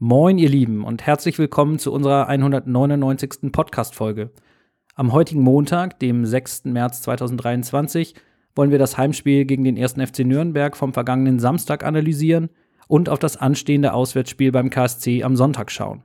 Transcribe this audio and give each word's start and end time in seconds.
Moin, 0.00 0.38
ihr 0.38 0.48
Lieben, 0.48 0.84
und 0.84 1.04
herzlich 1.04 1.40
willkommen 1.40 1.80
zu 1.80 1.92
unserer 1.92 2.28
199. 2.28 3.50
Podcast-Folge. 3.50 4.30
Am 4.94 5.12
heutigen 5.12 5.42
Montag, 5.42 5.98
dem 5.98 6.24
6. 6.24 6.66
März 6.66 7.02
2023, 7.02 8.14
wollen 8.54 8.70
wir 8.70 8.78
das 8.78 8.96
Heimspiel 8.96 9.44
gegen 9.44 9.64
den 9.64 9.76
1. 9.76 9.94
FC 9.94 10.20
Nürnberg 10.20 10.76
vom 10.76 10.92
vergangenen 10.92 11.40
Samstag 11.40 11.82
analysieren 11.82 12.48
und 12.86 13.08
auf 13.08 13.18
das 13.18 13.38
anstehende 13.38 13.92
Auswärtsspiel 13.92 14.52
beim 14.52 14.70
KSC 14.70 15.24
am 15.24 15.34
Sonntag 15.34 15.72
schauen. 15.72 16.04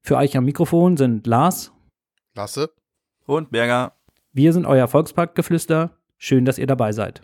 Für 0.00 0.16
euch 0.16 0.34
am 0.38 0.46
Mikrofon 0.46 0.96
sind 0.96 1.26
Lars, 1.26 1.72
Lasse 2.34 2.70
und 3.26 3.50
Berger. 3.50 3.92
Wir 4.32 4.54
sind 4.54 4.64
euer 4.64 4.88
Volksparkgeflüster. 4.88 5.90
Schön, 6.16 6.46
dass 6.46 6.56
ihr 6.56 6.66
dabei 6.66 6.92
seid. 6.92 7.20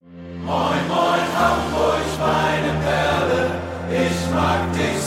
Moin, 0.00 0.88
moin, 0.88 1.38
Hamburg, 1.38 2.02
meine 2.18 2.80
Perle, 2.80 3.50
ich 3.88 4.34
mag 4.34 4.72
dich 4.72 5.01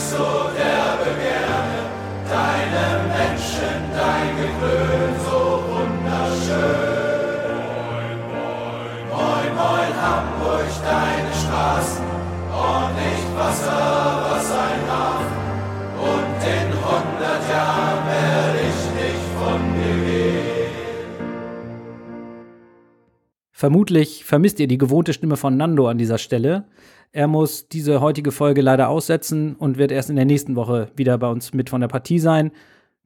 Vermutlich 23.58 24.24
vermisst 24.24 24.60
ihr 24.60 24.68
die 24.68 24.76
gewohnte 24.76 25.14
Stimme 25.14 25.38
von 25.38 25.56
Nando 25.56 25.88
an 25.88 25.96
dieser 25.96 26.18
Stelle. 26.18 26.66
Er 27.10 27.26
muss 27.26 27.68
diese 27.68 28.02
heutige 28.02 28.30
Folge 28.30 28.60
leider 28.60 28.90
aussetzen 28.90 29.56
und 29.56 29.78
wird 29.78 29.90
erst 29.90 30.10
in 30.10 30.16
der 30.16 30.26
nächsten 30.26 30.56
Woche 30.56 30.90
wieder 30.94 31.16
bei 31.16 31.28
uns 31.28 31.54
mit 31.54 31.70
von 31.70 31.80
der 31.80 31.88
Partie 31.88 32.18
sein. 32.18 32.52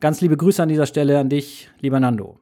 Ganz 0.00 0.22
liebe 0.22 0.38
Grüße 0.38 0.62
an 0.62 0.70
dieser 0.70 0.86
Stelle 0.86 1.18
an 1.18 1.28
dich, 1.28 1.68
lieber 1.80 2.00
Nando. 2.00 2.38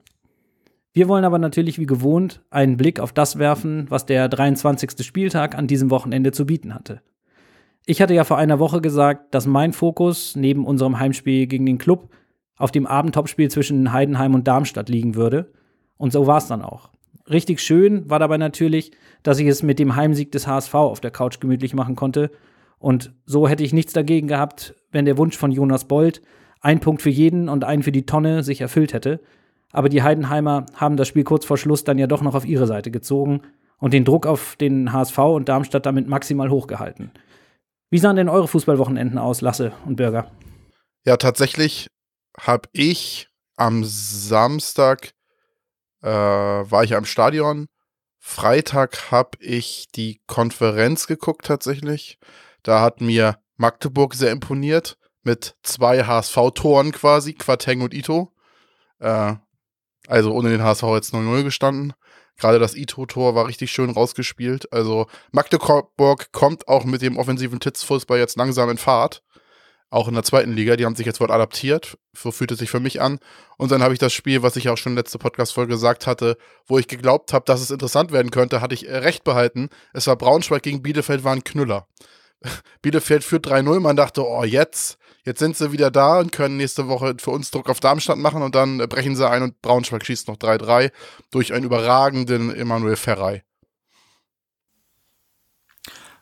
Wir 0.93 1.09
wollen 1.09 1.25
aber 1.25 1.39
natürlich 1.39 1.81
wie 1.81 1.87
gewohnt 1.87 2.41
einen 2.51 2.77
Blick 2.77 3.01
auf 3.01 3.13
das 3.13 3.37
werfen, 3.37 3.87
was 3.89 4.07
der 4.07 4.29
23. 4.29 5.05
Spieltag 5.05 5.59
an 5.59 5.67
diesem 5.67 5.91
Wochenende 5.91 6.31
zu 6.31 6.47
bieten 6.47 6.73
hatte. 6.73 7.03
Ich 7.85 8.01
hatte 8.01 8.15
ja 8.15 8.23
vor 8.23 8.39
einer 8.39 8.61
Woche 8.61 8.81
gesagt, 8.81 9.35
dass 9.35 9.49
mein 9.49 9.73
Fokus 9.73 10.37
neben 10.37 10.65
unserem 10.65 11.01
Heimspiel 11.01 11.49
gegen 11.49 11.67
den 11.67 11.79
Club 11.79 12.11
auf 12.57 12.71
dem 12.71 12.87
Abendtopspiel 12.87 13.51
zwischen 13.51 13.93
Heidenheim 13.93 14.37
und 14.37 14.47
Darmstadt 14.47 14.89
liegen 14.89 15.17
würde. 15.17 15.51
Und 15.97 16.13
so 16.13 16.29
war 16.29 16.39
es 16.39 16.47
dann 16.47 16.63
auch. 16.63 16.91
Richtig 17.29 17.59
schön 17.59 18.09
war 18.09 18.21
dabei 18.21 18.39
natürlich, 18.39 18.93
dass 19.25 19.41
ich 19.41 19.49
es 19.49 19.65
mit 19.65 19.81
dem 19.81 19.97
Heimsieg 19.97 20.31
des 20.31 20.47
HSV 20.47 20.75
auf 20.75 21.01
der 21.01 21.11
Couch 21.11 21.41
gemütlich 21.41 21.75
machen 21.75 21.97
konnte. 21.97 22.31
Und 22.79 23.13
so 23.27 23.49
hätte 23.49 23.65
ich 23.65 23.73
nichts 23.73 23.95
dagegen 23.95 24.29
gehabt, 24.29 24.77
wenn 24.93 25.07
der 25.07 25.19
Wunsch 25.19 25.37
von 25.37 25.51
Jonas 25.51 25.87
Bold, 25.87 26.23
ein 26.61 26.81
Punkt 26.81 27.03
für 27.03 27.11
jeden 27.11 27.49
und 27.49 27.65
ein 27.65 27.83
für 27.83 27.93
die 27.93 28.07
Tonne, 28.07 28.43
sich 28.43 28.61
erfüllt 28.61 28.93
hätte. 28.93 29.21
Aber 29.73 29.89
die 29.89 30.03
Heidenheimer 30.03 30.67
haben 30.75 30.97
das 30.97 31.09
Spiel 31.09 31.25
kurz 31.25 31.45
vor 31.45 31.59
Schluss 31.59 31.85
dann 31.85 31.99
ja 31.99 32.07
doch 32.07 32.23
noch 32.23 32.35
auf 32.35 32.47
ihre 32.47 32.67
Seite 32.67 32.91
gezogen 32.91 33.43
und 33.79 33.93
den 33.93 34.05
Druck 34.05 34.27
auf 34.27 34.57
den 34.57 34.93
HSV 34.93 35.19
und 35.19 35.49
Darmstadt 35.49 35.87
damit 35.87 36.09
maximal 36.09 36.51
hochgehalten. 36.51 37.11
Wie 37.91 37.99
sahen 37.99 38.17
denn 38.17 38.29
eure 38.29 38.49
Fußballwochenenden 38.49 39.19
aus, 39.19 39.41
Lasse 39.41 39.73
und 39.87 39.97
Bürger? 39.97 40.31
Ja, 41.07 41.17
tatsächlich 41.17 41.89
habe 42.39 42.69
ich 42.73 43.29
am 43.57 43.83
Samstag 43.85 45.13
äh, 46.03 46.09
war 46.09 46.85
ich 46.85 46.95
am 46.95 47.05
Stadion. 47.05 47.67
Freitag 48.19 49.11
habe 49.11 49.39
ich 49.41 49.87
die 49.95 50.21
Konferenz 50.27 51.07
geguckt 51.07 51.47
tatsächlich. 51.47 52.19
Da 52.63 52.81
hat 52.81 53.01
mir 53.01 53.37
Magdeburg 53.57 54.15
sehr 54.15 54.31
imponiert 54.31 54.99
mit 55.29 55.57
zwei 55.63 56.05
HSV-Toren 56.05 56.93
quasi, 56.93 57.35
Quateng 57.35 57.83
und 57.83 57.95
Ito. 57.95 58.33
Äh, 58.99 59.35
also 60.07 60.33
ohne 60.33 60.49
den 60.49 60.63
HSV 60.63 60.85
jetzt 60.95 61.15
0-0 61.15 61.45
gestanden. 61.45 61.93
Gerade 62.39 62.59
das 62.59 62.75
Ito-Tor 62.75 63.35
war 63.35 63.47
richtig 63.47 63.71
schön 63.71 63.91
rausgespielt. 63.91 64.73
Also 64.73 65.07
Magdeburg 65.33 66.33
kommt 66.33 66.67
auch 66.69 66.85
mit 66.85 67.03
dem 67.03 67.19
offensiven 67.19 67.61
Titzfußball 67.61 68.19
jetzt 68.19 68.37
langsam 68.37 68.71
in 68.71 68.79
Fahrt 68.79 69.23
auch 69.91 70.09
in 70.09 70.15
der 70.15 70.23
zweiten 70.23 70.53
Liga. 70.53 70.77
Die 70.77 70.85
haben 70.85 70.95
sich 70.95 71.07
jetzt 71.07 71.21
wohl 71.21 71.31
adaptiert. 71.31 71.99
So 72.15 72.31
fühlt 72.31 72.51
es 72.51 72.59
sich 72.59 72.71
für 72.71 72.81
mich 72.81 73.01
an. 73.01 73.19
Und 73.57 73.71
dann 73.71 73.83
habe 73.83 73.95
ich 73.95 73.99
das 73.99 74.13
Spiel, 74.13 74.43
was 74.43 74.57
ich 74.57 74.69
auch 74.69 74.77
schon 74.77 74.95
letzte 74.95 75.19
Podcast-Folge 75.19 75.73
gesagt 75.73 76.07
hatte, 76.07 76.37
wo 76.67 76.79
ich 76.79 76.89
geglaubt 76.89 77.33
habe, 77.33 77.45
dass 77.47 77.61
es 77.61 77.71
interessant 77.71 78.13
werden 78.13 78.31
könnte, 78.31 78.61
hatte 78.61 78.75
ich 78.75 78.89
äh, 78.89 78.99
recht 78.99 79.25
behalten. 79.25 79.71
Es 79.93 80.07
war 80.07 80.17
Braunschweig 80.17 80.63
gegen 80.63 80.83
Bielefeld, 80.83 81.25
war 81.25 81.33
ein 81.33 81.45
Knüller. 81.45 81.87
Bielefeld 82.83 83.25
führt 83.25 83.47
3-0. 83.47 83.81
Man 83.81 83.97
dachte, 83.97 84.27
oh, 84.27 84.45
jetzt, 84.45 84.99
jetzt 85.25 85.41
sind 85.41 85.57
sie 85.57 85.73
wieder 85.73 85.91
da 85.91 86.21
und 86.21 86.33
können 86.33 86.57
nächste 86.57 86.89
Woche 86.89 87.17
für 87.19 87.31
uns 87.31 87.51
Druck 87.51 87.69
auf 87.69 87.81
Darmstadt 87.81 88.19
machen 88.19 88.43
und 88.43 88.55
dann 88.55 88.81
äh, 88.81 88.87
brechen 88.87 89.17
sie 89.17 89.29
ein 89.29 89.43
und 89.43 89.61
Braunschweig 89.63 90.05
schießt 90.05 90.29
noch 90.29 90.37
3-3 90.37 90.91
durch 91.31 91.53
einen 91.53 91.65
überragenden 91.65 92.55
Emanuel 92.55 92.97
Ferrei. 92.97 93.45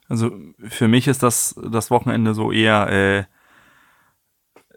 Also 0.09 0.31
für 0.69 0.89
mich 0.89 1.09
ist 1.09 1.23
das 1.23 1.57
das 1.71 1.91
Wochenende 1.91 2.35
so 2.35 2.53
eher 2.53 2.89
äh, 2.89 3.25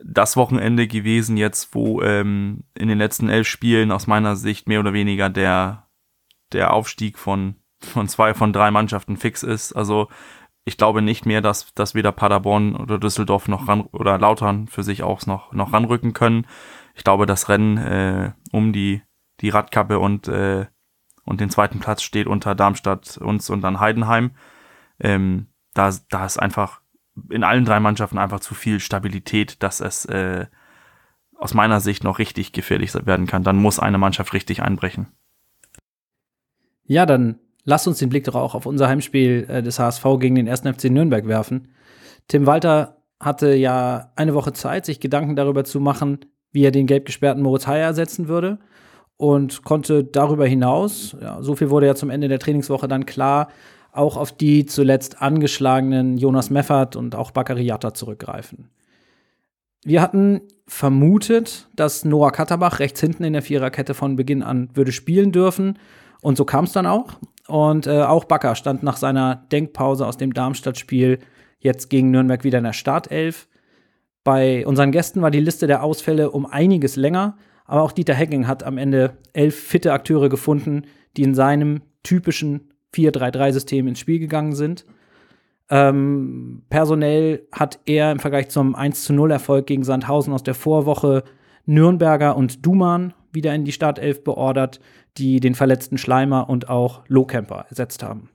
das 0.03 0.37
Wochenende 0.37 0.87
gewesen 0.87 1.37
jetzt, 1.37 1.73
wo 1.73 2.01
ähm, 2.01 2.63
in 2.73 2.87
den 2.87 2.97
letzten 2.97 3.29
elf 3.29 3.47
Spielen 3.47 3.91
aus 3.91 4.07
meiner 4.07 4.35
Sicht 4.35 4.67
mehr 4.67 4.79
oder 4.79 4.93
weniger 4.93 5.29
der, 5.29 5.87
der 6.51 6.73
Aufstieg 6.73 7.17
von, 7.17 7.55
von 7.79 8.07
zwei 8.07 8.33
von 8.33 8.53
drei 8.53 8.71
Mannschaften 8.71 9.17
fix 9.17 9.43
ist. 9.43 9.73
Also 9.73 10.07
ich 10.65 10.77
glaube 10.77 11.01
nicht 11.01 11.25
mehr, 11.25 11.41
dass, 11.41 11.73
dass 11.73 11.95
weder 11.95 12.11
Paderborn 12.11 12.75
oder 12.75 12.99
Düsseldorf 12.99 13.47
noch 13.47 13.67
ran 13.67 13.81
oder 13.81 14.17
Lautern 14.17 14.67
für 14.67 14.83
sich 14.83 15.03
auch 15.03 15.25
noch, 15.25 15.51
noch 15.53 15.73
ranrücken 15.73 16.13
können. 16.13 16.45
Ich 16.95 17.03
glaube, 17.03 17.25
das 17.25 17.49
Rennen 17.49 17.77
äh, 17.77 18.33
um 18.51 18.73
die, 18.73 19.01
die 19.39 19.49
Radkappe 19.49 19.99
und, 19.99 20.27
äh, 20.27 20.67
und 21.23 21.39
den 21.39 21.49
zweiten 21.49 21.79
Platz 21.79 22.03
steht 22.03 22.27
unter 22.27 22.55
Darmstadt, 22.55 23.17
uns 23.17 23.49
und 23.49 23.61
dann 23.61 23.79
Heidenheim. 23.79 24.31
Ähm, 24.99 25.47
da, 25.73 25.91
da 26.09 26.25
ist 26.25 26.37
einfach 26.37 26.81
in 27.29 27.43
allen 27.43 27.65
drei 27.65 27.79
Mannschaften 27.79 28.17
einfach 28.17 28.39
zu 28.39 28.53
viel 28.53 28.79
Stabilität, 28.79 29.63
dass 29.63 29.79
es 29.81 30.05
äh, 30.05 30.47
aus 31.35 31.53
meiner 31.53 31.79
Sicht 31.79 32.03
noch 32.03 32.19
richtig 32.19 32.51
gefährlich 32.51 32.93
werden 32.93 33.27
kann. 33.27 33.43
Dann 33.43 33.57
muss 33.57 33.79
eine 33.79 33.97
Mannschaft 33.97 34.33
richtig 34.33 34.61
einbrechen. 34.61 35.07
Ja, 36.83 37.05
dann 37.05 37.39
lasst 37.69 37.87
uns 37.87 37.99
den 37.99 38.09
Blick 38.09 38.25
doch 38.25 38.35
auch 38.35 38.55
auf 38.55 38.65
unser 38.65 38.87
Heimspiel 38.87 39.45
äh, 39.47 39.61
des 39.61 39.79
HSV 39.79 40.03
gegen 40.19 40.35
den 40.35 40.49
1. 40.49 40.61
FC 40.61 40.85
Nürnberg 40.85 41.27
werfen. 41.27 41.69
Tim 42.27 42.45
Walter 42.45 42.97
hatte 43.19 43.53
ja 43.53 44.11
eine 44.15 44.33
Woche 44.33 44.53
Zeit, 44.53 44.85
sich 44.85 44.99
Gedanken 44.99 45.35
darüber 45.35 45.63
zu 45.63 45.79
machen, 45.79 46.19
wie 46.51 46.63
er 46.63 46.71
den 46.71 46.87
gelb 46.87 47.05
gesperrten 47.05 47.43
Moritz 47.43 47.67
Heyer 47.67 47.85
ersetzen 47.85 48.27
würde 48.27 48.59
und 49.17 49.63
konnte 49.63 50.03
darüber 50.03 50.47
hinaus, 50.47 51.15
ja, 51.21 51.41
so 51.41 51.55
viel 51.55 51.69
wurde 51.69 51.85
ja 51.85 51.95
zum 51.95 52.09
Ende 52.09 52.27
der 52.27 52.39
Trainingswoche 52.39 52.87
dann 52.87 53.05
klar, 53.05 53.49
auch 53.91 54.17
auf 54.17 54.31
die 54.31 54.65
zuletzt 54.65 55.21
angeschlagenen 55.21 56.17
Jonas 56.17 56.49
Meffert 56.49 56.95
und 56.95 57.15
auch 57.15 57.31
Bakary 57.31 57.63
Yatta 57.63 57.93
zurückgreifen. 57.93 58.69
Wir 59.83 60.01
hatten 60.01 60.41
vermutet, 60.67 61.67
dass 61.75 62.05
Noah 62.05 62.31
Katterbach 62.31 62.79
rechts 62.79 62.99
hinten 62.99 63.23
in 63.23 63.33
der 63.33 63.41
Viererkette 63.41 63.93
von 63.93 64.15
Beginn 64.15 64.43
an 64.43 64.69
würde 64.73 64.91
spielen 64.91 65.31
dürfen. 65.31 65.79
Und 66.21 66.37
so 66.37 66.45
kam 66.45 66.65
es 66.65 66.73
dann 66.73 66.85
auch. 66.85 67.13
Und 67.49 67.87
äh, 67.87 68.03
auch 68.03 68.25
Bakker 68.25 68.53
stand 68.53 68.83
nach 68.83 68.97
seiner 68.97 69.47
Denkpause 69.51 70.05
aus 70.05 70.17
dem 70.17 70.33
Darmstadt-Spiel 70.33 71.17
jetzt 71.57 71.89
gegen 71.89 72.11
Nürnberg 72.11 72.43
wieder 72.43 72.59
in 72.59 72.63
der 72.63 72.73
Startelf. 72.73 73.47
Bei 74.23 74.65
unseren 74.67 74.91
Gästen 74.91 75.23
war 75.23 75.31
die 75.31 75.39
Liste 75.39 75.65
der 75.65 75.83
Ausfälle 75.83 76.29
um 76.29 76.45
einiges 76.45 76.95
länger, 76.95 77.37
aber 77.65 77.81
auch 77.81 77.91
Dieter 77.91 78.13
Hecking 78.13 78.47
hat 78.47 78.63
am 78.63 78.77
Ende 78.77 79.17
elf 79.33 79.59
fitte 79.59 79.93
Akteure 79.93 80.29
gefunden, 80.29 80.83
die 81.17 81.23
in 81.23 81.33
seinem 81.33 81.81
typischen 82.03 82.71
4-3-3-System 82.93 83.87
ins 83.87 83.99
Spiel 83.99 84.19
gegangen 84.19 84.53
sind. 84.53 84.85
Ähm, 85.71 86.63
personell 86.69 87.47
hat 87.51 87.79
er 87.85 88.11
im 88.11 88.19
Vergleich 88.19 88.49
zum 88.49 88.75
1 88.75 89.09
0 89.09 89.31
Erfolg 89.31 89.65
gegen 89.65 89.83
Sandhausen 89.83 90.33
aus 90.33 90.43
der 90.43 90.55
Vorwoche 90.55 91.23
Nürnberger 91.65 92.35
und 92.37 92.65
Duman 92.65 93.13
wieder 93.31 93.53
in 93.53 93.65
die 93.65 93.71
Startelf 93.71 94.23
beordert, 94.23 94.79
die 95.17 95.39
den 95.39 95.55
verletzten 95.55 95.97
Schleimer 95.97 96.49
und 96.49 96.69
auch 96.69 97.03
Lohkemper 97.07 97.65
ersetzt 97.69 98.03
haben. 98.03 98.29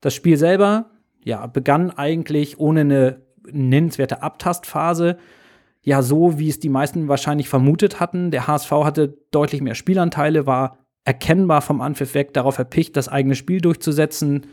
Das 0.00 0.14
Spiel 0.14 0.36
selber 0.36 0.90
ja, 1.24 1.46
begann 1.46 1.90
eigentlich 1.90 2.58
ohne 2.58 2.80
eine 2.80 3.22
nennenswerte 3.50 4.22
Abtastphase. 4.22 5.18
Ja, 5.82 6.02
so 6.02 6.38
wie 6.38 6.48
es 6.48 6.60
die 6.60 6.68
meisten 6.68 7.08
wahrscheinlich 7.08 7.48
vermutet 7.48 8.00
hatten. 8.00 8.30
Der 8.30 8.46
HSV 8.46 8.70
hatte 8.70 9.18
deutlich 9.30 9.60
mehr 9.60 9.74
Spielanteile, 9.74 10.46
war 10.46 10.78
erkennbar 11.04 11.62
vom 11.62 11.80
Anpfiff 11.80 12.14
weg 12.14 12.34
darauf 12.34 12.58
erpicht, 12.58 12.96
das 12.96 13.08
eigene 13.08 13.34
Spiel 13.34 13.60
durchzusetzen. 13.60 14.46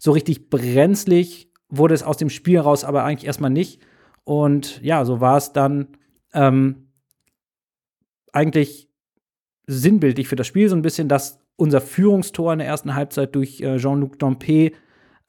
So 0.00 0.12
richtig 0.12 0.50
brenzlig 0.50 1.50
wurde 1.68 1.94
es 1.94 2.02
aus 2.02 2.16
dem 2.16 2.30
Spiel 2.30 2.58
raus, 2.58 2.84
aber 2.84 3.04
eigentlich 3.04 3.26
erstmal 3.26 3.50
nicht. 3.50 3.80
Und 4.24 4.82
ja, 4.82 5.04
so 5.04 5.20
war 5.20 5.36
es 5.36 5.52
dann 5.52 5.88
ähm, 6.34 6.88
eigentlich 8.32 8.88
sinnbildlich 9.66 10.28
für 10.28 10.36
das 10.36 10.46
Spiel, 10.46 10.68
so 10.68 10.76
ein 10.76 10.82
bisschen, 10.82 11.08
dass 11.08 11.38
unser 11.56 11.80
Führungstor 11.80 12.52
in 12.52 12.58
der 12.58 12.68
ersten 12.68 12.94
Halbzeit 12.94 13.34
durch 13.34 13.60
äh, 13.60 13.76
Jean-Luc 13.76 14.18
Dompe 14.18 14.72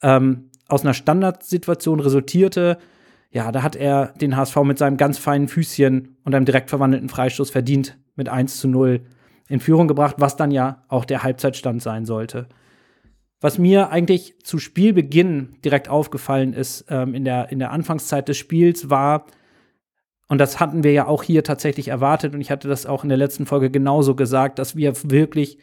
ähm, 0.02 0.50
aus 0.68 0.82
einer 0.82 0.94
Standardsituation 0.94 2.00
resultierte. 2.00 2.78
ja, 3.30 3.52
da 3.52 3.62
hat 3.62 3.76
er 3.76 4.14
den 4.20 4.36
HSV 4.36 4.56
mit 4.64 4.78
seinem 4.78 4.96
ganz 4.96 5.18
feinen 5.18 5.48
Füßchen 5.48 6.16
und 6.24 6.34
einem 6.34 6.46
direkt 6.46 6.70
verwandelten 6.70 7.08
Freistoß 7.08 7.50
verdient 7.50 7.98
mit 8.16 8.28
1 8.28 8.58
zu 8.58 8.68
0 8.68 9.02
in 9.48 9.60
Führung 9.60 9.88
gebracht, 9.88 10.16
was 10.18 10.36
dann 10.36 10.50
ja 10.50 10.82
auch 10.88 11.04
der 11.04 11.22
Halbzeitstand 11.22 11.82
sein 11.82 12.06
sollte. 12.06 12.48
Was 13.40 13.58
mir 13.58 13.90
eigentlich 13.90 14.38
zu 14.42 14.58
Spielbeginn 14.58 15.56
direkt 15.64 15.88
aufgefallen 15.88 16.54
ist 16.54 16.86
ähm, 16.88 17.14
in, 17.14 17.24
der, 17.24 17.50
in 17.50 17.58
der 17.58 17.72
Anfangszeit 17.72 18.26
des 18.28 18.38
Spiels 18.38 18.88
war, 18.88 19.26
und 20.28 20.38
das 20.38 20.58
hatten 20.60 20.84
wir 20.84 20.92
ja 20.92 21.06
auch 21.06 21.22
hier 21.22 21.44
tatsächlich 21.44 21.88
erwartet, 21.88 22.34
und 22.34 22.40
ich 22.40 22.50
hatte 22.50 22.68
das 22.68 22.86
auch 22.86 23.02
in 23.02 23.08
der 23.08 23.18
letzten 23.18 23.46
Folge 23.46 23.70
genauso 23.70 24.14
gesagt, 24.14 24.58
dass 24.58 24.76
wir 24.76 24.92
wirklich 25.10 25.58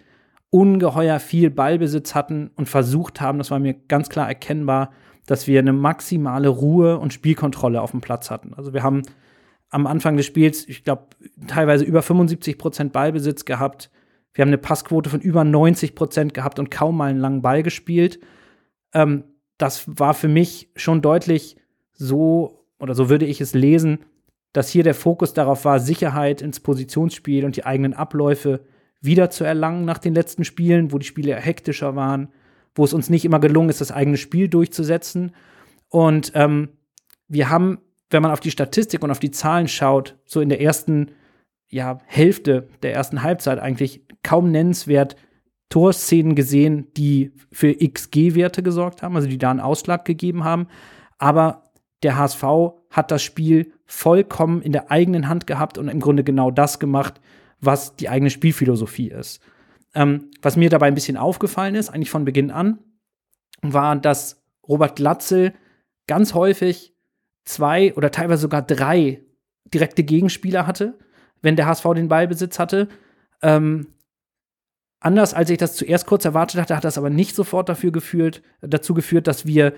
ungeheuer 0.50 1.20
viel 1.20 1.50
Ballbesitz 1.50 2.14
hatten 2.14 2.52
und 2.56 2.70
versucht 2.70 3.22
haben, 3.22 3.38
das 3.38 3.52
war 3.52 3.60
mir 3.60 3.74
ganz 3.74 4.10
klar 4.10 4.28
erkennbar, 4.28 4.92
dass 5.26 5.48
wir 5.48 5.60
eine 5.60 5.74
maximale 5.74 6.50
Ruhe 6.50 7.00
und 7.00 7.14
Spielkontrolle 7.14 7.82
auf 7.82 7.92
dem 7.92 8.02
Platz 8.02 8.30
hatten. 8.30 8.54
Also 8.54 8.74
wir 8.74 8.84
haben 8.84 9.04
am 9.70 9.88
Anfang 9.88 10.18
des 10.18 10.26
Spiels, 10.26 10.68
ich 10.68 10.84
glaube, 10.84 11.04
teilweise 11.48 11.86
über 11.86 12.02
75 12.02 12.58
Prozent 12.58 12.92
Ballbesitz 12.92 13.46
gehabt. 13.46 13.90
Wir 14.34 14.44
haben 14.44 14.50
eine 14.50 14.58
Passquote 14.58 15.10
von 15.10 15.22
über 15.22 15.44
90 15.44 15.96
Prozent 15.96 16.34
gehabt 16.34 16.60
und 16.60 16.70
kaum 16.70 16.98
mal 16.98 17.10
einen 17.10 17.20
langen 17.20 17.42
Ball 17.42 17.64
gespielt. 17.64 18.20
Ähm, 18.94 19.24
das 19.58 19.86
war 19.88 20.14
für 20.14 20.28
mich 20.28 20.70
schon 20.76 21.02
deutlich 21.02 21.56
so, 21.94 22.66
oder 22.80 22.94
so 22.94 23.10
würde 23.10 23.26
ich 23.26 23.40
es 23.40 23.54
lesen, 23.54 24.00
dass 24.54 24.70
hier 24.70 24.84
der 24.84 24.96
Fokus 24.96 25.34
darauf 25.34 25.66
war, 25.66 25.80
Sicherheit 25.80 26.42
ins 26.42 26.60
Positionsspiel 26.60 27.46
und 27.46 27.56
die 27.56 27.66
eigenen 27.66 27.94
Abläufe 27.94 28.66
wiederzuerlangen 29.02 29.86
nach 29.86 29.98
den 29.98 30.14
letzten 30.14 30.44
Spielen, 30.44 30.92
wo 30.92 30.98
die 30.98 31.06
Spiele 31.06 31.36
hektischer 31.36 31.96
waren, 31.96 32.30
wo 32.76 32.84
es 32.84 32.94
uns 32.94 33.10
nicht 33.10 33.26
immer 33.26 33.40
gelungen 33.40 33.70
ist, 33.70 33.82
das 33.82 33.92
eigene 33.92 34.18
Spiel 34.18 34.48
durchzusetzen. 34.48 35.34
Und 35.90 36.32
ähm, 36.36 36.70
wir 37.28 37.50
haben, 37.50 37.80
wenn 38.10 38.22
man 38.22 38.32
auf 38.32 38.40
die 38.40 38.52
Statistik 38.52 39.04
und 39.04 39.12
auf 39.12 39.20
die 39.20 39.32
Zahlen 39.32 39.68
schaut, 39.68 40.18
so 40.26 40.42
in 40.42 40.50
der 40.50 40.62
ersten 40.62 41.12
ja, 41.70 42.00
Hälfte 42.06 42.68
der 42.84 42.94
ersten 42.94 43.24
Halbzeit 43.24 43.60
eigentlich 43.60 44.06
kaum 44.24 44.52
nennenswert 44.52 45.16
Torszenen 45.70 46.36
gesehen, 46.36 46.92
die 46.98 47.32
für 47.52 47.74
XG-Werte 47.74 48.62
gesorgt 48.62 49.02
haben, 49.02 49.16
also 49.16 49.30
die 49.30 49.38
da 49.38 49.50
einen 49.50 49.62
Ausschlag 49.62 50.04
gegeben 50.04 50.44
haben. 50.44 50.68
Aber 51.18 51.64
der 52.04 52.18
HSV 52.18 52.44
hat 52.92 53.10
das 53.10 53.24
Spiel 53.24 53.74
vollkommen 53.86 54.62
in 54.62 54.74
der 54.74 54.92
eigenen 54.92 55.28
Hand 55.28 55.48
gehabt 55.48 55.78
und 55.78 55.88
im 55.88 56.00
Grunde 56.00 56.24
genau 56.24 56.52
das 56.52 56.78
gemacht, 56.78 57.20
was 57.60 57.96
die 57.96 58.10
eigene 58.10 58.30
Spielphilosophie 58.30 59.10
ist. 59.10 59.42
Ähm, 59.96 60.30
was 60.42 60.58
mir 60.58 60.70
dabei 60.70 60.88
ein 60.88 60.96
bisschen 60.96 61.18
aufgefallen 61.18 61.76
ist, 61.76 61.90
eigentlich 61.90 62.10
von 62.10 62.26
Beginn 62.26 62.52
an, 62.52 62.80
war, 63.62 63.96
dass 63.96 64.44
Robert 64.68 64.96
Glatzel 64.96 65.54
ganz 66.08 66.34
häufig 66.34 66.94
zwei 67.46 67.94
oder 67.96 68.12
teilweise 68.12 68.44
sogar 68.44 68.62
drei 68.62 69.24
direkte 69.74 70.04
Gegenspieler 70.04 70.68
hatte, 70.68 70.98
wenn 71.42 71.56
der 71.56 71.68
HSV 71.68 71.86
den 71.96 72.08
Ballbesitz 72.08 72.60
hatte. 72.60 72.88
Ähm, 73.42 73.88
anders 75.00 75.34
als 75.34 75.50
ich 75.50 75.58
das 75.58 75.76
zuerst 75.76 76.06
kurz 76.06 76.26
erwartet 76.26 76.60
hatte, 76.60 76.76
hat 76.76 76.84
das 76.84 76.98
aber 76.98 77.10
nicht 77.10 77.36
sofort 77.36 77.70
dafür 77.70 77.92
geführt, 77.92 78.42
dazu 78.62 78.94
geführt, 78.94 79.28
dass 79.28 79.46
wir 79.46 79.74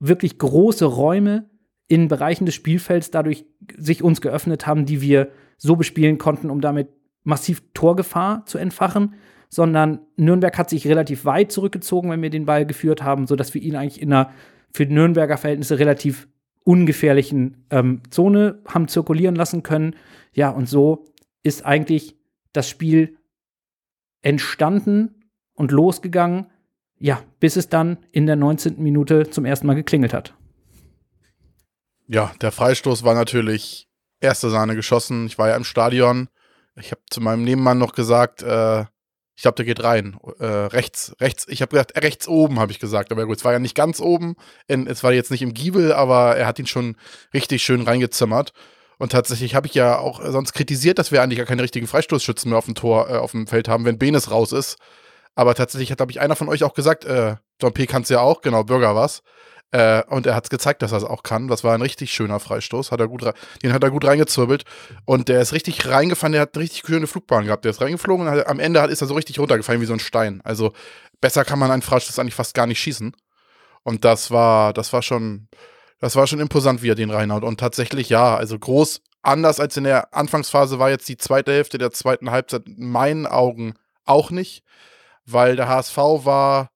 wirklich 0.00 0.38
große 0.38 0.84
Räume 0.84 1.50
in 1.88 2.08
Bereichen 2.08 2.46
des 2.46 2.54
Spielfelds 2.54 3.10
dadurch 3.10 3.44
sich 3.76 4.02
uns 4.02 4.20
geöffnet 4.20 4.66
haben, 4.66 4.86
die 4.86 5.00
wir 5.00 5.30
so 5.56 5.76
bespielen 5.76 6.18
konnten, 6.18 6.50
um 6.50 6.60
damit 6.60 6.88
massiv 7.24 7.62
Torgefahr 7.74 8.44
zu 8.46 8.58
entfachen, 8.58 9.14
sondern 9.48 10.00
Nürnberg 10.16 10.56
hat 10.56 10.70
sich 10.70 10.88
relativ 10.88 11.24
weit 11.24 11.52
zurückgezogen, 11.52 12.10
wenn 12.10 12.22
wir 12.22 12.30
den 12.30 12.46
Ball 12.46 12.66
geführt 12.66 13.02
haben, 13.02 13.26
sodass 13.26 13.52
wir 13.54 13.62
ihn 13.62 13.76
eigentlich 13.76 14.00
in 14.00 14.12
einer 14.12 14.30
für 14.72 14.86
Nürnberger 14.86 15.36
Verhältnisse 15.36 15.78
relativ 15.78 16.26
ungefährlichen 16.64 17.66
ähm, 17.70 18.00
Zone 18.10 18.62
haben 18.66 18.88
zirkulieren 18.88 19.34
lassen 19.34 19.62
können. 19.62 19.94
Ja, 20.32 20.50
und 20.50 20.68
so 20.68 21.04
ist 21.42 21.66
eigentlich 21.66 22.16
das 22.52 22.68
Spiel 22.68 23.18
entstanden 24.22 25.26
und 25.54 25.72
losgegangen, 25.72 26.46
ja, 26.98 27.20
bis 27.40 27.56
es 27.56 27.68
dann 27.68 27.98
in 28.12 28.26
der 28.26 28.36
19. 28.36 28.82
Minute 28.82 29.28
zum 29.28 29.44
ersten 29.44 29.66
Mal 29.66 29.74
geklingelt 29.74 30.14
hat. 30.14 30.34
Ja, 32.12 32.32
der 32.40 32.52
Freistoß 32.52 33.04
war 33.04 33.14
natürlich 33.14 33.88
erste 34.20 34.50
Sahne 34.50 34.74
geschossen. 34.76 35.26
Ich 35.26 35.38
war 35.38 35.48
ja 35.48 35.56
im 35.56 35.64
Stadion 35.64 36.28
ich 36.76 36.90
habe 36.90 37.02
zu 37.10 37.20
meinem 37.20 37.44
Nebenmann 37.44 37.78
noch 37.78 37.92
gesagt, 37.92 38.42
äh, 38.42 38.82
ich 39.34 39.42
glaube, 39.42 39.56
der 39.56 39.64
geht 39.64 39.82
rein. 39.82 40.18
Äh, 40.38 40.46
rechts, 40.46 41.14
rechts, 41.20 41.46
ich 41.48 41.62
habe 41.62 41.70
gesagt, 41.70 42.02
rechts 42.02 42.28
oben, 42.28 42.60
habe 42.60 42.72
ich 42.72 42.78
gesagt. 42.78 43.12
Aber 43.12 43.26
gut, 43.26 43.38
es 43.38 43.44
war 43.44 43.52
ja 43.52 43.58
nicht 43.58 43.74
ganz 43.74 44.00
oben. 44.00 44.36
In, 44.68 44.86
es 44.86 45.02
war 45.02 45.12
jetzt 45.12 45.30
nicht 45.30 45.42
im 45.42 45.54
Giebel, 45.54 45.92
aber 45.92 46.36
er 46.36 46.46
hat 46.46 46.58
ihn 46.58 46.66
schon 46.66 46.96
richtig 47.34 47.62
schön 47.62 47.82
reingezimmert. 47.82 48.52
Und 48.98 49.12
tatsächlich 49.12 49.54
habe 49.54 49.66
ich 49.66 49.74
ja 49.74 49.98
auch 49.98 50.22
sonst 50.24 50.52
kritisiert, 50.52 50.98
dass 50.98 51.10
wir 51.10 51.22
eigentlich 51.22 51.38
gar 51.38 51.46
keine 51.46 51.62
richtigen 51.62 51.86
Freistoßschützen 51.86 52.50
mehr 52.50 52.58
auf 52.58 52.66
dem 52.66 52.74
Tor, 52.74 53.10
äh, 53.10 53.16
auf 53.16 53.32
dem 53.32 53.46
Feld 53.46 53.68
haben, 53.68 53.84
wenn 53.84 53.98
Benes 53.98 54.30
raus 54.30 54.52
ist. 54.52 54.76
Aber 55.34 55.54
tatsächlich 55.54 55.90
hat, 55.90 55.98
glaube 55.98 56.12
ich, 56.12 56.20
einer 56.20 56.36
von 56.36 56.48
euch 56.48 56.62
auch 56.62 56.74
gesagt, 56.74 57.04
äh, 57.04 57.36
John 57.60 57.72
P. 57.72 57.86
kann 57.86 58.02
es 58.02 58.10
ja 58.10 58.20
auch, 58.20 58.42
genau, 58.42 58.64
Bürger 58.64 58.94
was. 58.94 59.22
Äh, 59.72 60.02
und 60.06 60.26
er 60.26 60.34
hat 60.34 60.44
es 60.44 60.50
gezeigt, 60.50 60.82
dass 60.82 60.92
er 60.92 60.98
es 60.98 61.04
auch 61.04 61.22
kann. 61.22 61.48
Das 61.48 61.64
war 61.64 61.74
ein 61.74 61.82
richtig 61.82 62.12
schöner 62.12 62.38
Freistoß. 62.38 62.92
Hat 62.92 63.00
er 63.00 63.08
gut, 63.08 63.24
den 63.62 63.72
hat 63.72 63.82
er 63.82 63.90
gut 63.90 64.04
reingezirbelt. 64.04 64.64
Und 65.06 65.28
der 65.28 65.40
ist 65.40 65.52
richtig 65.52 65.88
reingefahren. 65.88 66.32
Der 66.32 66.42
hat 66.42 66.54
eine 66.54 66.62
richtig 66.62 66.82
schöne 66.86 67.06
Flugbahn 67.06 67.46
gehabt. 67.46 67.64
Der 67.64 67.70
ist 67.70 67.80
reingeflogen 67.80 68.26
und 68.26 68.32
hat, 68.32 68.46
am 68.46 68.60
Ende 68.60 68.80
ist 68.80 69.00
er 69.00 69.08
so 69.08 69.14
richtig 69.14 69.38
runtergefallen 69.38 69.80
wie 69.80 69.86
so 69.86 69.94
ein 69.94 69.98
Stein. 69.98 70.42
Also 70.44 70.72
besser 71.20 71.44
kann 71.44 71.58
man 71.58 71.70
einen 71.70 71.82
Freistoß 71.82 72.18
eigentlich 72.18 72.34
fast 72.34 72.54
gar 72.54 72.66
nicht 72.66 72.80
schießen. 72.80 73.16
Und 73.82 74.04
das 74.04 74.30
war, 74.30 74.74
das 74.74 74.92
war 74.92 75.02
schon, 75.02 75.48
das 75.98 76.16
war 76.16 76.26
schon 76.26 76.40
imposant, 76.40 76.82
wie 76.82 76.90
er 76.90 76.94
den 76.94 77.10
reinhaut. 77.10 77.42
Und 77.42 77.58
tatsächlich, 77.58 78.10
ja, 78.10 78.36
also 78.36 78.58
groß 78.58 79.00
anders 79.22 79.58
als 79.58 79.76
in 79.76 79.84
der 79.84 80.12
Anfangsphase 80.14 80.78
war 80.78 80.90
jetzt 80.90 81.08
die 81.08 81.16
zweite 81.16 81.52
Hälfte 81.52 81.78
der 81.78 81.92
zweiten 81.92 82.30
Halbzeit 82.30 82.66
in 82.66 82.90
meinen 82.90 83.26
Augen 83.26 83.74
auch 84.04 84.30
nicht, 84.30 84.64
weil 85.24 85.56
der 85.56 85.68
HSV 85.68 85.96
war 85.96 86.71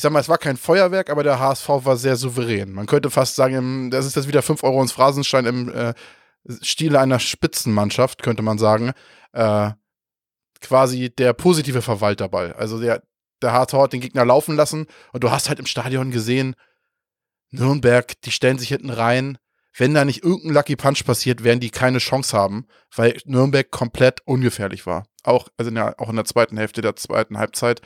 ich 0.00 0.02
sag 0.02 0.12
mal, 0.12 0.20
es 0.20 0.30
war 0.30 0.38
kein 0.38 0.56
Feuerwerk, 0.56 1.10
aber 1.10 1.22
der 1.22 1.38
HSV 1.38 1.68
war 1.68 1.98
sehr 1.98 2.16
souverän. 2.16 2.72
Man 2.72 2.86
könnte 2.86 3.10
fast 3.10 3.36
sagen, 3.36 3.90
das 3.90 4.06
ist 4.06 4.16
jetzt 4.16 4.28
wieder 4.28 4.40
5 4.40 4.64
Euro 4.64 4.80
ins 4.80 4.92
Phrasenstein 4.92 5.44
im 5.44 5.70
äh, 5.74 5.92
Stile 6.62 6.98
einer 6.98 7.18
Spitzenmannschaft, 7.18 8.22
könnte 8.22 8.42
man 8.42 8.56
sagen. 8.56 8.92
Äh, 9.34 9.72
quasi 10.62 11.10
der 11.10 11.34
positive 11.34 11.82
Verwalterball. 11.82 12.54
Also 12.54 12.80
der, 12.80 13.02
der 13.42 13.52
HSV 13.52 13.74
hat 13.74 13.92
den 13.92 14.00
Gegner 14.00 14.24
laufen 14.24 14.56
lassen 14.56 14.86
und 15.12 15.22
du 15.22 15.30
hast 15.30 15.50
halt 15.50 15.58
im 15.58 15.66
Stadion 15.66 16.10
gesehen, 16.10 16.56
Nürnberg, 17.50 18.18
die 18.22 18.30
stellen 18.30 18.58
sich 18.58 18.70
hinten 18.70 18.88
rein. 18.88 19.36
Wenn 19.76 19.92
da 19.92 20.06
nicht 20.06 20.24
irgendein 20.24 20.54
Lucky 20.54 20.76
Punch 20.76 21.04
passiert, 21.04 21.44
werden 21.44 21.60
die 21.60 21.68
keine 21.68 21.98
Chance 21.98 22.34
haben, 22.34 22.66
weil 22.96 23.18
Nürnberg 23.26 23.70
komplett 23.70 24.22
ungefährlich 24.24 24.86
war. 24.86 25.04
Auch, 25.24 25.48
also 25.58 25.68
in 25.68 25.74
der, 25.74 26.00
auch 26.00 26.08
in 26.08 26.16
der 26.16 26.24
zweiten 26.24 26.56
Hälfte 26.56 26.80
der 26.80 26.96
zweiten 26.96 27.36
Halbzeit. 27.36 27.82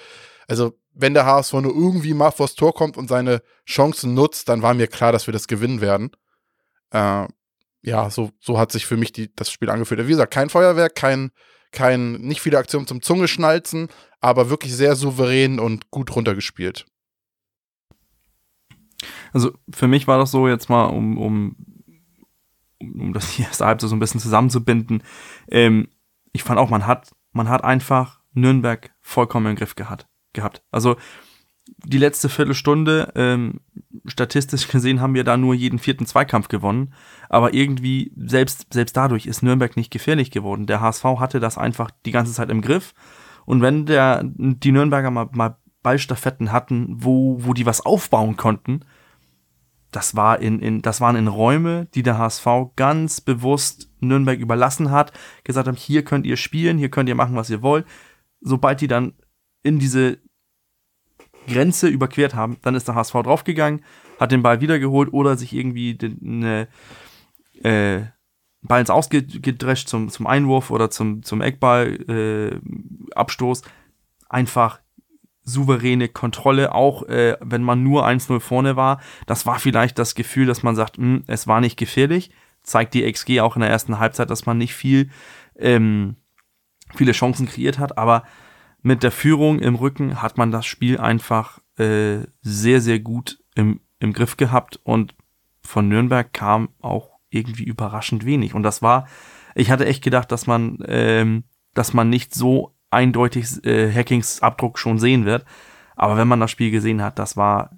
Also 0.49 0.79
wenn 0.95 1.15
der 1.15 1.27
HSV 1.27 1.53
nur 1.55 1.75
irgendwie 1.75 2.15
mal 2.15 2.31
vors 2.31 2.55
Tor 2.55 2.73
kommt 2.73 2.97
und 2.97 3.09
seine 3.09 3.43
Chancen 3.67 4.15
nutzt, 4.15 4.49
dann 4.49 4.63
war 4.63 4.75
mir 4.75 4.87
klar, 4.87 5.13
dass 5.13 5.27
wir 5.27 5.33
das 5.33 5.49
gewinnen 5.49 5.81
werden. 5.81 6.11
Äh, 6.91 7.27
ja, 7.83 8.11
so, 8.11 8.31
so 8.41 8.59
hat 8.59 8.73
sich 8.73 8.87
für 8.87 8.97
mich 8.97 9.13
die, 9.13 9.35
das 9.35 9.51
Spiel 9.51 9.71
angefühlt. 9.71 10.07
Wie 10.07 10.11
gesagt, 10.11 10.33
kein 10.33 10.49
Feuerwerk, 10.49 10.95
kein, 10.95 11.33
kein, 11.73 12.13
nicht 12.13 12.41
viele 12.41 12.59
Aktionen 12.59 12.87
zum 12.87 13.03
Zungeschnalzen, 13.03 13.89
aber 14.21 14.49
wirklich 14.49 14.75
sehr 14.75 14.97
souverän 14.97 15.59
und 15.59 15.91
gut 15.91 16.15
runtergespielt. 16.15 16.87
Also 19.33 19.53
für 19.71 19.89
mich 19.89 20.07
war 20.07 20.19
das 20.19 20.31
so 20.31 20.49
jetzt 20.49 20.71
mal, 20.71 20.85
um, 20.85 21.19
um, 21.19 21.57
um 22.79 23.13
das 23.13 23.29
hier 23.31 23.47
erste 23.47 23.67
Halbzeit 23.67 23.91
so 23.91 23.97
ein 23.97 24.01
bisschen 24.01 24.21
zusammenzubinden. 24.21 25.03
Ähm, 25.51 25.89
ich 26.33 26.45
fand 26.45 26.59
auch, 26.59 26.71
man 26.71 26.87
hat, 26.87 27.11
man 27.33 27.49
hat 27.49 27.65
einfach 27.65 28.21
Nürnberg 28.33 28.95
vollkommen 29.01 29.47
im 29.47 29.57
Griff 29.57 29.75
gehabt 29.75 30.07
gehabt. 30.35 30.63
Also 30.71 30.97
die 31.85 31.99
letzte 31.99 32.29
Viertelstunde, 32.29 33.13
ähm, 33.15 33.61
statistisch 34.07 34.69
gesehen, 34.69 35.01
haben 35.01 35.15
wir 35.15 35.25
da 35.25 35.37
nur 35.37 35.55
jeden 35.55 35.79
vierten 35.79 36.07
Zweikampf 36.07 36.49
gewonnen. 36.49 36.93
Aber 37.29 37.55
irgendwie, 37.55 38.13
selbst, 38.17 38.67
selbst 38.73 38.97
dadurch 38.97 39.27
ist 39.27 39.43
Nürnberg 39.43 39.77
nicht 39.77 39.91
gefährlich 39.91 40.31
geworden. 40.31 40.67
Der 40.67 40.81
HSV 40.81 41.05
hatte 41.05 41.41
das 41.41 41.57
einfach 41.57 41.91
die 42.05 42.11
ganze 42.11 42.33
Zeit 42.33 42.51
im 42.51 42.61
Griff. 42.61 42.95
Und 43.47 43.63
wenn 43.63 43.87
der, 43.87 44.23
die 44.25 44.73
Nürnberger 44.73 45.11
mal, 45.11 45.29
mal 45.33 45.57
Ballstaffetten 45.83 46.53
hatten, 46.53 46.97
wo, 46.99 47.39
wo 47.41 47.53
die 47.53 47.67
was 47.67 47.85
aufbauen 47.85 48.37
konnten, 48.37 48.81
das, 49.91 50.17
war 50.17 50.41
in, 50.41 50.61
in, 50.61 50.83
das 50.83 51.01
waren 51.01 51.17
in 51.17 51.29
Räume, 51.29 51.87
die 51.95 52.03
der 52.03 52.19
HSV 52.19 52.47
ganz 52.77 53.21
bewusst 53.21 53.91
Nürnberg 54.01 54.39
überlassen 54.39 54.91
hat, 54.91 55.13
gesagt 55.45 55.69
haben, 55.69 55.77
hier 55.77 56.05
könnt 56.05 56.27
ihr 56.27 56.37
spielen, 56.37 56.79
hier 56.79 56.91
könnt 56.91 57.09
ihr 57.09 57.15
machen, 57.15 57.37
was 57.37 57.51
ihr 57.51 57.63
wollt. 57.63 57.87
Sobald 58.41 58.81
die 58.81 58.89
dann 58.89 59.15
in 59.63 59.79
diese 59.79 60.19
Grenze 61.47 61.89
überquert 61.89 62.35
haben, 62.35 62.57
dann 62.63 62.75
ist 62.75 62.89
der 62.89 62.95
HSV 62.95 63.13
draufgegangen, 63.13 63.85
hat 64.19 64.33
den 64.33 64.43
Ball 64.43 64.61
wiedergeholt 64.61 65.13
oder 65.13 65.37
sich 65.37 65.53
irgendwie 65.53 65.97
eine 66.01 66.69
äh, 67.63 68.03
Ball 68.63 68.81
ins 68.81 68.91
Ausgedrescht 68.91 69.89
zum, 69.89 70.09
zum 70.09 70.27
Einwurf 70.27 70.71
oder 70.71 70.91
zum, 70.91 71.23
zum 71.23 71.41
Eckball, 71.43 71.99
äh, 72.09 73.15
Abstoß, 73.15 73.63
einfach 74.29 74.81
souveräne 75.45 76.09
Kontrolle, 76.09 76.75
auch 76.75 77.03
äh, 77.05 77.37
wenn 77.41 77.63
man 77.63 77.83
nur 77.83 78.07
1-0 78.07 78.41
vorne 78.41 78.77
war. 78.77 79.01
Das 79.27 79.45
war 79.45 79.59
vielleicht 79.59 79.99
das 79.99 80.15
Gefühl, 80.15 80.47
dass 80.47 80.63
man 80.63 80.75
sagt, 80.75 80.99
mh, 80.99 81.05
hm, 81.05 81.25
es 81.27 81.47
war 81.47 81.61
nicht 81.61 81.77
gefährlich. 81.77 82.31
Zeigt 82.63 82.95
die 82.95 83.11
XG 83.11 83.41
auch 83.41 83.57
in 83.57 83.61
der 83.61 83.71
ersten 83.71 83.99
Halbzeit, 83.99 84.31
dass 84.31 84.47
man 84.47 84.57
nicht 84.57 84.75
viel, 84.75 85.11
ähm, 85.59 86.17
viele 86.95 87.13
Chancen 87.13 87.47
kreiert 87.47 87.79
hat. 87.79 87.99
Aber 87.99 88.25
mit 88.85 89.03
der 89.03 89.11
Führung 89.11 89.61
im 89.61 89.77
Rücken 89.77 90.23
hat 90.23 90.37
man 90.37 90.51
das 90.53 90.67
Spiel 90.67 90.99
einfach 90.99 91.59
äh, 91.79 92.19
sehr, 92.43 92.83
sehr 92.83 93.01
gut 93.01 93.39
im, 93.55 93.81
im 93.99 94.13
Griff 94.13 94.37
gehabt. 94.37 94.79
Und 94.85 95.15
von 95.63 95.89
Nürnberg 95.89 96.31
kam 96.35 96.69
auch 96.83 97.19
irgendwie 97.31 97.65
überraschend 97.65 98.27
wenig. 98.27 98.55
Und 98.55 98.63
das 98.63 98.83
war, 98.83 99.09
ich 99.55 99.71
hatte 99.71 99.87
echt 99.87 100.05
gedacht, 100.05 100.31
dass 100.31 100.47
man, 100.47 100.79
ähm, 100.87 101.45
dass 101.73 101.95
man 101.95 102.11
nicht 102.11 102.35
so 102.35 102.75
eindeutig 102.91 103.65
äh, 103.65 103.91
Hackings 103.91 104.43
Abdruck 104.43 104.79
schon 104.79 104.99
sehen 104.99 105.25
wird. 105.25 105.47
Aber 105.97 106.19
wenn 106.19 106.29
man 106.29 106.41
das 106.41 106.51
Spiel 106.51 106.71
gesehen 106.71 107.03
hat, 107.03 107.19
das 107.19 107.39
war 107.39 107.71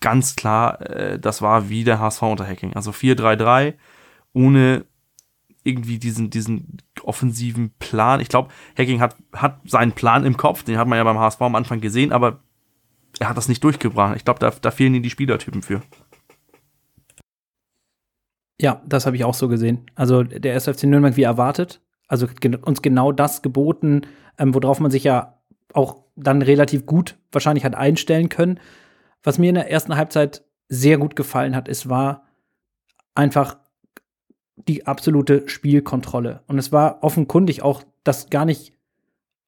ganz 0.00 0.34
klar, 0.34 0.80
äh, 0.80 1.18
das 1.18 1.42
war 1.42 1.68
wie 1.68 1.84
der 1.84 2.00
HSV 2.00 2.22
unter 2.22 2.46
Hacking. 2.46 2.72
Also 2.72 2.90
4-3-3, 2.90 3.74
ohne 4.32 4.86
irgendwie 5.64 5.98
diesen, 5.98 6.30
diesen 6.30 6.78
offensiven 7.02 7.72
Plan. 7.78 8.20
Ich 8.20 8.28
glaube, 8.28 8.50
Hacking 8.76 9.00
hat, 9.00 9.16
hat 9.32 9.60
seinen 9.64 9.92
Plan 9.92 10.24
im 10.24 10.36
Kopf, 10.36 10.62
den 10.62 10.78
hat 10.78 10.88
man 10.88 10.98
ja 10.98 11.04
beim 11.04 11.18
HSV 11.18 11.40
am 11.42 11.54
Anfang 11.54 11.80
gesehen, 11.80 12.12
aber 12.12 12.40
er 13.18 13.28
hat 13.28 13.36
das 13.36 13.48
nicht 13.48 13.62
durchgebracht. 13.62 14.16
Ich 14.16 14.24
glaube, 14.24 14.40
da, 14.40 14.50
da 14.50 14.70
fehlen 14.70 14.94
ihm 14.94 15.02
die 15.02 15.10
Spielertypen 15.10 15.62
für. 15.62 15.82
Ja, 18.60 18.82
das 18.86 19.06
habe 19.06 19.16
ich 19.16 19.24
auch 19.24 19.34
so 19.34 19.48
gesehen. 19.48 19.90
Also 19.94 20.22
der 20.22 20.54
SFC 20.54 20.84
Nürnberg 20.84 21.16
wie 21.16 21.22
erwartet, 21.22 21.80
also 22.08 22.26
uns 22.62 22.82
genau 22.82 23.12
das 23.12 23.42
geboten, 23.42 24.02
ähm, 24.38 24.54
worauf 24.54 24.80
man 24.80 24.90
sich 24.90 25.04
ja 25.04 25.38
auch 25.72 26.04
dann 26.16 26.42
relativ 26.42 26.86
gut 26.86 27.18
wahrscheinlich 27.30 27.64
hat 27.64 27.74
einstellen 27.74 28.28
können. 28.28 28.60
Was 29.22 29.38
mir 29.38 29.48
in 29.48 29.54
der 29.54 29.70
ersten 29.70 29.96
Halbzeit 29.96 30.44
sehr 30.68 30.98
gut 30.98 31.16
gefallen 31.16 31.56
hat, 31.56 31.68
es 31.68 31.88
war 31.88 32.24
einfach 33.14 33.56
die 34.68 34.86
absolute 34.86 35.48
Spielkontrolle. 35.48 36.42
Und 36.46 36.58
es 36.58 36.72
war 36.72 37.02
offenkundig 37.02 37.62
auch, 37.62 37.82
dass 38.04 38.30
gar 38.30 38.44
nicht 38.44 38.72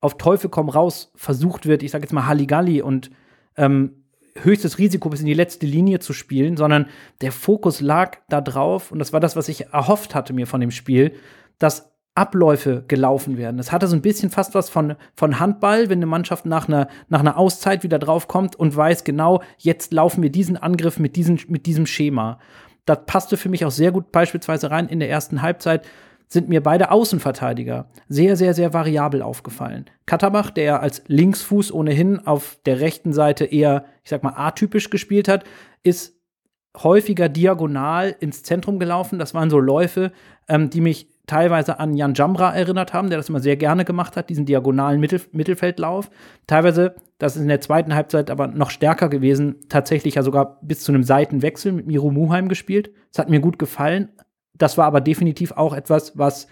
auf 0.00 0.18
Teufel 0.18 0.50
komm 0.50 0.68
raus 0.68 1.12
versucht 1.14 1.66
wird, 1.66 1.82
ich 1.82 1.90
sage 1.90 2.04
jetzt 2.04 2.12
mal 2.12 2.26
Halligalli 2.26 2.82
und 2.82 3.10
ähm, 3.56 4.04
höchstes 4.36 4.78
Risiko 4.78 5.08
bis 5.08 5.20
in 5.20 5.26
die 5.26 5.34
letzte 5.34 5.66
Linie 5.66 6.00
zu 6.00 6.12
spielen, 6.12 6.56
sondern 6.56 6.86
der 7.20 7.32
Fokus 7.32 7.80
lag 7.80 8.18
da 8.28 8.40
drauf 8.40 8.92
und 8.92 8.98
das 8.98 9.12
war 9.12 9.20
das, 9.20 9.36
was 9.36 9.48
ich 9.48 9.66
erhofft 9.68 10.14
hatte 10.14 10.32
mir 10.32 10.46
von 10.46 10.60
dem 10.60 10.70
Spiel, 10.70 11.14
dass 11.58 11.94
Abläufe 12.16 12.84
gelaufen 12.86 13.38
werden. 13.38 13.58
Es 13.58 13.72
hatte 13.72 13.88
so 13.88 13.96
ein 13.96 14.02
bisschen 14.02 14.30
fast 14.30 14.54
was 14.54 14.70
von, 14.70 14.94
von 15.16 15.40
Handball, 15.40 15.88
wenn 15.88 15.98
eine 15.98 16.06
Mannschaft 16.06 16.46
nach 16.46 16.68
einer, 16.68 16.86
nach 17.08 17.20
einer 17.20 17.36
Auszeit 17.36 17.82
wieder 17.82 17.98
draufkommt 17.98 18.54
und 18.54 18.76
weiß 18.76 19.02
genau, 19.02 19.42
jetzt 19.58 19.92
laufen 19.92 20.22
wir 20.22 20.30
diesen 20.30 20.56
Angriff 20.56 21.00
mit, 21.00 21.16
diesen, 21.16 21.40
mit 21.48 21.66
diesem 21.66 21.86
Schema. 21.86 22.38
Das 22.84 22.98
passte 23.06 23.36
für 23.36 23.48
mich 23.48 23.64
auch 23.64 23.70
sehr 23.70 23.92
gut 23.92 24.12
beispielsweise 24.12 24.70
rein 24.70 24.88
in 24.88 25.00
der 25.00 25.10
ersten 25.10 25.42
Halbzeit 25.42 25.86
sind 26.28 26.48
mir 26.48 26.62
beide 26.62 26.90
Außenverteidiger 26.90 27.86
sehr, 28.08 28.36
sehr, 28.36 28.54
sehr 28.54 28.72
variabel 28.72 29.22
aufgefallen. 29.22 29.86
Katterbach, 30.06 30.50
der 30.50 30.80
als 30.80 31.02
Linksfuß 31.06 31.72
ohnehin 31.72 32.26
auf 32.26 32.58
der 32.66 32.80
rechten 32.80 33.12
Seite 33.12 33.44
eher, 33.44 33.84
ich 34.02 34.10
sag 34.10 34.22
mal, 34.22 34.34
atypisch 34.36 34.90
gespielt 34.90 35.28
hat, 35.28 35.44
ist 35.82 36.18
häufiger 36.76 37.28
diagonal 37.28 38.16
ins 38.18 38.42
Zentrum 38.42 38.78
gelaufen. 38.78 39.18
Das 39.18 39.34
waren 39.34 39.50
so 39.50 39.60
Läufe, 39.60 40.12
ähm, 40.48 40.70
die 40.70 40.80
mich 40.80 41.08
teilweise 41.26 41.78
an 41.80 41.94
Jan 41.94 42.14
Jambra 42.14 42.54
erinnert 42.54 42.92
haben, 42.92 43.08
der 43.08 43.18
das 43.18 43.28
immer 43.28 43.40
sehr 43.40 43.56
gerne 43.56 43.84
gemacht 43.84 44.16
hat, 44.16 44.28
diesen 44.28 44.46
diagonalen 44.46 45.00
Mittel 45.00 45.20
Mittelfeldlauf. 45.32 46.10
Teilweise, 46.46 46.94
das 47.18 47.36
ist 47.36 47.42
in 47.42 47.48
der 47.48 47.60
zweiten 47.60 47.94
Halbzeit 47.94 48.30
aber 48.30 48.46
noch 48.46 48.70
stärker 48.70 49.08
gewesen, 49.08 49.56
tatsächlich 49.68 50.16
ja 50.16 50.22
sogar 50.22 50.58
bis 50.62 50.80
zu 50.80 50.92
einem 50.92 51.02
Seitenwechsel 51.02 51.72
mit 51.72 51.86
Miro 51.86 52.10
Muheim 52.10 52.48
gespielt. 52.48 52.90
Das 53.12 53.20
hat 53.20 53.30
mir 53.30 53.40
gut 53.40 53.58
gefallen. 53.58 54.10
Das 54.56 54.76
war 54.76 54.86
aber 54.86 55.00
definitiv 55.00 55.52
auch 55.52 55.74
etwas, 55.74 56.18
was 56.18 56.46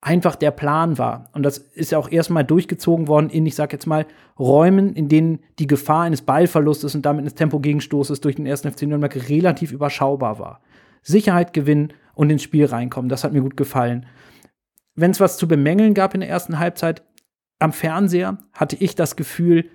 einfach 0.00 0.36
der 0.36 0.50
Plan 0.50 0.98
war. 0.98 1.30
Und 1.32 1.42
das 1.44 1.58
ist 1.58 1.92
ja 1.92 1.98
auch 1.98 2.10
erstmal 2.10 2.44
durchgezogen 2.44 3.08
worden 3.08 3.30
in, 3.30 3.46
ich 3.46 3.54
sag 3.54 3.72
jetzt 3.72 3.86
mal, 3.86 4.06
Räumen, 4.38 4.94
in 4.94 5.08
denen 5.08 5.40
die 5.58 5.66
Gefahr 5.66 6.02
eines 6.02 6.22
Ballverlustes 6.22 6.94
und 6.94 7.06
damit 7.06 7.22
eines 7.22 7.34
Tempogegenstoßes 7.34 8.20
durch 8.20 8.36
den 8.36 8.46
ersten 8.46 8.70
FC 8.70 8.82
Nürnberg 8.82 9.28
relativ 9.28 9.72
überschaubar 9.72 10.38
war. 10.38 10.60
Sicherheit 11.02 11.52
gewinnen 11.52 11.92
und 12.14 12.30
ins 12.30 12.42
Spiel 12.42 12.66
reinkommen. 12.66 13.08
Das 13.08 13.24
hat 13.24 13.32
mir 13.32 13.42
gut 13.42 13.56
gefallen. 13.56 14.06
Wenn 14.94 15.10
es 15.10 15.20
was 15.20 15.36
zu 15.36 15.48
bemängeln 15.48 15.94
gab 15.94 16.14
in 16.14 16.20
der 16.20 16.28
ersten 16.28 16.58
Halbzeit, 16.58 17.02
am 17.58 17.72
Fernseher 17.72 18.38
hatte 18.52 18.76
ich 18.76 18.94
das 18.94 19.16
Gefühl, 19.16 19.70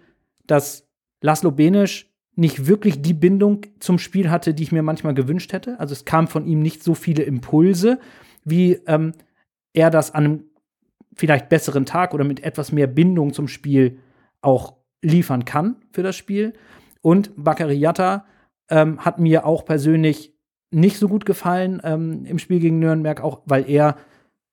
dass 0.45 0.87
Laszlo 1.21 1.51
Benisch 1.51 2.09
nicht 2.35 2.67
wirklich 2.67 3.01
die 3.01 3.13
Bindung 3.13 3.65
zum 3.79 3.99
Spiel 3.99 4.29
hatte, 4.29 4.53
die 4.53 4.63
ich 4.63 4.71
mir 4.71 4.83
manchmal 4.83 5.13
gewünscht 5.13 5.51
hätte. 5.51 5.79
Also 5.79 5.93
es 5.93 6.05
kam 6.05 6.27
von 6.27 6.45
ihm 6.45 6.61
nicht 6.61 6.83
so 6.83 6.93
viele 6.93 7.23
Impulse, 7.23 7.99
wie 8.45 8.73
ähm, 8.87 9.13
er 9.73 9.89
das 9.89 10.13
an 10.15 10.25
einem 10.25 10.43
vielleicht 11.15 11.49
besseren 11.49 11.85
Tag 11.85 12.13
oder 12.13 12.23
mit 12.23 12.43
etwas 12.43 12.71
mehr 12.71 12.87
Bindung 12.87 13.33
zum 13.33 13.49
Spiel 13.49 13.99
auch 14.41 14.77
liefern 15.01 15.43
kann 15.43 15.75
für 15.91 16.03
das 16.03 16.15
Spiel. 16.15 16.53
Und 17.01 17.31
Bakariata 17.35 18.25
ähm, 18.69 19.03
hat 19.03 19.19
mir 19.19 19.45
auch 19.45 19.65
persönlich 19.65 20.33
nicht 20.71 20.97
so 20.97 21.07
gut 21.07 21.25
gefallen 21.25 21.81
ähm, 21.83 22.25
im 22.25 22.39
Spiel 22.39 22.59
gegen 22.59 22.79
Nürnberg, 22.79 23.21
auch 23.21 23.41
weil 23.45 23.69
er 23.69 23.95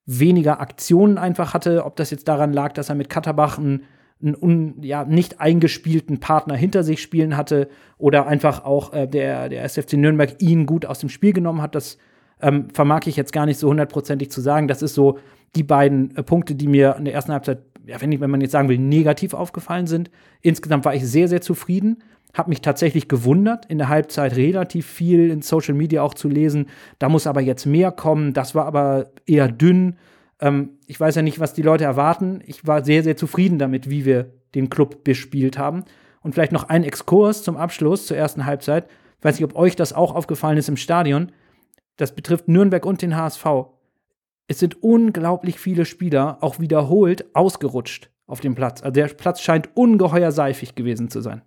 weniger 0.05 0.59
Aktionen 0.61 1.17
einfach 1.17 1.53
hatte. 1.53 1.85
Ob 1.85 1.95
das 1.95 2.11
jetzt 2.11 2.27
daran 2.27 2.53
lag, 2.53 2.73
dass 2.73 2.89
er 2.89 2.95
mit 2.95 3.09
Katterbach 3.09 3.57
einen, 3.57 3.83
einen 4.21 4.81
ja, 4.81 5.05
nicht 5.05 5.39
eingespielten 5.39 6.19
Partner 6.19 6.55
hinter 6.55 6.83
sich 6.83 7.01
spielen 7.01 7.37
hatte 7.37 7.69
oder 7.97 8.25
einfach 8.25 8.65
auch 8.65 8.93
äh, 8.93 9.07
der, 9.07 9.49
der 9.49 9.63
SFC 9.63 9.93
Nürnberg 9.93 10.41
ihn 10.41 10.65
gut 10.65 10.85
aus 10.85 10.99
dem 10.99 11.09
Spiel 11.09 11.33
genommen 11.33 11.61
hat, 11.61 11.75
das 11.75 11.97
ähm, 12.41 12.69
vermag 12.71 13.01
ich 13.05 13.15
jetzt 13.15 13.33
gar 13.33 13.45
nicht 13.45 13.59
so 13.59 13.69
hundertprozentig 13.69 14.31
zu 14.31 14.41
sagen. 14.41 14.67
Das 14.67 14.81
ist 14.81 14.93
so 14.93 15.19
die 15.55 15.63
beiden 15.63 16.15
äh, 16.15 16.23
Punkte, 16.23 16.55
die 16.55 16.67
mir 16.67 16.95
in 16.97 17.05
der 17.05 17.13
ersten 17.13 17.33
Halbzeit, 17.33 17.59
ja, 17.85 18.01
wenn, 18.01 18.11
ich, 18.11 18.19
wenn 18.19 18.29
man 18.29 18.41
jetzt 18.41 18.51
sagen 18.51 18.69
will, 18.69 18.77
negativ 18.77 19.33
aufgefallen 19.33 19.87
sind. 19.87 20.09
Insgesamt 20.41 20.85
war 20.85 20.95
ich 20.95 21.05
sehr, 21.05 21.27
sehr 21.27 21.41
zufrieden 21.41 22.03
habe 22.33 22.49
mich 22.49 22.61
tatsächlich 22.61 23.07
gewundert, 23.07 23.65
in 23.65 23.77
der 23.77 23.89
Halbzeit 23.89 24.35
relativ 24.35 24.85
viel 24.85 25.29
in 25.31 25.41
Social 25.41 25.73
Media 25.73 26.01
auch 26.01 26.13
zu 26.13 26.27
lesen. 26.29 26.67
Da 26.99 27.09
muss 27.09 27.27
aber 27.27 27.41
jetzt 27.41 27.65
mehr 27.65 27.91
kommen. 27.91 28.33
Das 28.33 28.53
war 28.53 28.65
aber 28.65 29.11
eher 29.25 29.47
dünn. 29.47 29.97
Ähm, 30.39 30.71
ich 30.85 30.99
weiß 30.99 31.15
ja 31.15 31.21
nicht, 31.21 31.39
was 31.39 31.53
die 31.53 31.61
Leute 31.61 31.83
erwarten. 31.83 32.41
Ich 32.45 32.67
war 32.67 32.83
sehr, 32.85 33.03
sehr 33.03 33.17
zufrieden 33.17 33.59
damit, 33.59 33.89
wie 33.89 34.05
wir 34.05 34.31
den 34.55 34.69
Club 34.69 35.03
bespielt 35.03 35.57
haben. 35.57 35.83
Und 36.21 36.33
vielleicht 36.33 36.51
noch 36.51 36.69
ein 36.69 36.83
Exkurs 36.83 37.43
zum 37.43 37.57
Abschluss 37.57 38.05
zur 38.05 38.17
ersten 38.17 38.45
Halbzeit. 38.45 38.87
Ich 39.19 39.25
weiß 39.25 39.39
nicht, 39.39 39.45
ob 39.49 39.55
euch 39.55 39.75
das 39.75 39.93
auch 39.93 40.13
aufgefallen 40.13 40.57
ist 40.57 40.69
im 40.69 40.77
Stadion. 40.77 41.31
Das 41.95 42.13
betrifft 42.13 42.47
Nürnberg 42.47 42.85
und 42.85 43.01
den 43.01 43.15
HSV. 43.15 43.45
Es 44.47 44.59
sind 44.59 44.81
unglaublich 44.83 45.59
viele 45.59 45.85
Spieler 45.85 46.37
auch 46.41 46.59
wiederholt 46.59 47.25
ausgerutscht 47.33 48.09
auf 48.27 48.39
dem 48.39 48.55
Platz. 48.55 48.81
Also 48.81 48.91
der 48.91 49.07
Platz 49.07 49.41
scheint 49.41 49.69
ungeheuer 49.75 50.31
seifig 50.31 50.75
gewesen 50.75 51.09
zu 51.09 51.21
sein. 51.21 51.41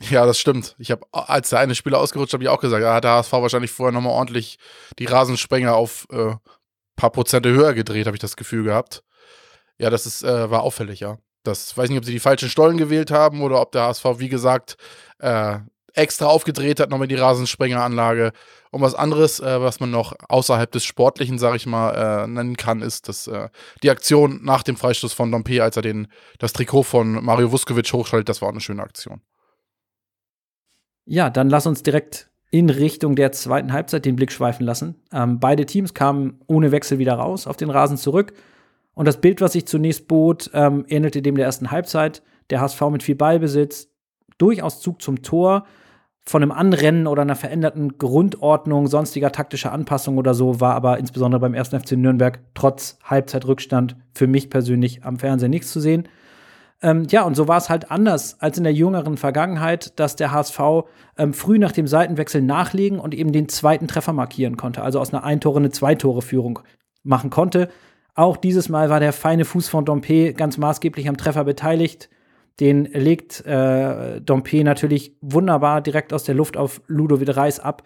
Ja, 0.00 0.26
das 0.26 0.38
stimmt. 0.38 0.76
Ich 0.78 0.90
habe, 0.90 1.06
als 1.12 1.50
der 1.50 1.60
eine 1.60 1.74
Spieler 1.74 1.98
ausgerutscht, 1.98 2.34
habe 2.34 2.44
ich 2.44 2.50
auch 2.50 2.60
gesagt, 2.60 2.82
da 2.82 2.94
hat 2.94 3.04
der 3.04 3.12
HSV 3.12 3.32
wahrscheinlich 3.32 3.70
vorher 3.70 3.92
nochmal 3.92 4.12
ordentlich 4.12 4.58
die 4.98 5.06
Rasensprenger 5.06 5.74
auf 5.74 6.06
äh, 6.10 6.34
paar 6.96 7.10
Prozente 7.10 7.50
höher 7.50 7.74
gedreht, 7.74 8.06
habe 8.06 8.16
ich 8.16 8.20
das 8.20 8.36
Gefühl 8.36 8.64
gehabt. 8.64 9.02
Ja, 9.78 9.90
das 9.90 10.06
ist, 10.06 10.22
äh, 10.22 10.50
war 10.50 10.62
auffällig, 10.62 11.00
ja. 11.00 11.18
Das 11.44 11.76
weiß 11.76 11.88
nicht, 11.88 11.98
ob 11.98 12.04
sie 12.04 12.12
die 12.12 12.20
falschen 12.20 12.48
Stollen 12.50 12.76
gewählt 12.76 13.10
haben 13.10 13.40
oder 13.40 13.60
ob 13.60 13.72
der 13.72 13.82
HSV, 13.82 14.04
wie 14.18 14.28
gesagt, 14.28 14.76
äh, 15.18 15.58
extra 15.94 16.26
aufgedreht 16.26 16.80
hat, 16.80 16.90
nochmal 16.90 17.08
die 17.08 17.14
Rasensprengeranlage. 17.14 18.32
Und 18.70 18.82
was 18.82 18.94
anderes, 18.94 19.40
äh, 19.40 19.60
was 19.60 19.80
man 19.80 19.90
noch 19.90 20.12
außerhalb 20.28 20.70
des 20.70 20.84
Sportlichen, 20.84 21.38
sag 21.38 21.54
ich 21.56 21.66
mal, 21.66 22.24
äh, 22.24 22.26
nennen 22.26 22.56
kann, 22.56 22.82
ist 22.82 23.08
dass 23.08 23.26
äh, 23.26 23.48
die 23.82 23.90
Aktion 23.90 24.40
nach 24.42 24.62
dem 24.62 24.76
Freistoß 24.76 25.12
von 25.14 25.32
Dompe, 25.32 25.62
als 25.62 25.76
er 25.76 25.82
den, 25.82 26.08
das 26.38 26.52
Trikot 26.52 26.82
von 26.82 27.24
Mario 27.24 27.52
Vuskovic 27.52 27.92
hochschaltet, 27.92 28.28
das 28.28 28.42
war 28.42 28.48
auch 28.48 28.52
eine 28.52 28.60
schöne 28.60 28.82
Aktion. 28.82 29.22
Ja, 31.06 31.30
dann 31.30 31.48
lass 31.48 31.66
uns 31.66 31.82
direkt 31.82 32.28
in 32.50 32.68
Richtung 32.68 33.16
der 33.16 33.32
zweiten 33.32 33.72
Halbzeit 33.72 34.04
den 34.04 34.16
Blick 34.16 34.32
schweifen 34.32 34.64
lassen. 34.64 34.96
Ähm, 35.12 35.40
beide 35.40 35.66
Teams 35.66 35.94
kamen 35.94 36.40
ohne 36.46 36.72
Wechsel 36.72 36.98
wieder 36.98 37.14
raus 37.14 37.46
auf 37.46 37.56
den 37.56 37.70
Rasen 37.70 37.96
zurück. 37.96 38.32
Und 38.94 39.06
das 39.06 39.20
Bild, 39.20 39.40
was 39.40 39.52
sich 39.52 39.66
zunächst 39.66 40.08
bot, 40.08 40.50
ähm, 40.52 40.84
ähnelte 40.88 41.22
dem 41.22 41.36
der 41.36 41.46
ersten 41.46 41.70
Halbzeit. 41.70 42.22
Der 42.50 42.60
HSV 42.60 42.80
mit 42.90 43.02
viel 43.02 43.14
Ballbesitz, 43.14 43.88
durchaus 44.38 44.80
Zug 44.80 45.02
zum 45.02 45.22
Tor. 45.22 45.66
Von 46.24 46.42
einem 46.42 46.50
Anrennen 46.50 47.06
oder 47.06 47.22
einer 47.22 47.36
veränderten 47.36 47.98
Grundordnung, 47.98 48.88
sonstiger 48.88 49.30
taktischer 49.30 49.72
Anpassung 49.72 50.18
oder 50.18 50.34
so, 50.34 50.60
war 50.60 50.74
aber 50.74 50.98
insbesondere 50.98 51.40
beim 51.40 51.54
ersten 51.54 51.78
FC 51.78 51.92
Nürnberg 51.92 52.40
trotz 52.54 52.98
Halbzeitrückstand 53.04 53.96
für 54.12 54.26
mich 54.26 54.50
persönlich 54.50 55.04
am 55.04 55.20
Fernsehen 55.20 55.50
nichts 55.50 55.70
zu 55.70 55.78
sehen. 55.78 56.08
Ähm, 56.82 57.06
ja, 57.10 57.22
und 57.22 57.34
so 57.34 57.48
war 57.48 57.56
es 57.56 57.70
halt 57.70 57.90
anders 57.90 58.36
als 58.40 58.58
in 58.58 58.64
der 58.64 58.72
jüngeren 58.72 59.16
Vergangenheit, 59.16 59.98
dass 59.98 60.16
der 60.16 60.32
HSV 60.32 60.60
ähm, 61.16 61.32
früh 61.32 61.58
nach 61.58 61.72
dem 61.72 61.86
Seitenwechsel 61.86 62.42
nachlegen 62.42 62.98
und 62.98 63.14
eben 63.14 63.32
den 63.32 63.48
zweiten 63.48 63.88
Treffer 63.88 64.12
markieren 64.12 64.56
konnte, 64.56 64.82
also 64.82 65.00
aus 65.00 65.12
einer 65.12 65.24
Eintore 65.24 65.58
eine 65.58 65.70
Zweitore-Führung 65.70 66.60
machen 67.02 67.30
konnte. 67.30 67.68
Auch 68.14 68.36
dieses 68.36 68.68
Mal 68.68 68.90
war 68.90 69.00
der 69.00 69.12
feine 69.12 69.44
Fuß 69.44 69.68
von 69.68 69.84
Dompe 69.84 70.34
ganz 70.34 70.58
maßgeblich 70.58 71.08
am 71.08 71.16
Treffer 71.16 71.44
beteiligt. 71.44 72.10
Den 72.60 72.84
legt 72.84 73.44
äh, 73.44 74.20
Dompe 74.20 74.64
natürlich 74.64 75.16
wunderbar 75.20 75.82
direkt 75.82 76.12
aus 76.12 76.24
der 76.24 76.34
Luft 76.34 76.56
auf 76.56 76.80
Ludovic 76.86 77.36
Reis 77.36 77.60
ab 77.60 77.82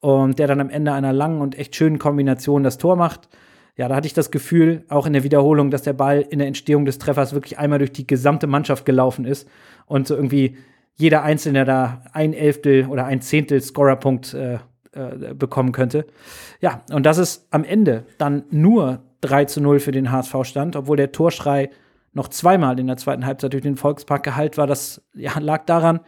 und 0.00 0.38
der 0.38 0.46
dann 0.46 0.60
am 0.60 0.70
Ende 0.70 0.92
einer 0.92 1.12
langen 1.12 1.40
und 1.40 1.58
echt 1.58 1.76
schönen 1.76 1.98
Kombination 1.98 2.62
das 2.62 2.78
Tor 2.78 2.96
macht. 2.96 3.28
Ja, 3.76 3.88
da 3.88 3.96
hatte 3.96 4.06
ich 4.06 4.14
das 4.14 4.30
Gefühl, 4.30 4.84
auch 4.88 5.06
in 5.06 5.12
der 5.12 5.24
Wiederholung, 5.24 5.70
dass 5.70 5.82
der 5.82 5.94
Ball 5.94 6.20
in 6.20 6.38
der 6.38 6.46
Entstehung 6.46 6.84
des 6.84 6.98
Treffers 6.98 7.34
wirklich 7.34 7.58
einmal 7.58 7.78
durch 7.78 7.92
die 7.92 8.06
gesamte 8.06 8.46
Mannschaft 8.46 8.84
gelaufen 8.84 9.24
ist 9.24 9.48
und 9.86 10.06
so 10.06 10.14
irgendwie 10.14 10.56
jeder 10.94 11.22
Einzelne 11.22 11.64
da 11.64 12.02
ein 12.12 12.34
Elftel 12.34 12.86
oder 12.86 13.04
ein 13.06 13.20
Zehntel 13.20 13.60
Scorerpunkt 13.60 14.32
äh, 14.34 14.58
äh, 14.92 15.34
bekommen 15.34 15.72
könnte. 15.72 16.06
Ja, 16.60 16.82
und 16.92 17.04
das 17.04 17.18
ist 17.18 17.48
am 17.50 17.64
Ende 17.64 18.06
dann 18.16 18.44
nur 18.50 19.02
3 19.22 19.46
zu 19.46 19.60
0 19.60 19.80
für 19.80 19.90
den 19.90 20.12
HSV 20.12 20.36
stand, 20.44 20.76
obwohl 20.76 20.96
der 20.96 21.10
Torschrei 21.10 21.70
noch 22.12 22.28
zweimal 22.28 22.78
in 22.78 22.86
der 22.86 22.96
zweiten 22.96 23.26
Halbzeit 23.26 23.52
durch 23.52 23.64
den 23.64 23.76
Volkspark 23.76 24.22
geheilt 24.22 24.56
war. 24.56 24.68
Das 24.68 25.02
ja, 25.14 25.36
lag 25.40 25.64
daran, 25.64 25.98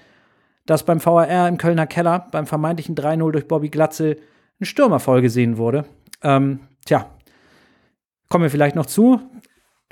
dass 0.66 0.84
beim 0.84 1.04
VAR 1.04 1.48
im 1.48 1.58
Kölner 1.58 1.88
Keller 1.88 2.28
beim 2.30 2.46
vermeintlichen 2.46 2.94
3-0 2.94 3.32
durch 3.32 3.48
Bobby 3.48 3.70
Glatzel 3.70 4.20
ein 4.60 4.66
Stürmer 4.66 5.00
vollgesehen 5.00 5.58
wurde. 5.58 5.84
Ähm, 6.22 6.60
tja, 6.84 7.06
kommen 8.28 8.42
wir 8.42 8.50
vielleicht 8.50 8.76
noch 8.76 8.86
zu. 8.86 9.20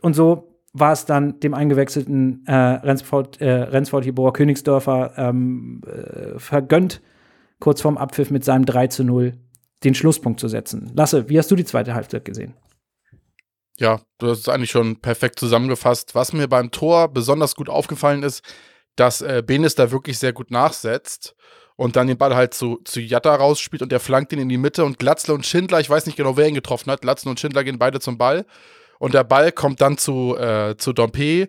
Und 0.02 0.14
so 0.14 0.60
war 0.72 0.92
es 0.92 1.06
dann 1.06 1.40
dem 1.40 1.54
eingewechselten 1.54 2.44
äh, 2.46 2.54
Rensford, 2.54 3.40
äh, 3.40 3.50
Rensford 3.50 4.04
Hibor 4.04 4.32
Königsdörfer 4.32 5.14
ähm, 5.16 5.82
äh, 5.86 6.38
vergönnt, 6.38 7.00
kurz 7.60 7.80
vorm 7.80 7.96
Abpfiff 7.96 8.30
mit 8.30 8.44
seinem 8.44 8.66
3 8.66 8.88
zu 8.88 9.04
0 9.04 9.34
den 9.84 9.94
Schlusspunkt 9.94 10.40
zu 10.40 10.48
setzen. 10.48 10.90
Lasse, 10.94 11.28
wie 11.28 11.38
hast 11.38 11.50
du 11.50 11.56
die 11.56 11.64
zweite 11.64 11.94
Halbzeit 11.94 12.24
gesehen? 12.24 12.54
Ja, 13.78 14.00
du 14.18 14.28
hast 14.28 14.40
es 14.40 14.48
eigentlich 14.48 14.70
schon 14.70 15.00
perfekt 15.00 15.38
zusammengefasst. 15.38 16.14
Was 16.14 16.32
mir 16.32 16.48
beim 16.48 16.70
Tor 16.70 17.08
besonders 17.08 17.54
gut 17.54 17.68
aufgefallen 17.68 18.22
ist, 18.22 18.42
dass 18.96 19.20
äh, 19.20 19.42
Benes 19.44 19.74
da 19.74 19.90
wirklich 19.90 20.18
sehr 20.18 20.32
gut 20.32 20.50
nachsetzt 20.50 21.34
und 21.76 21.97
dann 21.97 22.07
den 22.07 22.19
Ball 22.19 22.35
halt 22.35 22.54
zu, 22.54 22.81
zu 22.85 23.00
Jatta 23.00 23.35
rausspielt 23.35 23.83
und 23.83 23.90
der 23.90 24.00
flankt 24.00 24.33
ihn 24.33 24.38
in 24.38 24.49
die 24.49 24.59
Mitte 24.59 24.85
und 24.85 24.99
Glatzle 24.99 25.35
und 25.35 25.45
Schindler, 25.47 25.81
ich 25.81 25.90
weiß 25.90 26.07
nicht 26.07 26.16
genau, 26.16 26.37
wer 26.37 26.49
ihn 26.49 26.54
getroffen 26.54 26.90
hat, 26.90 27.02
Glatzle 27.02 27.31
und 27.31 27.40
Schindler 27.40 27.64
gehen 27.64 27.78
beide 27.78 28.00
zum 28.00 28.19
Ball 28.19 28.47
und 28.99 29.14
der 29.14 29.25
Ball 29.25 29.52
kommt 29.52 29.81
dann 29.81 29.99
zu, 29.99 30.37
äh, 30.37 30.76
zu 30.76 30.93
Dompe 30.93 31.49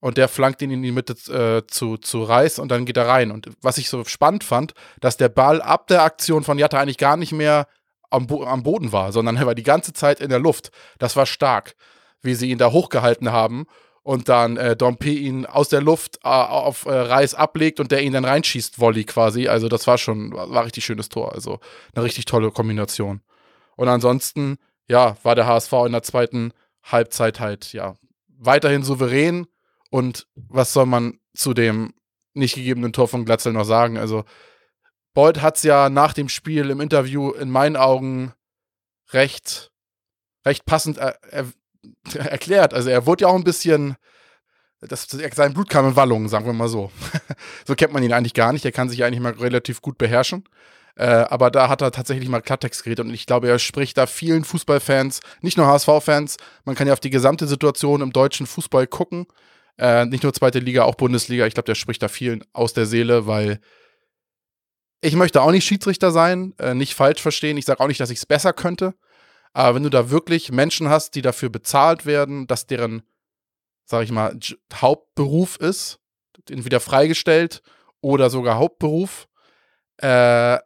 und 0.00 0.18
der 0.18 0.28
flankt 0.28 0.60
ihn 0.62 0.70
in 0.70 0.82
die 0.82 0.92
Mitte 0.92 1.12
äh, 1.32 1.66
zu, 1.66 1.96
zu 1.96 2.24
Reis 2.24 2.58
und 2.58 2.70
dann 2.70 2.84
geht 2.84 2.96
er 2.96 3.06
rein. 3.06 3.30
Und 3.30 3.50
was 3.62 3.78
ich 3.78 3.88
so 3.88 4.04
spannend 4.04 4.42
fand, 4.42 4.74
dass 5.00 5.16
der 5.16 5.28
Ball 5.28 5.62
ab 5.62 5.86
der 5.86 6.02
Aktion 6.02 6.42
von 6.42 6.58
Jatta 6.58 6.80
eigentlich 6.80 6.98
gar 6.98 7.16
nicht 7.16 7.32
mehr 7.32 7.68
am, 8.10 8.26
Bo 8.26 8.44
am 8.44 8.64
Boden 8.64 8.92
war, 8.92 9.12
sondern 9.12 9.36
er 9.36 9.46
war 9.46 9.54
die 9.54 9.62
ganze 9.62 9.92
Zeit 9.92 10.20
in 10.20 10.28
der 10.28 10.40
Luft. 10.40 10.70
Das 10.98 11.16
war 11.16 11.24
stark, 11.24 11.76
wie 12.20 12.34
sie 12.34 12.50
ihn 12.50 12.58
da 12.58 12.72
hochgehalten 12.72 13.30
haben 13.30 13.66
und 14.02 14.28
dann 14.28 14.56
äh, 14.56 14.76
Dompe 14.76 15.10
ihn 15.10 15.46
aus 15.46 15.68
der 15.68 15.80
Luft 15.80 16.18
äh, 16.24 16.28
auf 16.28 16.86
äh, 16.86 16.92
Reis 16.92 17.34
ablegt 17.34 17.78
und 17.78 17.92
der 17.92 18.02
ihn 18.02 18.12
dann 18.12 18.24
reinschießt, 18.24 18.80
Volley 18.80 19.04
quasi. 19.04 19.48
Also 19.48 19.68
das 19.68 19.86
war 19.86 19.98
schon, 19.98 20.32
war, 20.32 20.64
richtig 20.64 20.84
schönes 20.84 21.08
Tor. 21.08 21.32
Also 21.32 21.60
eine 21.94 22.04
richtig 22.04 22.24
tolle 22.24 22.50
Kombination. 22.50 23.20
Und 23.76 23.88
ansonsten, 23.88 24.58
ja, 24.88 25.16
war 25.22 25.34
der 25.34 25.46
HSV 25.46 25.72
in 25.86 25.92
der 25.92 26.02
zweiten 26.02 26.52
Halbzeit 26.82 27.38
halt, 27.38 27.72
ja, 27.72 27.96
weiterhin 28.28 28.82
souverän. 28.82 29.46
Und 29.90 30.26
was 30.34 30.72
soll 30.72 30.86
man 30.86 31.20
zu 31.34 31.54
dem 31.54 31.94
nicht 32.34 32.54
gegebenen 32.54 32.92
Tor 32.92 33.06
von 33.06 33.24
Glatzel 33.24 33.52
noch 33.52 33.64
sagen? 33.64 33.98
Also 33.98 34.24
Beuth 35.14 35.42
hat 35.42 35.56
es 35.56 35.62
ja 35.62 35.90
nach 35.90 36.12
dem 36.12 36.28
Spiel 36.28 36.70
im 36.70 36.80
Interview 36.80 37.30
in 37.30 37.50
meinen 37.50 37.76
Augen 37.76 38.32
recht, 39.12 39.70
recht 40.44 40.64
passend 40.64 40.98
er, 40.98 41.22
er, 41.30 41.46
erklärt. 42.14 42.74
Also 42.74 42.90
er 42.90 43.06
wurde 43.06 43.22
ja 43.22 43.28
auch 43.28 43.34
ein 43.36 43.44
bisschen, 43.44 43.96
das, 44.80 45.06
sein 45.08 45.54
Blut 45.54 45.68
kam 45.68 45.88
in 45.88 45.96
Wallungen, 45.96 46.28
sagen 46.28 46.46
wir 46.46 46.52
mal 46.52 46.68
so. 46.68 46.90
so 47.66 47.74
kennt 47.74 47.92
man 47.92 48.02
ihn 48.02 48.12
eigentlich 48.12 48.34
gar 48.34 48.52
nicht. 48.52 48.64
Er 48.64 48.72
kann 48.72 48.88
sich 48.88 49.04
eigentlich 49.04 49.20
mal 49.20 49.32
relativ 49.32 49.80
gut 49.80 49.98
beherrschen. 49.98 50.44
Äh, 50.94 51.06
aber 51.06 51.50
da 51.50 51.68
hat 51.68 51.80
er 51.80 51.90
tatsächlich 51.90 52.28
mal 52.28 52.42
Klartext 52.42 52.84
geredet 52.84 53.06
und 53.06 53.14
ich 53.14 53.24
glaube, 53.24 53.48
er 53.48 53.58
spricht 53.58 53.96
da 53.96 54.06
vielen 54.06 54.44
Fußballfans, 54.44 55.20
nicht 55.40 55.56
nur 55.56 55.66
HSV-Fans, 55.66 56.36
man 56.66 56.74
kann 56.74 56.86
ja 56.86 56.92
auf 56.92 57.00
die 57.00 57.08
gesamte 57.08 57.46
Situation 57.46 58.02
im 58.02 58.12
deutschen 58.12 58.46
Fußball 58.46 58.86
gucken. 58.86 59.26
Äh, 59.78 60.04
nicht 60.04 60.22
nur 60.22 60.34
zweite 60.34 60.58
Liga, 60.58 60.84
auch 60.84 60.96
Bundesliga. 60.96 61.46
Ich 61.46 61.54
glaube, 61.54 61.66
der 61.66 61.76
spricht 61.76 62.02
da 62.02 62.08
vielen 62.08 62.44
aus 62.52 62.74
der 62.74 62.84
Seele, 62.84 63.26
weil 63.26 63.58
ich 65.00 65.16
möchte 65.16 65.40
auch 65.40 65.50
nicht 65.50 65.64
Schiedsrichter 65.64 66.10
sein, 66.12 66.54
äh, 66.58 66.74
nicht 66.74 66.94
falsch 66.94 67.22
verstehen. 67.22 67.56
Ich 67.56 67.64
sage 67.64 67.80
auch 67.80 67.88
nicht, 67.88 68.00
dass 68.00 68.10
ich 68.10 68.18
es 68.18 68.26
besser 68.26 68.52
könnte. 68.52 68.94
Aber 69.52 69.74
wenn 69.74 69.82
du 69.82 69.90
da 69.90 70.10
wirklich 70.10 70.50
Menschen 70.50 70.88
hast, 70.88 71.14
die 71.14 71.22
dafür 71.22 71.50
bezahlt 71.50 72.06
werden, 72.06 72.46
dass 72.46 72.66
deren, 72.66 73.02
sag 73.84 74.04
ich 74.04 74.10
mal, 74.10 74.38
Hauptberuf 74.74 75.56
ist, 75.56 75.98
entweder 76.48 76.80
freigestellt 76.80 77.62
oder 78.00 78.30
sogar 78.30 78.56
Hauptberuf, 78.56 79.28
äh, 79.98 80.58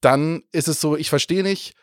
dann 0.00 0.42
ist 0.50 0.68
es 0.68 0.80
so, 0.80 0.96
ich 0.96 1.08
verstehe 1.08 1.42
nicht, 1.42 1.74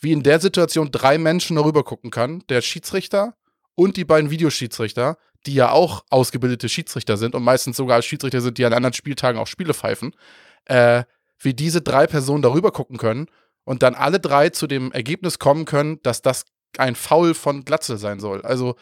wie 0.00 0.12
in 0.12 0.22
der 0.22 0.40
Situation 0.40 0.90
drei 0.92 1.18
Menschen 1.18 1.56
darüber 1.56 1.82
gucken 1.82 2.10
kann. 2.10 2.44
Der 2.48 2.62
Schiedsrichter 2.62 3.34
und 3.74 3.96
die 3.96 4.04
beiden 4.04 4.30
Videoschiedsrichter, 4.30 5.18
die 5.46 5.54
ja 5.54 5.72
auch 5.72 6.04
ausgebildete 6.10 6.68
Schiedsrichter 6.68 7.16
sind 7.16 7.34
und 7.34 7.42
meistens 7.42 7.76
sogar 7.76 8.00
Schiedsrichter 8.02 8.40
sind, 8.40 8.58
die 8.58 8.64
an 8.64 8.72
anderen 8.72 8.92
Spieltagen 8.92 9.40
auch 9.40 9.48
Spiele 9.48 9.74
pfeifen. 9.74 10.14
Äh, 10.66 11.02
wie 11.40 11.54
diese 11.54 11.82
drei 11.82 12.06
Personen 12.06 12.42
darüber 12.42 12.72
gucken 12.72 12.96
können 12.96 13.28
und 13.68 13.82
dann 13.82 13.94
alle 13.94 14.18
drei 14.18 14.48
zu 14.48 14.66
dem 14.66 14.92
Ergebnis 14.92 15.38
kommen 15.38 15.66
können, 15.66 16.00
dass 16.02 16.22
das 16.22 16.46
ein 16.78 16.94
Foul 16.94 17.34
von 17.34 17.66
Glatzel 17.66 17.98
sein 17.98 18.18
soll. 18.18 18.40
Also 18.40 18.76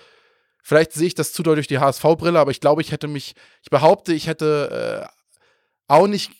vielleicht 0.62 0.92
sehe 0.92 1.08
ich 1.08 1.16
das 1.16 1.32
zu 1.32 1.42
durch 1.42 1.66
die 1.66 1.80
HSV-Brille, 1.80 2.38
aber 2.38 2.52
ich 2.52 2.60
glaube, 2.60 2.82
ich 2.82 2.92
hätte 2.92 3.08
mich, 3.08 3.34
ich 3.64 3.70
behaupte, 3.70 4.12
ich 4.14 4.28
hätte 4.28 5.08
äh, 5.10 5.92
auch 5.92 6.06
nicht 6.06 6.30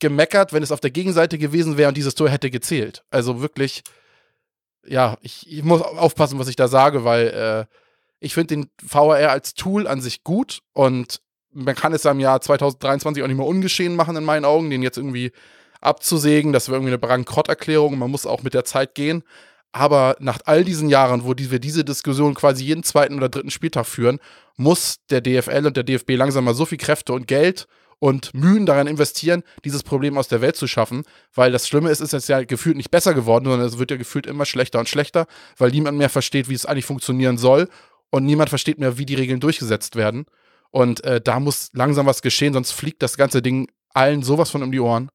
gemeckert, 0.00 0.52
wenn 0.52 0.64
es 0.64 0.72
auf 0.72 0.80
der 0.80 0.90
Gegenseite 0.90 1.38
gewesen 1.38 1.76
wäre 1.76 1.86
und 1.86 1.96
dieses 1.96 2.16
Tor 2.16 2.28
hätte 2.28 2.50
gezählt. 2.50 3.04
Also 3.12 3.40
wirklich, 3.40 3.84
ja, 4.84 5.16
ich, 5.20 5.48
ich 5.48 5.62
muss 5.62 5.80
aufpassen, 5.80 6.40
was 6.40 6.48
ich 6.48 6.56
da 6.56 6.66
sage, 6.66 7.04
weil 7.04 7.28
äh, 7.28 7.74
ich 8.18 8.34
finde 8.34 8.56
den 8.56 8.70
VAR 8.82 9.30
als 9.30 9.54
Tool 9.54 9.86
an 9.86 10.00
sich 10.00 10.24
gut 10.24 10.62
und 10.72 11.20
man 11.52 11.76
kann 11.76 11.92
es 11.92 12.04
im 12.06 12.18
Jahr 12.18 12.40
2023 12.40 13.22
auch 13.22 13.28
nicht 13.28 13.36
mehr 13.36 13.46
ungeschehen 13.46 13.94
machen, 13.94 14.16
in 14.16 14.24
meinen 14.24 14.44
Augen, 14.44 14.68
den 14.68 14.82
jetzt 14.82 14.98
irgendwie 14.98 15.30
abzusägen. 15.84 16.52
Das 16.52 16.68
wäre 16.68 16.76
irgendwie 16.76 16.92
eine 16.92 16.98
Bankrotterklärung. 16.98 17.98
Man 17.98 18.10
muss 18.10 18.26
auch 18.26 18.42
mit 18.42 18.54
der 18.54 18.64
Zeit 18.64 18.94
gehen. 18.94 19.22
Aber 19.72 20.16
nach 20.20 20.38
all 20.44 20.62
diesen 20.62 20.88
Jahren, 20.88 21.24
wo 21.24 21.34
die, 21.34 21.50
wir 21.50 21.58
diese 21.58 21.84
Diskussion 21.84 22.34
quasi 22.34 22.64
jeden 22.64 22.84
zweiten 22.84 23.16
oder 23.16 23.28
dritten 23.28 23.50
Spieltag 23.50 23.86
führen, 23.86 24.20
muss 24.56 24.98
der 25.10 25.20
DFL 25.20 25.66
und 25.66 25.76
der 25.76 25.82
DFB 25.82 26.10
langsam 26.10 26.44
mal 26.44 26.54
so 26.54 26.64
viel 26.64 26.78
Kräfte 26.78 27.12
und 27.12 27.26
Geld 27.26 27.66
und 27.98 28.34
Mühen 28.34 28.66
daran 28.66 28.86
investieren, 28.86 29.42
dieses 29.64 29.82
Problem 29.82 30.16
aus 30.16 30.28
der 30.28 30.40
Welt 30.40 30.56
zu 30.56 30.66
schaffen. 30.66 31.02
Weil 31.34 31.50
das 31.50 31.66
Schlimme 31.66 31.90
ist, 31.90 32.00
es 32.00 32.12
ist 32.12 32.28
ja 32.28 32.44
gefühlt 32.44 32.76
nicht 32.76 32.90
besser 32.90 33.14
geworden, 33.14 33.46
sondern 33.46 33.66
es 33.66 33.78
wird 33.78 33.90
ja 33.90 33.96
gefühlt 33.96 34.26
immer 34.26 34.44
schlechter 34.44 34.78
und 34.78 34.88
schlechter, 34.88 35.26
weil 35.56 35.70
niemand 35.70 35.98
mehr 35.98 36.10
versteht, 36.10 36.48
wie 36.48 36.54
es 36.54 36.66
eigentlich 36.66 36.84
funktionieren 36.84 37.38
soll 37.38 37.68
und 38.10 38.24
niemand 38.24 38.50
versteht 38.50 38.78
mehr, 38.78 38.98
wie 38.98 39.06
die 39.06 39.14
Regeln 39.14 39.40
durchgesetzt 39.40 39.96
werden. 39.96 40.26
Und 40.70 41.02
äh, 41.02 41.20
da 41.20 41.40
muss 41.40 41.70
langsam 41.72 42.06
was 42.06 42.22
geschehen, 42.22 42.52
sonst 42.52 42.72
fliegt 42.72 43.02
das 43.02 43.16
ganze 43.16 43.42
Ding 43.42 43.68
allen 43.92 44.22
sowas 44.22 44.50
von 44.50 44.62
um 44.62 44.70
die 44.70 44.80
Ohren. 44.80 45.08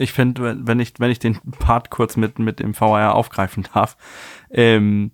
Ich 0.00 0.12
finde, 0.12 0.66
wenn 0.66 0.80
ich, 0.80 0.94
wenn 0.98 1.10
ich 1.10 1.18
den 1.18 1.38
Part 1.58 1.90
kurz 1.90 2.16
mit, 2.16 2.38
mit 2.38 2.60
dem 2.60 2.74
VR 2.74 3.14
aufgreifen 3.14 3.66
darf, 3.74 3.96
ähm, 4.50 5.12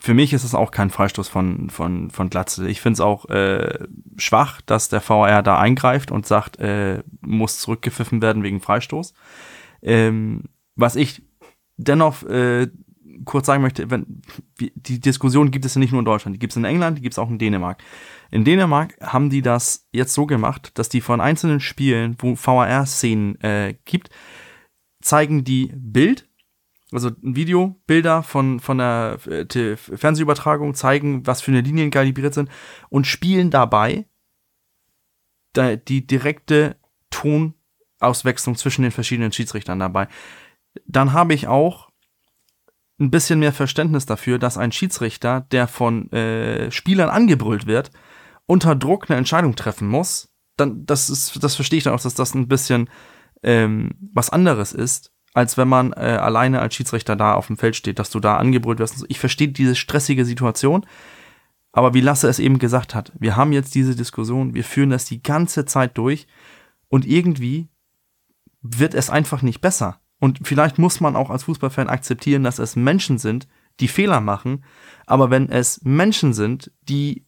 für 0.00 0.14
mich 0.14 0.32
ist 0.32 0.44
es 0.44 0.54
auch 0.54 0.70
kein 0.70 0.90
Freistoß 0.90 1.28
von, 1.28 1.70
von, 1.70 2.10
von 2.10 2.30
Glatze. 2.30 2.68
Ich 2.68 2.80
finde 2.80 2.94
es 2.94 3.00
auch 3.00 3.28
äh, 3.30 3.86
schwach, 4.16 4.60
dass 4.60 4.88
der 4.88 5.00
VR 5.00 5.42
da 5.42 5.58
eingreift 5.58 6.10
und 6.10 6.26
sagt, 6.26 6.58
äh, 6.60 7.02
muss 7.20 7.58
zurückgepfiffen 7.58 8.22
werden 8.22 8.42
wegen 8.42 8.60
Freistoß. 8.60 9.14
Ähm, 9.82 10.44
was 10.76 10.94
ich 10.94 11.22
dennoch 11.76 12.22
äh, 12.24 12.68
kurz 13.24 13.46
sagen 13.46 13.62
möchte, 13.62 13.90
wenn, 13.90 14.22
die 14.58 15.00
Diskussion 15.00 15.50
gibt 15.50 15.64
es 15.64 15.74
ja 15.74 15.80
nicht 15.80 15.92
nur 15.92 16.00
in 16.00 16.04
Deutschland, 16.04 16.34
die 16.34 16.38
gibt 16.38 16.52
es 16.52 16.56
in 16.56 16.64
England, 16.64 16.98
die 16.98 17.02
gibt 17.02 17.14
es 17.14 17.18
auch 17.18 17.30
in 17.30 17.38
Dänemark. 17.38 17.82
In 18.30 18.44
Dänemark 18.44 18.96
haben 19.00 19.30
die 19.30 19.42
das 19.42 19.88
jetzt 19.92 20.14
so 20.14 20.26
gemacht, 20.26 20.78
dass 20.78 20.88
die 20.88 21.00
von 21.00 21.20
einzelnen 21.20 21.60
Spielen, 21.60 22.16
wo 22.18 22.34
VAR-Szenen 22.34 23.40
äh, 23.40 23.74
gibt, 23.84 24.10
zeigen 25.00 25.44
die 25.44 25.72
Bild, 25.74 26.28
also 26.92 27.08
ein 27.08 27.36
Video, 27.36 27.80
Bilder 27.86 28.22
von, 28.22 28.60
von 28.60 28.78
der 28.78 29.18
äh, 29.26 29.76
Fernsehübertragung, 29.76 30.74
zeigen, 30.74 31.26
was 31.26 31.40
für 31.40 31.50
eine 31.50 31.60
Linien 31.62 31.90
kalibriert 31.90 32.34
sind 32.34 32.50
und 32.88 33.06
spielen 33.06 33.50
dabei 33.50 34.06
die 35.56 36.06
direkte 36.06 36.76
Tonauswechslung 37.10 38.54
zwischen 38.54 38.82
den 38.82 38.92
verschiedenen 38.92 39.32
Schiedsrichtern 39.32 39.80
dabei. 39.80 40.06
Dann 40.86 41.14
habe 41.14 41.34
ich 41.34 41.48
auch 41.48 41.90
ein 43.00 43.10
bisschen 43.10 43.40
mehr 43.40 43.52
Verständnis 43.52 44.06
dafür, 44.06 44.38
dass 44.38 44.58
ein 44.58 44.70
Schiedsrichter, 44.70 45.40
der 45.50 45.66
von 45.66 46.12
äh, 46.12 46.70
Spielern 46.70 47.08
angebrüllt 47.08 47.66
wird, 47.66 47.90
unter 48.48 48.74
Druck 48.74 49.08
eine 49.08 49.18
Entscheidung 49.18 49.54
treffen 49.54 49.86
muss, 49.86 50.30
dann, 50.56 50.84
das 50.86 51.10
ist, 51.10 51.42
das 51.44 51.54
verstehe 51.54 51.76
ich 51.76 51.84
dann 51.84 51.94
auch, 51.94 52.00
dass 52.00 52.14
das 52.14 52.34
ein 52.34 52.48
bisschen 52.48 52.90
ähm, 53.42 53.90
was 54.12 54.30
anderes 54.30 54.72
ist, 54.72 55.12
als 55.34 55.56
wenn 55.56 55.68
man 55.68 55.92
äh, 55.92 56.18
alleine 56.20 56.60
als 56.60 56.74
Schiedsrichter 56.74 57.14
da 57.14 57.34
auf 57.34 57.46
dem 57.46 57.58
Feld 57.58 57.76
steht, 57.76 57.98
dass 57.98 58.10
du 58.10 58.18
da 58.18 58.36
angebrüllt 58.38 58.80
wirst. 58.80 59.04
Ich 59.08 59.20
verstehe 59.20 59.48
diese 59.48 59.76
stressige 59.76 60.24
Situation. 60.24 60.84
Aber 61.72 61.94
wie 61.94 62.00
Lasse 62.00 62.28
es 62.28 62.38
eben 62.38 62.58
gesagt 62.58 62.94
hat, 62.94 63.12
wir 63.20 63.36
haben 63.36 63.52
jetzt 63.52 63.74
diese 63.74 63.94
Diskussion, 63.94 64.54
wir 64.54 64.64
führen 64.64 64.90
das 64.90 65.04
die 65.04 65.22
ganze 65.22 65.66
Zeit 65.66 65.96
durch 65.98 66.26
und 66.88 67.06
irgendwie 67.06 67.68
wird 68.62 68.94
es 68.94 69.10
einfach 69.10 69.42
nicht 69.42 69.60
besser. 69.60 70.00
Und 70.18 70.40
vielleicht 70.42 70.78
muss 70.78 71.00
man 71.00 71.14
auch 71.14 71.30
als 71.30 71.44
Fußballfan 71.44 71.88
akzeptieren, 71.88 72.42
dass 72.42 72.58
es 72.58 72.74
Menschen 72.74 73.18
sind, 73.18 73.46
die 73.78 73.86
Fehler 73.86 74.20
machen. 74.20 74.64
Aber 75.06 75.30
wenn 75.30 75.50
es 75.50 75.80
Menschen 75.84 76.32
sind, 76.32 76.72
die, 76.82 77.27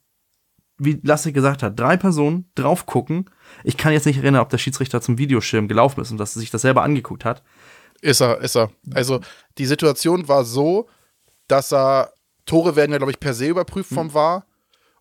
wie 0.81 0.99
Lasse 1.05 1.33
gesagt 1.33 1.63
hat, 1.63 1.79
drei 1.79 1.97
Personen 1.97 2.51
drauf 2.55 2.87
gucken, 2.87 3.27
ich 3.65 3.77
kann 3.77 3.93
jetzt 3.93 4.07
nicht 4.07 4.19
erinnern, 4.19 4.41
ob 4.41 4.49
der 4.49 4.59
Schiedsrichter 4.59 5.01
zum 5.01 5.19
Videoschirm 5.19 5.69
gelaufen 5.69 6.01
ist 6.01 6.11
und 6.11 6.19
dass 6.19 6.35
er 6.37 6.41
sich 6.41 6.51
das 6.51 6.63
selber 6.63 6.83
angeguckt 6.83 7.25
hat. 7.25 7.43
Ist 8.01 8.21
er, 8.21 8.39
ist 8.41 8.57
er. 8.57 8.71
Also 8.95 9.21
die 9.59 9.67
Situation 9.67 10.27
war 10.27 10.45
so, 10.45 10.89
dass 11.49 11.73
er, 11.73 12.13
Tore 12.47 12.75
werden 12.77 12.93
ja, 12.93 12.99
glaube 12.99 13.13
ich, 13.13 13.21
per 13.21 13.35
se 13.35 13.49
überprüft 13.49 13.93
vom 13.93 14.15
VAR. 14.15 14.47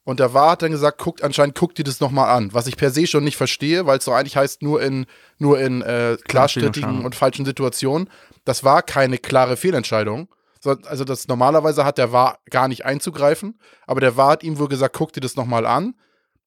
Und 0.04 0.20
der 0.20 0.34
VAR 0.34 0.52
hat 0.52 0.62
dann 0.64 0.72
gesagt, 0.72 0.98
guckt, 0.98 1.24
anscheinend 1.24 1.56
guckt 1.56 1.80
ihr 1.80 1.86
das 1.86 2.00
nochmal 2.00 2.36
an. 2.36 2.54
Was 2.54 2.68
ich 2.68 2.76
per 2.76 2.92
se 2.92 3.08
schon 3.08 3.24
nicht 3.24 3.38
verstehe, 3.38 3.86
weil 3.86 4.00
es 4.00 4.06
so 4.06 4.12
eigentlich 4.12 4.36
heißt, 4.36 4.62
nur 4.62 4.82
in, 4.82 5.06
nur 5.38 5.60
in 5.60 5.82
äh, 5.82 6.18
klarstrittigen 6.28 7.06
und 7.06 7.16
falschen 7.16 7.46
Situationen. 7.46 8.10
Das 8.44 8.64
war 8.64 8.82
keine 8.82 9.18
klare 9.18 9.56
Fehlentscheidung. 9.56 10.28
So, 10.60 10.72
also 10.72 11.04
das 11.06 11.28
normalerweise 11.28 11.86
hat 11.86 11.98
der 11.98 12.12
VAR 12.12 12.40
gar 12.50 12.68
nicht 12.68 12.86
einzugreifen, 12.86 13.60
aber 13.88 14.02
der 14.02 14.18
VAR 14.18 14.32
hat 14.32 14.44
ihm 14.44 14.60
wohl 14.60 14.68
gesagt, 14.68 14.96
guck 14.96 15.14
dir 15.14 15.22
das 15.22 15.36
nochmal 15.36 15.66
an. 15.66 15.96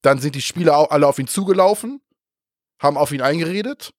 Dann 0.01 0.19
sind 0.19 0.35
die 0.35 0.41
Spieler 0.41 0.91
alle 0.91 1.07
auf 1.07 1.17
ihn 1.17 1.27
zugelaufen, 1.27 2.01
haben 2.79 2.97
auf 2.97 3.11
ihn 3.11 3.21
eingeredet 3.21 3.93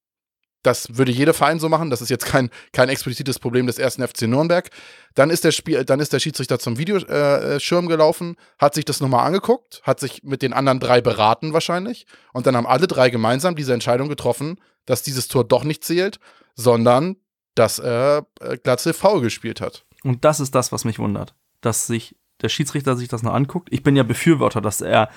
das 0.65 0.97
würde 0.97 1.13
jeder 1.13 1.35
Verein 1.35 1.61
so 1.61 1.69
machen. 1.69 1.91
Das 1.91 2.01
ist 2.01 2.09
jetzt 2.09 2.27
kein, 2.27 2.51
kein 2.73 2.89
explizites 2.89 3.39
Problem 3.39 3.67
des 3.67 3.79
ersten 3.79 4.07
FC 4.07 4.23
Nürnberg. 4.23 4.71
Dann 5.15 5.31
ist 5.31 5.45
der 5.45 5.53
Spiel, 5.53 5.85
dann 5.85 6.01
ist 6.01 6.13
der 6.13 6.19
Schiedsrichter 6.19 6.59
zum 6.59 6.79
Videoschirm 6.79 7.87
gelaufen, 7.87 8.37
hat 8.59 8.75
sich 8.75 8.85
das 8.85 9.01
nochmal 9.01 9.27
angeguckt, 9.27 9.83
hat 9.85 10.01
sich 10.01 10.23
mit 10.25 10.43
den 10.43 10.53
anderen 10.53 10.81
drei 10.81 11.01
beraten 11.01 11.53
wahrscheinlich. 11.53 12.07
Und 12.33 12.47
dann 12.47 12.57
haben 12.57 12.67
alle 12.67 12.87
drei 12.87 13.11
gemeinsam 13.11 13.55
diese 13.55 13.75
Entscheidung 13.75 14.09
getroffen, 14.09 14.59
dass 14.87 15.03
dieses 15.03 15.29
Tor 15.29 15.45
doch 15.45 15.65
nicht 15.65 15.85
zählt, 15.85 16.19
sondern 16.57 17.17
dass 17.55 17.79
er 17.79 18.27
äh, 18.41 18.57
Glatze 18.57 18.95
faul 18.95 19.21
gespielt 19.21 19.61
hat. 19.61 19.84
Und 20.05 20.25
das 20.25 20.39
ist 20.39 20.55
das, 20.55 20.71
was 20.71 20.85
mich 20.85 21.01
wundert. 21.01 21.35
Dass 21.61 21.89
sich 21.89 22.17
der 22.43 22.49
Schiedsrichter 22.49 22.97
sich 22.97 23.09
das 23.09 23.23
noch 23.23 23.35
anguckt. 23.35 23.69
Ich 23.73 23.83
bin 23.83 23.97
ja 23.97 24.03
Befürworter, 24.03 24.61
dass 24.61 24.81
er 24.81 25.09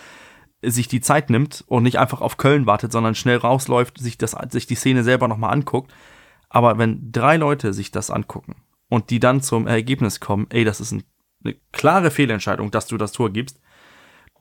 sich 0.64 0.88
die 0.88 1.02
Zeit 1.02 1.30
nimmt 1.30 1.64
und 1.68 1.84
nicht 1.84 2.00
einfach 2.00 2.22
auf 2.22 2.38
Köln 2.38 2.66
wartet, 2.66 2.92
sondern 2.92 3.16
schnell 3.16 3.38
rausläuft, 3.38 4.00
sich, 4.00 4.18
das, 4.18 4.36
sich 4.50 4.66
die 4.66 4.76
Szene 4.76 5.04
selber 5.04 5.28
nochmal 5.28 5.54
anguckt. 5.54 5.94
Aber 6.50 6.78
wenn 6.78 7.12
drei 7.12 7.38
Leute 7.38 7.74
sich 7.74 7.92
das 7.92 8.10
angucken 8.10 8.56
und 8.90 9.10
die 9.10 9.20
dann 9.20 9.42
zum 9.42 9.68
Ergebnis 9.68 10.20
kommen, 10.20 10.48
ey, 10.50 10.64
das 10.64 10.80
ist 10.80 10.92
ein, 10.92 11.04
eine 11.44 11.56
klare 11.72 12.10
Fehlentscheidung, 12.10 12.72
dass 12.72 12.88
du 12.88 12.98
das 12.98 13.12
Tor 13.12 13.30
gibst, 13.30 13.60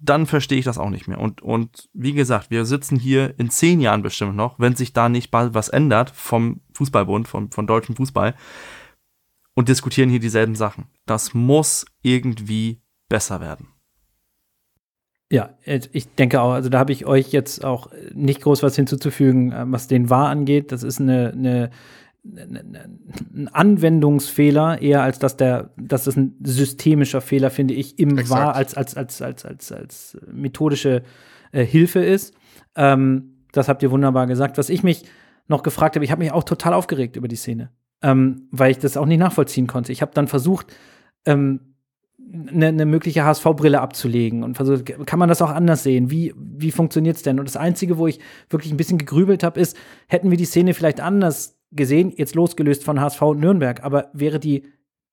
dann 0.00 0.26
verstehe 0.26 0.58
ich 0.58 0.64
das 0.64 0.78
auch 0.78 0.90
nicht 0.90 1.08
mehr. 1.08 1.20
Und, 1.20 1.42
und 1.42 1.88
wie 1.92 2.12
gesagt, 2.12 2.50
wir 2.50 2.64
sitzen 2.64 2.98
hier 2.98 3.38
in 3.38 3.50
zehn 3.50 3.80
Jahren 3.80 4.02
bestimmt 4.02 4.36
noch, 4.36 4.58
wenn 4.58 4.76
sich 4.76 4.92
da 4.92 5.08
nicht 5.08 5.30
bald 5.30 5.54
was 5.54 5.68
ändert 5.68 6.10
vom 6.10 6.60
Fußballbund, 6.74 7.28
vom, 7.28 7.50
von 7.50 7.66
deutschem 7.66 7.96
Fußball, 7.96 8.34
und 9.56 9.68
diskutieren 9.68 10.10
hier 10.10 10.20
dieselben 10.20 10.54
Sachen. 10.54 10.84
Das 11.06 11.34
muss 11.34 11.86
irgendwie 12.02 12.82
besser 13.08 13.40
werden. 13.40 13.68
Ja, 15.32 15.56
äh, 15.64 15.80
ich 15.92 16.14
denke 16.14 16.40
auch, 16.40 16.52
also 16.52 16.68
da 16.68 16.78
habe 16.78 16.92
ich 16.92 17.06
euch 17.06 17.32
jetzt 17.32 17.64
auch 17.64 17.90
nicht 18.14 18.42
groß 18.42 18.62
was 18.62 18.76
hinzuzufügen, 18.76 19.50
äh, 19.50 19.64
was 19.66 19.88
den 19.88 20.08
War 20.08 20.28
angeht. 20.28 20.70
Das 20.70 20.84
ist 20.84 21.00
eine, 21.00 21.32
eine, 21.32 21.70
ein 22.24 23.48
Anwendungsfehler, 23.48 24.80
eher 24.80 25.02
als 25.02 25.18
dass 25.18 25.36
der, 25.36 25.70
dass 25.76 26.04
das 26.04 26.16
ein 26.16 26.36
systemischer 26.44 27.20
Fehler, 27.20 27.50
finde 27.50 27.74
ich, 27.74 27.98
im 27.98 28.18
Exakt. 28.18 28.40
War 28.40 28.54
als, 28.54 28.74
als, 28.74 28.96
als, 28.96 29.22
als, 29.22 29.44
als, 29.44 29.72
als 29.72 30.18
methodische 30.30 31.02
äh, 31.50 31.64
Hilfe 31.64 32.00
ist. 32.00 32.34
Ähm, 32.76 33.36
das 33.52 33.68
habt 33.68 33.82
ihr 33.82 33.90
wunderbar 33.90 34.26
gesagt. 34.26 34.58
Was 34.58 34.68
ich 34.68 34.82
mich 34.82 35.06
noch 35.48 35.62
gefragt 35.62 35.96
habe, 35.96 36.04
ich 36.04 36.10
habe 36.10 36.22
mich 36.22 36.32
auch 36.32 36.44
total 36.44 36.74
aufgeregt 36.74 37.16
über 37.16 37.28
die 37.28 37.36
Szene, 37.36 37.70
ähm, 38.02 38.48
weil 38.50 38.70
ich 38.70 38.78
das 38.78 38.96
auch 38.96 39.06
nicht 39.06 39.18
nachvollziehen 39.18 39.66
konnte. 39.66 39.92
Ich 39.92 40.02
habe 40.02 40.12
dann 40.14 40.28
versucht, 40.28 40.74
ähm, 41.24 41.60
eine, 42.32 42.68
eine 42.68 42.86
mögliche 42.86 43.24
HSV-Brille 43.24 43.80
abzulegen 43.80 44.42
und 44.42 44.56
versucht, 44.56 44.84
kann 45.06 45.18
man 45.18 45.28
das 45.28 45.42
auch 45.42 45.50
anders 45.50 45.82
sehen? 45.82 46.10
Wie, 46.10 46.34
wie 46.36 46.72
funktioniert 46.72 47.16
es 47.16 47.22
denn? 47.22 47.38
Und 47.38 47.46
das 47.46 47.56
Einzige, 47.56 47.98
wo 47.98 48.06
ich 48.06 48.18
wirklich 48.50 48.72
ein 48.72 48.76
bisschen 48.76 48.98
gegrübelt 48.98 49.42
habe, 49.42 49.60
ist, 49.60 49.76
hätten 50.08 50.30
wir 50.30 50.36
die 50.36 50.44
Szene 50.44 50.74
vielleicht 50.74 51.00
anders 51.00 51.58
gesehen, 51.72 52.12
jetzt 52.16 52.34
losgelöst 52.34 52.84
von 52.84 53.00
HSV 53.00 53.22
und 53.22 53.40
Nürnberg, 53.40 53.82
aber 53.84 54.10
wäre 54.12 54.40
die, 54.40 54.64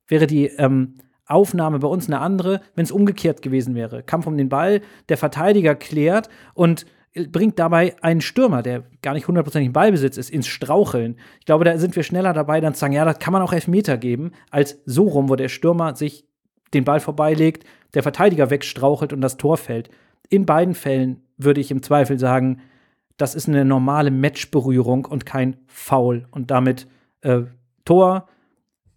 wäre 0.07 0.27
die 0.27 0.45
ähm, 0.45 0.95
Aufnahme 1.25 1.79
bei 1.79 1.87
uns 1.87 2.07
eine 2.07 2.19
andere, 2.19 2.61
wenn 2.75 2.83
es 2.83 2.91
umgekehrt 2.91 3.41
gewesen 3.41 3.75
wäre. 3.75 4.03
Kampf 4.03 4.27
um 4.27 4.37
den 4.37 4.49
Ball, 4.49 4.81
der 5.09 5.17
Verteidiger 5.17 5.75
klärt 5.75 6.29
und 6.53 6.85
bringt 7.13 7.59
dabei 7.59 7.95
einen 8.01 8.21
Stürmer, 8.21 8.63
der 8.63 8.83
gar 9.01 9.13
nicht 9.13 9.27
hundertprozentig 9.27 9.67
im 9.67 9.73
Ballbesitz 9.73 10.17
ist, 10.17 10.29
ins 10.29 10.47
Straucheln. 10.47 11.17
Ich 11.39 11.45
glaube, 11.45 11.63
da 11.63 11.77
sind 11.77 11.95
wir 11.95 12.03
schneller 12.03 12.33
dabei, 12.33 12.59
dann 12.59 12.73
zu 12.73 12.79
sagen, 12.79 12.93
ja, 12.93 13.05
das 13.05 13.19
kann 13.19 13.33
man 13.33 13.41
auch 13.41 13.53
Elfmeter 13.53 13.97
geben, 13.97 14.31
als 14.49 14.81
so 14.85 15.03
rum, 15.03 15.29
wo 15.29 15.35
der 15.35 15.49
Stürmer 15.49 15.95
sich 15.95 16.25
den 16.73 16.83
Ball 16.83 16.99
vorbeilegt, 16.99 17.65
der 17.93 18.03
Verteidiger 18.03 18.49
wegstrauchelt 18.49 19.13
und 19.13 19.21
das 19.21 19.37
Tor 19.37 19.57
fällt. 19.57 19.89
In 20.29 20.45
beiden 20.45 20.73
Fällen 20.73 21.21
würde 21.37 21.61
ich 21.61 21.69
im 21.69 21.83
Zweifel 21.83 22.17
sagen, 22.17 22.61
das 23.17 23.35
ist 23.35 23.47
eine 23.47 23.63
normale 23.63 24.09
Matchberührung 24.09 25.05
und 25.05 25.25
kein 25.25 25.57
Foul. 25.67 26.25
Und 26.31 26.49
damit 26.49 26.87
äh, 27.21 27.43
Tor. 27.85 28.27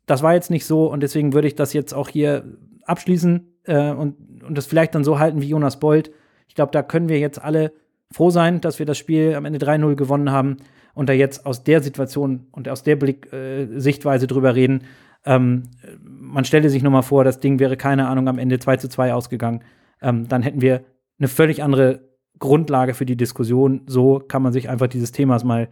Das 0.06 0.22
war 0.22 0.34
jetzt 0.34 0.50
nicht 0.50 0.64
so 0.64 0.90
und 0.90 1.02
deswegen 1.02 1.32
würde 1.32 1.48
ich 1.48 1.54
das 1.54 1.72
jetzt 1.72 1.92
auch 1.92 2.08
hier 2.08 2.44
abschließen 2.84 3.58
äh, 3.64 3.90
und, 3.90 4.42
und 4.42 4.56
das 4.56 4.66
vielleicht 4.66 4.94
dann 4.94 5.04
so 5.04 5.18
halten 5.18 5.42
wie 5.42 5.48
Jonas 5.48 5.80
Bold. 5.80 6.12
Ich 6.48 6.54
glaube, 6.54 6.70
da 6.70 6.82
können 6.82 7.08
wir 7.08 7.18
jetzt 7.18 7.42
alle 7.42 7.72
froh 8.12 8.30
sein, 8.30 8.60
dass 8.60 8.78
wir 8.78 8.86
das 8.86 8.98
Spiel 8.98 9.34
am 9.34 9.44
Ende 9.44 9.58
3-0 9.58 9.94
gewonnen 9.94 10.30
haben 10.30 10.58
und 10.94 11.08
da 11.08 11.12
jetzt 11.12 11.44
aus 11.44 11.64
der 11.64 11.82
Situation 11.82 12.46
und 12.52 12.68
aus 12.68 12.82
der 12.82 12.96
Blick, 12.96 13.32
äh, 13.32 13.66
Sichtweise 13.78 14.26
drüber 14.26 14.54
reden. 14.54 14.84
Ähm, 15.24 15.64
man 16.02 16.44
stelle 16.44 16.70
sich 16.70 16.82
nur 16.82 16.92
mal 16.92 17.02
vor, 17.02 17.24
das 17.24 17.40
Ding 17.40 17.58
wäre, 17.58 17.76
keine 17.76 18.08
Ahnung, 18.08 18.28
am 18.28 18.38
Ende 18.38 18.58
2 18.58 18.76
zu 18.78 18.88
2 18.88 19.12
ausgegangen. 19.12 19.62
Ähm, 20.00 20.28
dann 20.28 20.42
hätten 20.42 20.60
wir 20.60 20.84
eine 21.18 21.28
völlig 21.28 21.62
andere 21.62 22.00
Grundlage 22.38 22.94
für 22.94 23.06
die 23.06 23.16
Diskussion. 23.16 23.82
So 23.86 24.20
kann 24.20 24.42
man 24.42 24.52
sich 24.52 24.68
einfach 24.68 24.86
dieses 24.86 25.12
Themas 25.12 25.44
mal 25.44 25.68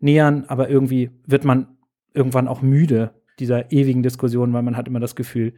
nähern, 0.00 0.44
aber 0.48 0.68
irgendwie 0.68 1.10
wird 1.26 1.44
man 1.44 1.68
irgendwann 2.14 2.48
auch 2.48 2.62
müde 2.62 3.10
dieser 3.38 3.72
ewigen 3.72 4.02
Diskussion, 4.02 4.52
weil 4.52 4.62
man 4.62 4.76
hat 4.76 4.88
immer 4.88 5.00
das 5.00 5.14
Gefühl, 5.14 5.54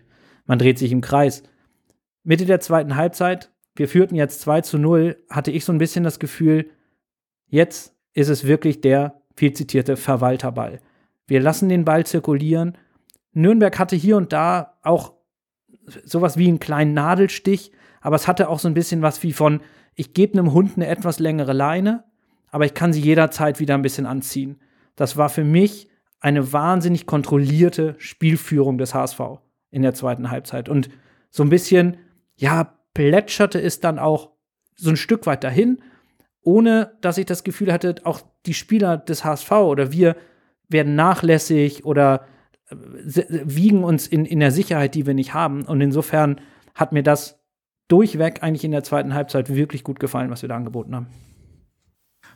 man 0.47 0.59
dreht 0.59 0.79
sich 0.79 0.93
im 0.93 1.01
Kreis. 1.01 1.43
Mitte 2.25 2.47
der 2.47 2.61
zweiten 2.61 2.97
Halbzeit, 2.97 3.52
wir 3.75 3.89
führten 3.89 4.15
jetzt 4.15 4.41
2 4.43 4.61
zu 4.63 4.79
0, 4.79 5.17
hatte 5.31 5.51
ich 5.51 5.65
so 5.65 5.73
ein 5.73 5.79
bisschen 5.79 6.05
das 6.05 6.19
Gefühl, 6.19 6.71
jetzt 7.47 7.95
ist 8.13 8.29
es 8.29 8.47
wirklich 8.47 8.81
der 8.81 9.23
viel 9.37 9.53
zitierte 9.53 9.97
Verwalterball. 9.97 10.81
Wir 11.27 11.41
lassen 11.41 11.69
den 11.69 11.85
Ball 11.85 12.05
zirkulieren 12.05 12.77
Nürnberg 13.33 13.79
hatte 13.79 13.97
hier 13.97 14.17
und 14.17 14.33
da 14.33 14.75
auch 14.83 15.15
sowas 16.05 16.37
wie 16.37 16.49
einen 16.49 16.61
kleinen 16.61 16.95
Nadelstich, 16.95 17.73
aber 18.01 18.17
es 18.17 18.29
hatte 18.29 18.49
auch 18.49 18.59
so 18.59 18.69
ein 18.69 18.75
bisschen 18.75 19.03
was 19.03 19.23
wie 19.23 19.33
von, 19.33 19.61
ich 19.95 20.15
gebe 20.15 20.39
einem 20.39 20.53
Hund 20.53 20.73
eine 20.77 20.87
etwas 20.87 21.19
längere 21.19 21.53
Leine, 21.53 22.05
aber 22.51 22.67
ich 22.67 22.75
kann 22.75 22.93
sie 22.93 23.01
jederzeit 23.01 23.61
wieder 23.61 23.75
ein 23.75 23.83
bisschen 23.83 24.07
anziehen. 24.07 24.61
Das 24.97 25.17
war 25.17 25.29
für 25.29 25.45
mich 25.45 25.89
eine 26.21 26.53
wahnsinnig 26.53 27.07
kontrollierte 27.07 27.95
Spielführung 27.99 28.79
des 28.79 28.95
HSV 28.95 29.21
in 29.71 29.83
der 29.83 29.95
zweiten 29.95 30.31
Halbzeit. 30.31 30.69
Und 30.69 30.91
so 31.31 31.43
ein 31.43 31.49
bisschen, 31.49 31.97
ja, 32.37 32.79
plätscherte 32.95 33.61
es 33.61 33.81
dann 33.81 33.99
auch 33.99 34.31
so 34.77 34.91
ein 34.91 34.97
Stück 34.97 35.27
weit 35.27 35.45
dahin, 35.45 35.83
ohne 36.43 36.97
dass 37.01 37.19
ich 37.19 37.27
das 37.27 37.45
Gefühl 37.45 37.73
hatte, 37.73 37.95
auch 38.05 38.21
die 38.47 38.55
Spieler 38.55 38.97
des 38.97 39.25
HSV 39.25 39.51
oder 39.53 39.93
wir 39.93 40.17
werden 40.69 40.95
nachlässig 40.95 41.85
oder 41.85 42.27
wiegen 42.71 43.85
uns 43.85 44.07
in, 44.07 44.25
in 44.25 44.41
der 44.41 44.51
Sicherheit, 44.51 44.95
die 44.95 45.07
wir 45.07 45.15
nicht 45.15 45.35
haben. 45.35 45.63
Und 45.63 45.81
insofern 45.81 46.41
hat 46.75 46.93
mir 46.93 47.03
das 47.03 47.41
durchweg 47.89 48.43
eigentlich 48.43 48.65
in 48.65 48.71
der 48.71 48.85
zweiten 48.85 49.15
Halbzeit 49.15 49.55
wirklich 49.55 49.85
gut 49.85 50.01
gefallen, 50.01 50.31
was 50.31 50.43
wir 50.43 50.49
da 50.49 50.57
angeboten 50.57 50.95
haben. 50.95 51.09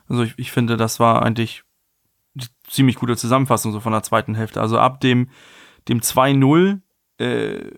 Also 0.07 0.23
ich, 0.23 0.33
ich 0.37 0.51
finde, 0.51 0.77
das 0.77 0.99
war 0.99 1.23
eigentlich 1.23 1.63
ziemlich 2.67 2.97
gute 2.97 3.17
Zusammenfassung 3.17 3.71
so 3.71 3.79
von 3.79 3.93
der 3.93 4.03
zweiten 4.03 4.35
Hälfte. 4.35 4.61
Also 4.61 4.77
ab 4.77 5.01
dem, 5.01 5.29
dem 5.87 6.01
2-0 6.01 6.81
äh, 7.17 7.71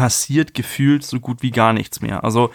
passiert 0.00 0.54
gefühlt 0.54 1.04
so 1.04 1.20
gut 1.20 1.42
wie 1.42 1.50
gar 1.50 1.74
nichts 1.74 2.00
mehr. 2.00 2.24
Also 2.24 2.50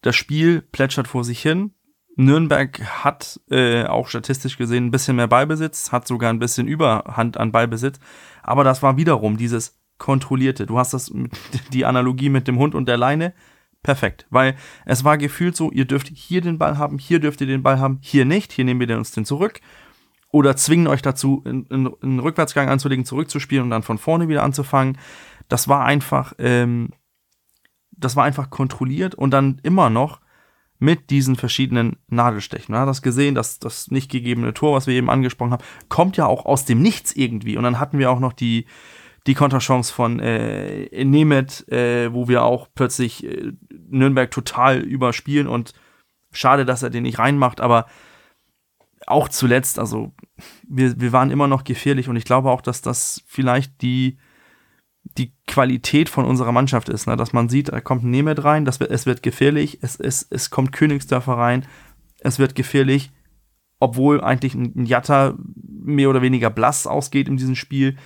das 0.00 0.16
Spiel 0.16 0.62
plätschert 0.62 1.06
vor 1.06 1.22
sich 1.22 1.42
hin. 1.42 1.74
Nürnberg 2.16 2.80
hat 3.04 3.38
äh, 3.50 3.84
auch 3.84 4.08
statistisch 4.08 4.56
gesehen 4.56 4.86
ein 4.86 4.90
bisschen 4.90 5.16
mehr 5.16 5.28
Ballbesitz, 5.28 5.92
hat 5.92 6.06
sogar 6.06 6.32
ein 6.32 6.38
bisschen 6.38 6.66
Überhand 6.66 7.36
an 7.36 7.52
Ballbesitz, 7.52 8.00
aber 8.42 8.64
das 8.64 8.82
war 8.82 8.96
wiederum 8.96 9.36
dieses 9.36 9.78
kontrollierte. 9.98 10.64
Du 10.64 10.78
hast 10.78 10.94
das 10.94 11.12
die 11.74 11.84
Analogie 11.84 12.30
mit 12.30 12.48
dem 12.48 12.58
Hund 12.58 12.74
und 12.74 12.88
der 12.88 12.96
Leine 12.96 13.34
perfekt, 13.82 14.26
weil 14.30 14.56
es 14.86 15.04
war 15.04 15.18
gefühlt 15.18 15.56
so, 15.56 15.70
ihr 15.70 15.84
dürft 15.84 16.08
hier 16.08 16.40
den 16.40 16.56
Ball 16.56 16.78
haben, 16.78 16.96
hier 16.96 17.20
dürft 17.20 17.42
ihr 17.42 17.46
den 17.46 17.62
Ball 17.62 17.78
haben, 17.78 17.98
hier 18.00 18.24
nicht, 18.24 18.50
hier 18.50 18.64
nehmen 18.64 18.80
wir 18.80 18.96
uns 18.96 19.10
den 19.10 19.26
zurück 19.26 19.60
oder 20.32 20.56
zwingen 20.56 20.86
euch 20.86 21.02
dazu, 21.02 21.42
einen 21.44 22.20
Rückwärtsgang 22.20 22.68
anzulegen, 22.68 23.04
zurückzuspielen 23.04 23.64
und 23.64 23.70
dann 23.70 23.82
von 23.82 23.98
vorne 23.98 24.28
wieder 24.28 24.42
anzufangen. 24.42 24.96
Das 25.50 25.68
war 25.68 25.84
einfach 25.84 26.32
ähm, 26.38 26.90
das 28.00 28.16
war 28.16 28.24
einfach 28.24 28.50
kontrolliert 28.50 29.14
und 29.14 29.30
dann 29.30 29.60
immer 29.62 29.90
noch 29.90 30.20
mit 30.78 31.10
diesen 31.10 31.36
verschiedenen 31.36 31.96
Nadelstechen. 32.08 32.72
Man 32.72 32.82
hat 32.82 32.88
das 32.88 33.02
gesehen, 33.02 33.34
dass 33.34 33.58
das 33.58 33.90
nicht 33.90 34.10
gegebene 34.10 34.54
Tor, 34.54 34.74
was 34.74 34.86
wir 34.86 34.94
eben 34.94 35.10
angesprochen 35.10 35.52
haben, 35.52 35.64
kommt 35.90 36.16
ja 36.16 36.24
auch 36.24 36.46
aus 36.46 36.64
dem 36.64 36.80
Nichts 36.80 37.12
irgendwie. 37.12 37.58
Und 37.58 37.64
dann 37.64 37.78
hatten 37.78 37.98
wir 37.98 38.10
auch 38.10 38.18
noch 38.18 38.32
die, 38.32 38.64
die 39.26 39.34
Konterchance 39.34 39.92
von 39.92 40.20
äh, 40.20 41.04
Nemeth, 41.04 41.68
äh, 41.68 42.12
wo 42.14 42.28
wir 42.28 42.44
auch 42.44 42.68
plötzlich 42.74 43.24
äh, 43.24 43.52
Nürnberg 43.90 44.30
total 44.30 44.78
überspielen 44.78 45.46
und 45.46 45.74
schade, 46.32 46.64
dass 46.64 46.82
er 46.82 46.88
den 46.88 47.02
nicht 47.02 47.18
reinmacht, 47.18 47.60
aber 47.60 47.84
auch 49.06 49.28
zuletzt, 49.28 49.78
also 49.78 50.14
wir, 50.66 50.98
wir 50.98 51.12
waren 51.12 51.30
immer 51.30 51.48
noch 51.48 51.64
gefährlich 51.64 52.08
und 52.08 52.16
ich 52.16 52.24
glaube 52.24 52.50
auch, 52.50 52.62
dass 52.62 52.80
das 52.80 53.22
vielleicht 53.26 53.82
die, 53.82 54.16
die 55.18 55.32
Qualität 55.46 56.08
von 56.08 56.24
unserer 56.24 56.52
Mannschaft 56.52 56.88
ist, 56.88 57.06
ne? 57.06 57.16
dass 57.16 57.32
man 57.32 57.48
sieht, 57.48 57.68
da 57.68 57.80
kommt 57.80 58.04
ein 58.04 58.10
Nemeth 58.10 58.44
rein, 58.44 58.64
das 58.64 58.80
wird, 58.80 58.90
es 58.90 59.06
wird 59.06 59.22
gefährlich, 59.22 59.78
es, 59.82 59.96
es, 59.96 60.26
es 60.30 60.50
kommt 60.50 60.72
Königsdörfer 60.72 61.34
rein, 61.34 61.66
es 62.20 62.38
wird 62.38 62.54
gefährlich, 62.54 63.10
obwohl 63.80 64.20
eigentlich 64.20 64.54
ein 64.54 64.84
Jatta 64.84 65.34
mehr 65.64 66.10
oder 66.10 66.22
weniger 66.22 66.50
blass 66.50 66.86
ausgeht 66.86 67.28
in 67.28 67.36
diesem 67.36 67.56
Spiel, 67.56 67.96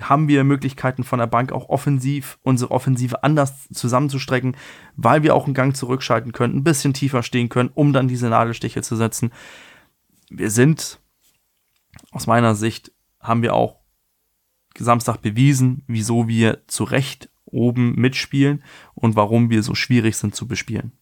haben 0.00 0.28
wir 0.28 0.44
Möglichkeiten 0.44 1.04
von 1.04 1.18
der 1.18 1.26
Bank 1.26 1.52
auch 1.52 1.70
offensiv, 1.70 2.38
unsere 2.42 2.70
Offensive 2.70 3.22
anders 3.22 3.66
zusammenzustrecken, 3.72 4.56
weil 4.96 5.22
wir 5.22 5.34
auch 5.34 5.46
einen 5.46 5.54
Gang 5.54 5.74
zurückschalten 5.74 6.32
können, 6.32 6.56
ein 6.56 6.64
bisschen 6.64 6.92
tiefer 6.92 7.22
stehen 7.22 7.48
können, 7.48 7.70
um 7.72 7.92
dann 7.92 8.08
diese 8.08 8.28
Nadelstiche 8.28 8.82
zu 8.82 8.94
setzen. 8.96 9.32
Wir 10.28 10.50
sind, 10.50 11.00
aus 12.10 12.26
meiner 12.26 12.54
Sicht, 12.54 12.92
haben 13.20 13.42
wir 13.42 13.54
auch 13.54 13.78
Samstag 14.78 15.22
bewiesen, 15.22 15.82
wieso 15.86 16.28
wir 16.28 16.60
zu 16.66 16.84
Recht 16.84 17.28
oben 17.44 17.94
mitspielen 17.94 18.62
und 18.94 19.16
warum 19.16 19.50
wir 19.50 19.62
so 19.62 19.74
schwierig 19.74 20.16
sind 20.16 20.34
zu 20.34 20.46
bespielen. 20.46 20.92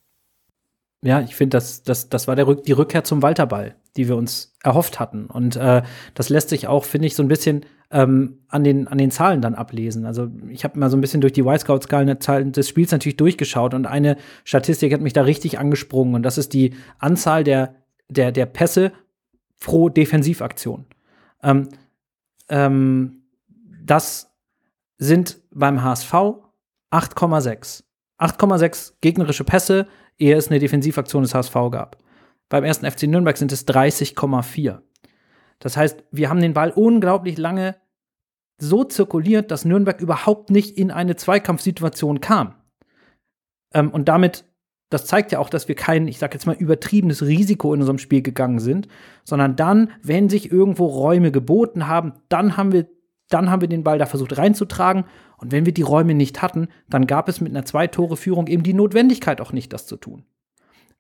Ja, 1.02 1.20
ich 1.20 1.34
finde, 1.34 1.56
das, 1.56 1.82
das, 1.82 2.08
das 2.08 2.28
war 2.28 2.36
der 2.36 2.46
Rück 2.46 2.64
die 2.64 2.72
Rückkehr 2.72 3.04
zum 3.04 3.22
Walterball, 3.22 3.74
die 3.96 4.08
wir 4.08 4.16
uns 4.16 4.54
erhofft 4.62 5.00
hatten. 5.00 5.26
Und 5.26 5.56
äh, 5.56 5.82
das 6.14 6.30
lässt 6.30 6.48
sich 6.48 6.66
auch, 6.66 6.84
finde 6.84 7.06
ich, 7.06 7.14
so 7.14 7.22
ein 7.22 7.28
bisschen 7.28 7.66
ähm, 7.90 8.38
an, 8.48 8.64
den, 8.64 8.88
an 8.88 8.96
den 8.96 9.10
Zahlen 9.10 9.42
dann 9.42 9.54
ablesen. 9.54 10.06
Also 10.06 10.30
ich 10.48 10.64
habe 10.64 10.78
mal 10.78 10.90
so 10.90 10.96
ein 10.96 11.02
bisschen 11.02 11.20
durch 11.20 11.34
die 11.34 11.42
Y-Scout-Skalen 11.42 12.52
des 12.52 12.68
Spiels 12.68 12.90
natürlich 12.90 13.16
durchgeschaut 13.16 13.74
und 13.74 13.86
eine 13.86 14.16
Statistik 14.44 14.92
hat 14.94 15.02
mich 15.02 15.12
da 15.12 15.22
richtig 15.22 15.58
angesprungen 15.58 16.14
und 16.14 16.22
das 16.22 16.38
ist 16.38 16.54
die 16.54 16.74
Anzahl 16.98 17.44
der, 17.44 17.74
der, 18.08 18.32
der 18.32 18.46
Pässe 18.46 18.92
pro 19.60 19.90
Defensivaktion. 19.90 20.86
Ähm, 21.42 21.68
ähm, 22.48 23.23
das 23.84 24.34
sind 24.98 25.40
beim 25.50 25.82
HSV 25.82 26.12
8,6. 26.90 27.84
8,6 28.18 28.94
gegnerische 29.00 29.44
Pässe, 29.44 29.86
ehe 30.18 30.36
es 30.36 30.48
eine 30.48 30.58
Defensivaktion 30.58 31.22
des 31.22 31.34
HSV 31.34 31.54
gab. 31.70 31.98
Beim 32.48 32.64
ersten 32.64 32.90
FC 32.90 33.04
Nürnberg 33.04 33.36
sind 33.36 33.52
es 33.52 33.66
30,4. 33.66 34.80
Das 35.58 35.76
heißt, 35.76 36.04
wir 36.10 36.30
haben 36.30 36.40
den 36.40 36.54
Ball 36.54 36.70
unglaublich 36.70 37.36
lange 37.38 37.76
so 38.58 38.84
zirkuliert, 38.84 39.50
dass 39.50 39.64
Nürnberg 39.64 40.00
überhaupt 40.00 40.50
nicht 40.50 40.78
in 40.78 40.90
eine 40.90 41.16
Zweikampfsituation 41.16 42.20
kam. 42.20 42.54
Ähm, 43.72 43.90
und 43.90 44.08
damit, 44.08 44.44
das 44.90 45.06
zeigt 45.06 45.32
ja 45.32 45.40
auch, 45.40 45.50
dass 45.50 45.66
wir 45.66 45.74
kein, 45.74 46.06
ich 46.06 46.18
sag 46.18 46.32
jetzt 46.32 46.46
mal, 46.46 46.54
übertriebenes 46.54 47.22
Risiko 47.22 47.74
in 47.74 47.80
unserem 47.80 47.98
Spiel 47.98 48.22
gegangen 48.22 48.60
sind, 48.60 48.86
sondern 49.24 49.56
dann, 49.56 49.90
wenn 50.02 50.28
sich 50.28 50.52
irgendwo 50.52 50.86
Räume 50.86 51.32
geboten 51.32 51.88
haben, 51.88 52.14
dann 52.28 52.56
haben 52.56 52.72
wir 52.72 52.86
dann 53.28 53.50
haben 53.50 53.60
wir 53.60 53.68
den 53.68 53.84
Ball 53.84 53.98
da 53.98 54.06
versucht 54.06 54.36
reinzutragen. 54.36 55.04
Und 55.38 55.52
wenn 55.52 55.66
wir 55.66 55.74
die 55.74 55.82
Räume 55.82 56.14
nicht 56.14 56.42
hatten, 56.42 56.68
dann 56.88 57.06
gab 57.06 57.28
es 57.28 57.40
mit 57.40 57.52
einer 57.52 57.64
Zwei-Tore-Führung 57.64 58.46
eben 58.46 58.62
die 58.62 58.74
Notwendigkeit 58.74 59.40
auch 59.40 59.52
nicht, 59.52 59.72
das 59.72 59.86
zu 59.86 59.96
tun. 59.96 60.24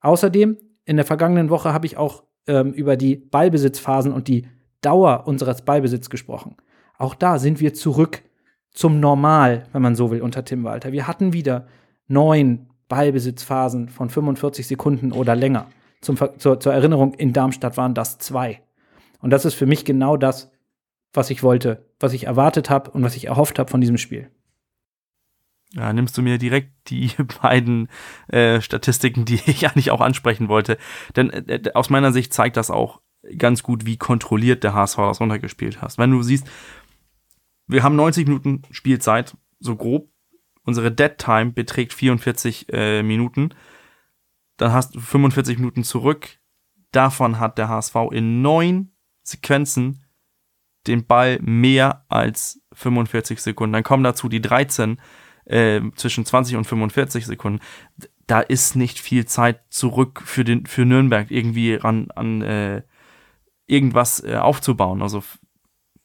Außerdem, 0.00 0.58
in 0.84 0.96
der 0.96 1.06
vergangenen 1.06 1.50
Woche 1.50 1.72
habe 1.72 1.86
ich 1.86 1.96
auch 1.96 2.24
ähm, 2.46 2.72
über 2.72 2.96
die 2.96 3.16
Ballbesitzphasen 3.16 4.12
und 4.12 4.28
die 4.28 4.46
Dauer 4.80 5.26
unseres 5.26 5.62
Ballbesitzes 5.62 6.10
gesprochen. 6.10 6.56
Auch 6.98 7.14
da 7.14 7.38
sind 7.38 7.60
wir 7.60 7.74
zurück 7.74 8.22
zum 8.70 9.00
Normal, 9.00 9.64
wenn 9.72 9.82
man 9.82 9.94
so 9.94 10.10
will, 10.10 10.20
unter 10.20 10.44
Tim 10.44 10.64
Walter. 10.64 10.92
Wir 10.92 11.06
hatten 11.06 11.32
wieder 11.32 11.66
neun 12.06 12.68
Ballbesitzphasen 12.88 13.88
von 13.88 14.10
45 14.10 14.66
Sekunden 14.66 15.12
oder 15.12 15.34
länger. 15.34 15.66
Zum, 16.00 16.18
zur, 16.38 16.60
zur 16.60 16.74
Erinnerung, 16.74 17.14
in 17.14 17.32
Darmstadt 17.32 17.76
waren 17.76 17.94
das 17.94 18.18
zwei. 18.18 18.60
Und 19.20 19.30
das 19.30 19.46
ist 19.46 19.54
für 19.54 19.64
mich 19.64 19.86
genau 19.86 20.18
das, 20.18 20.52
was 21.14 21.30
ich 21.30 21.42
wollte, 21.42 21.86
was 21.98 22.12
ich 22.12 22.24
erwartet 22.24 22.68
habe 22.68 22.90
und 22.90 23.02
was 23.02 23.16
ich 23.16 23.28
erhofft 23.28 23.58
habe 23.58 23.70
von 23.70 23.80
diesem 23.80 23.96
Spiel. 23.96 24.30
Ja, 25.72 25.92
nimmst 25.92 26.16
du 26.16 26.22
mir 26.22 26.38
direkt 26.38 26.72
die 26.88 27.10
beiden 27.42 27.88
äh, 28.28 28.60
Statistiken, 28.60 29.24
die 29.24 29.40
ich 29.46 29.66
eigentlich 29.66 29.90
auch 29.90 30.00
ansprechen 30.00 30.48
wollte. 30.48 30.76
Denn 31.16 31.30
äh, 31.30 31.70
aus 31.74 31.90
meiner 31.90 32.12
Sicht 32.12 32.32
zeigt 32.32 32.56
das 32.56 32.70
auch 32.70 33.00
ganz 33.38 33.62
gut, 33.62 33.86
wie 33.86 33.96
kontrolliert 33.96 34.64
der 34.64 34.74
HSV 34.74 34.96
das 34.96 35.20
runtergespielt 35.20 35.80
hat. 35.80 35.96
Wenn 35.98 36.10
du 36.10 36.22
siehst, 36.22 36.46
wir 37.66 37.82
haben 37.82 37.96
90 37.96 38.26
Minuten 38.26 38.62
Spielzeit, 38.70 39.36
so 39.58 39.76
grob. 39.76 40.10
Unsere 40.64 40.92
Dead 40.92 41.16
Time 41.18 41.52
beträgt 41.52 41.92
44 41.92 42.66
äh, 42.72 43.02
Minuten. 43.02 43.50
Dann 44.56 44.72
hast 44.72 44.94
du 44.94 45.00
45 45.00 45.58
Minuten 45.58 45.84
zurück. 45.84 46.38
Davon 46.92 47.40
hat 47.40 47.58
der 47.58 47.68
HSV 47.68 47.96
in 48.12 48.42
neun 48.42 48.92
Sequenzen 49.22 50.03
den 50.86 51.06
Ball 51.06 51.38
mehr 51.40 52.04
als 52.08 52.60
45 52.72 53.40
Sekunden. 53.40 53.72
Dann 53.72 53.82
kommen 53.82 54.04
dazu 54.04 54.28
die 54.28 54.40
13 54.40 55.00
äh, 55.46 55.80
zwischen 55.94 56.24
20 56.24 56.56
und 56.56 56.64
45 56.64 57.26
Sekunden. 57.26 57.60
Da 58.26 58.40
ist 58.40 58.76
nicht 58.76 58.98
viel 58.98 59.26
Zeit 59.26 59.60
zurück 59.68 60.22
für 60.24 60.44
den 60.44 60.66
für 60.66 60.84
Nürnberg 60.84 61.30
irgendwie 61.30 61.80
an, 61.80 62.10
an 62.14 62.42
äh, 62.42 62.82
irgendwas 63.66 64.22
äh, 64.24 64.36
aufzubauen. 64.36 65.02
Also 65.02 65.22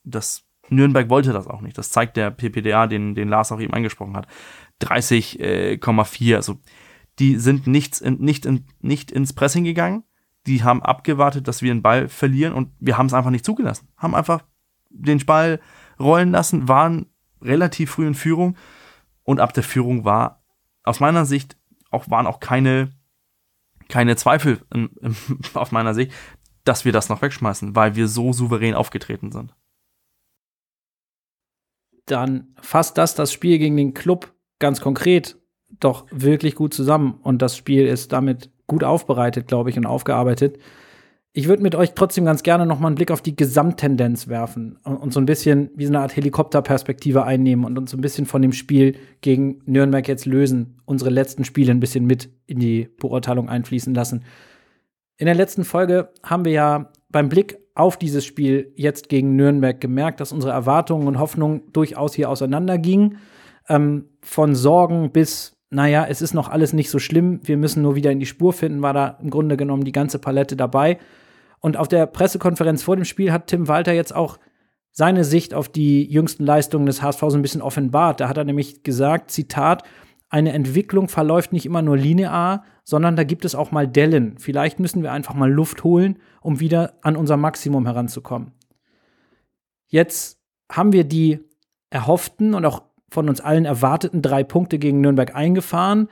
das 0.04 0.46
Nürnberg 0.70 1.10
wollte 1.10 1.34
das 1.34 1.48
auch 1.48 1.62
nicht. 1.62 1.78
Das 1.78 1.90
zeigt 1.90 2.18
der 2.18 2.32
PPDA, 2.32 2.88
den, 2.88 3.16
den 3.16 3.30
Lars 3.30 3.52
auch 3.52 3.60
eben 3.60 3.74
angesprochen 3.74 4.16
hat. 4.16 4.28
30,4. 4.82 6.32
Äh, 6.32 6.36
also 6.36 6.58
die 7.20 7.36
sind 7.38 7.68
nichts 7.68 8.02
in, 8.02 8.20
nicht, 8.20 8.46
in, 8.46 8.66
nicht 8.82 9.12
ins 9.12 9.34
Pressing 9.34 9.64
gegangen. 9.64 10.04
Die 10.48 10.64
haben 10.64 10.82
abgewartet, 10.82 11.48
dass 11.48 11.62
wir 11.62 11.74
den 11.74 11.82
Ball 11.82 12.08
verlieren 12.08 12.54
und 12.54 12.72
wir 12.80 12.98
haben 12.98 13.08
es 13.08 13.14
einfach 13.14 13.30
nicht 13.30 13.46
zugelassen. 13.46 13.88
Haben 13.98 14.16
einfach 14.16 14.44
den 14.90 15.26
Ball 15.26 15.60
rollen 16.00 16.32
lassen, 16.32 16.68
waren 16.68 17.08
relativ 17.42 17.92
früh 17.92 18.08
in 18.08 18.16
Führung 18.16 18.58
und 19.24 19.40
ab 19.40 19.54
der 19.54 19.64
Führung 19.64 20.06
war 20.06 20.44
aus 20.84 21.00
meiner 21.00 21.26
Sicht 21.26 21.58
auch 21.92 22.10
waren 22.10 22.28
auch 22.28 22.40
keine 22.40 22.92
keine 23.88 24.16
Zweifel 24.16 24.62
in, 24.74 24.90
in, 25.02 25.16
auf 25.54 25.72
meiner 25.72 25.94
Sicht, 25.94 26.12
dass 26.64 26.86
wir 26.86 26.92
das 26.92 27.10
noch 27.10 27.22
wegschmeißen, 27.22 27.76
weil 27.76 27.96
wir 27.96 28.08
so 28.08 28.34
souverän 28.34 28.76
aufgetreten 28.76 29.32
sind. 29.32 29.56
Dann 32.06 32.56
fasst 32.62 32.98
das 32.98 33.16
das 33.16 33.34
Spiel 33.34 33.58
gegen 33.58 33.78
den 33.78 33.94
Club 33.94 34.34
ganz 34.60 34.82
konkret 34.82 35.38
doch 35.80 36.06
wirklich 36.12 36.56
gut 36.56 36.74
zusammen 36.74 37.20
und 37.22 37.42
das 37.42 37.56
Spiel 37.56 37.86
ist 37.86 38.12
damit 38.12 38.52
gut 38.68 38.84
aufbereitet, 38.84 39.48
glaube 39.48 39.70
ich, 39.70 39.78
und 39.78 39.86
aufgearbeitet. 39.86 40.60
Ich 41.32 41.48
würde 41.48 41.62
mit 41.62 41.76
euch 41.76 41.94
trotzdem 41.94 42.26
ganz 42.26 42.42
gerne 42.42 42.66
noch 42.66 42.80
mal 42.80 42.88
einen 42.88 42.96
Blick 42.96 43.12
auf 43.12 43.22
die 43.22 43.36
Gesamttendenz 43.36 44.28
werfen 44.28 44.78
und, 44.84 45.14
so 45.14 45.20
ein 45.20 45.28
bisschen 45.28 45.70
wie 45.76 45.86
so 45.86 45.92
eine 45.92 46.00
Art 46.00 46.16
Helikopterperspektive 46.16 47.24
einnehmen 47.24 47.66
und 47.66 47.78
uns 47.78 47.92
so 47.92 47.98
ein 47.98 48.02
bisschen 48.02 48.26
von 48.26 48.42
dem 48.42 48.52
Spiel 48.52 48.96
gegen 49.22 49.62
Nürnberg 49.66 50.08
jetzt 50.08 50.26
lösen, 50.26 50.82
unsere 50.86 51.12
letzten 51.12 51.44
Spiele 51.44 51.72
ein 51.72 51.80
bisschen 51.80 52.06
mit 52.06 52.30
in 52.48 52.58
die 52.58 52.90
Beurteilung 53.00 53.48
einfließen 53.48 53.94
lassen. 53.94 54.24
In 55.18 55.28
der 55.28 55.36
letzten 55.36 55.66
Folge 55.66 56.10
haben 56.24 56.46
wir 56.46 56.52
ja 56.52 56.92
beim 57.10 57.30
Blick 57.30 57.60
auf 57.76 57.98
dieses 57.98 58.26
Spiel 58.26 58.74
jetzt 58.76 59.08
gegen 59.08 59.36
Nürnberg 59.36 59.80
gemerkt, 59.80 60.22
dass 60.22 60.32
unsere 60.32 60.52
Erwartungen 60.52 61.08
und 61.08 61.20
Hoffnungen 61.20 61.62
durchaus 61.74 62.16
hier 62.16 62.30
auseinandergingen. 62.30 63.18
Ähm, 63.68 64.06
von 64.22 64.56
Sorgen 64.56 65.12
bis 65.12 65.60
naja, 65.72 66.06
es 66.10 66.22
ist 66.22 66.34
noch 66.34 66.50
alles 66.50 66.74
nicht 66.74 66.90
so 66.90 66.98
schlimm, 66.98 67.42
wir 67.44 67.58
müssen 67.58 67.84
nur 67.84 67.96
wieder 67.96 68.12
in 68.12 68.20
die 68.20 68.26
Spur 68.26 68.54
finden, 68.54 68.82
war 68.82 68.94
da 68.94 69.20
im 69.22 69.30
Grunde 69.30 69.56
genommen 69.56 69.84
die 69.84 69.92
ganze 69.92 70.18
Palette 70.18 70.56
dabei. 70.56 70.98
Und 71.60 71.78
auf 71.78 71.88
der 71.88 72.06
Pressekonferenz 72.06 72.84
vor 72.84 72.96
dem 72.96 73.06
Spiel 73.06 73.32
hat 73.32 73.48
Tim 73.48 73.68
Walter 73.68 73.94
jetzt 73.94 74.16
auch 74.16 74.40
seine 74.92 75.24
Sicht 75.24 75.54
auf 75.54 75.70
die 75.70 76.04
jüngsten 76.06 76.46
Leistungen 76.46 76.86
des 76.86 77.02
HSV 77.02 77.20
so 77.20 77.38
ein 77.38 77.42
bisschen 77.42 77.62
offenbart. 77.62 78.20
Da 78.20 78.30
hat 78.30 78.38
er 78.38 78.44
nämlich 78.44 78.84
gesagt, 78.84 79.32
Zitat, 79.32 79.84
eine 80.30 80.54
Entwicklung 80.54 81.10
verläuft 81.10 81.54
nicht 81.54 81.66
immer 81.66 81.82
nur 81.82 81.98
linear, 81.98 82.64
sondern 82.84 83.16
da 83.16 83.24
gibt 83.24 83.46
es 83.46 83.56
auch 83.56 83.72
mal 83.72 83.88
Dellen. 83.88 84.38
Vielleicht 84.38 84.80
müssen 84.80 85.04
wir 85.04 85.12
einfach 85.12 85.34
mal 85.34 85.52
Luft 85.52 85.84
holen, 85.84 86.20
um 86.42 86.60
wieder 86.60 86.94
an 87.02 87.16
unser 87.16 87.38
Maximum 87.38 87.86
heranzukommen. 87.86 88.52
Jetzt 89.88 90.40
haben 90.72 90.94
wir 90.94 91.04
die 91.04 91.40
erhofften 91.90 92.54
und 92.54 92.66
auch 92.66 92.84
von 93.10 93.28
uns 93.28 93.42
allen 93.42 93.66
erwarteten 93.66 94.22
drei 94.22 94.44
Punkte 94.44 94.78
gegen 94.78 95.02
Nürnberg 95.02 95.36
eingefahren. 95.36 96.10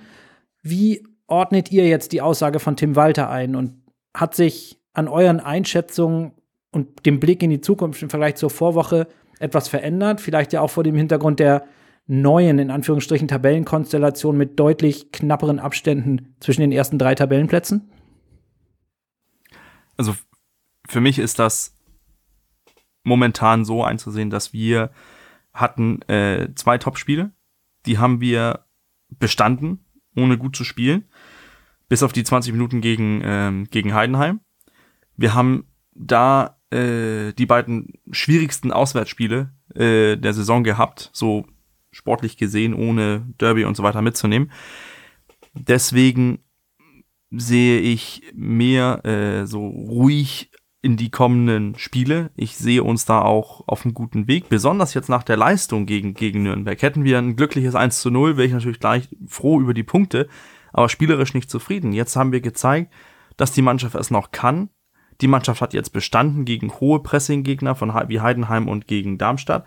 Wie 0.63 1.07
ordnet 1.27 1.71
ihr 1.71 1.87
jetzt 1.87 2.11
die 2.11 2.21
Aussage 2.21 2.59
von 2.59 2.75
Tim 2.75 2.95
Walter 2.95 3.29
ein 3.29 3.55
und 3.55 3.83
hat 4.15 4.33
sich 4.33 4.79
an 4.97 5.07
euren 5.07 5.39
Einschätzungen 5.39 6.31
und 6.71 7.05
dem 7.05 7.19
Blick 7.19 7.43
in 7.43 7.51
die 7.51 7.61
Zukunft 7.61 8.01
im 8.01 8.09
Vergleich 8.09 8.35
zur 8.35 8.49
Vorwoche 8.49 9.07
etwas 9.39 9.67
verändert? 9.67 10.19
Vielleicht 10.19 10.53
ja 10.53 10.61
auch 10.61 10.71
vor 10.71 10.83
dem 10.83 10.95
Hintergrund 10.95 11.39
der 11.39 11.65
neuen, 12.07 12.57
in 12.57 12.71
Anführungsstrichen, 12.71 13.27
Tabellenkonstellation 13.27 14.35
mit 14.37 14.59
deutlich 14.59 15.11
knapperen 15.11 15.59
Abständen 15.59 16.35
zwischen 16.39 16.61
den 16.61 16.71
ersten 16.71 16.97
drei 16.97 17.13
Tabellenplätzen? 17.13 17.91
Also 19.97 20.15
für 20.87 21.01
mich 21.01 21.19
ist 21.19 21.37
das 21.37 21.75
momentan 23.03 23.65
so 23.65 23.83
einzusehen, 23.83 24.29
dass 24.29 24.51
wir 24.51 24.91
hatten 25.53 26.01
äh, 26.03 26.49
zwei 26.55 26.77
Top-Spiele, 26.77 27.31
die 27.85 27.97
haben 27.97 28.19
wir 28.19 28.65
bestanden, 29.09 29.85
ohne 30.15 30.37
gut 30.37 30.55
zu 30.55 30.63
spielen, 30.63 31.05
bis 31.87 32.03
auf 32.03 32.13
die 32.13 32.23
20 32.23 32.53
Minuten 32.53 32.81
gegen, 32.81 33.21
ähm, 33.23 33.67
gegen 33.69 33.93
Heidenheim. 33.93 34.39
Wir 35.17 35.33
haben 35.33 35.65
da 35.93 36.57
äh, 36.71 37.33
die 37.33 37.45
beiden 37.45 37.93
schwierigsten 38.11 38.71
Auswärtsspiele 38.71 39.51
äh, 39.75 40.15
der 40.15 40.33
Saison 40.33 40.63
gehabt, 40.63 41.09
so 41.13 41.45
sportlich 41.91 42.37
gesehen, 42.37 42.73
ohne 42.73 43.25
Derby 43.39 43.65
und 43.65 43.75
so 43.75 43.83
weiter 43.83 44.01
mitzunehmen. 44.01 44.51
Deswegen 45.53 46.39
sehe 47.31 47.79
ich 47.79 48.21
mehr 48.33 49.03
äh, 49.05 49.45
so 49.45 49.67
ruhig 49.67 50.51
in 50.81 50.95
die 50.95 51.09
kommenden 51.09 51.77
Spiele. 51.77 52.29
Ich 52.35 52.55
sehe 52.55 52.83
uns 52.83 53.05
da 53.05 53.21
auch 53.21 53.67
auf 53.67 53.83
einem 53.83 53.93
guten 53.93 54.27
Weg, 54.27 54.47
besonders 54.47 54.93
jetzt 54.93 55.09
nach 55.09 55.23
der 55.23 55.35
Leistung 55.35 55.85
gegen, 55.85 56.13
gegen 56.13 56.43
Nürnberg. 56.43 56.81
Hätten 56.81 57.03
wir 57.03 57.17
ein 57.17 57.35
glückliches 57.35 57.75
1 57.75 57.99
zu 57.99 58.11
0, 58.11 58.37
wäre 58.37 58.47
ich 58.47 58.53
natürlich 58.53 58.79
gleich 58.79 59.09
froh 59.27 59.59
über 59.59 59.73
die 59.73 59.83
Punkte, 59.83 60.29
aber 60.71 60.87
spielerisch 60.87 61.33
nicht 61.33 61.49
zufrieden. 61.49 61.91
Jetzt 61.91 62.15
haben 62.15 62.31
wir 62.31 62.41
gezeigt, 62.41 62.93
dass 63.35 63.51
die 63.51 63.61
Mannschaft 63.61 63.95
es 63.95 64.11
noch 64.11 64.31
kann. 64.31 64.69
Die 65.21 65.27
Mannschaft 65.27 65.61
hat 65.61 65.73
jetzt 65.73 65.93
bestanden 65.93 66.45
gegen 66.45 66.71
hohe 66.79 67.01
Pressing-Gegner 67.01 67.75
von 67.75 67.93
wie 68.07 68.21
Heidenheim 68.21 68.67
und 68.67 68.87
gegen 68.87 69.17
Darmstadt. 69.17 69.65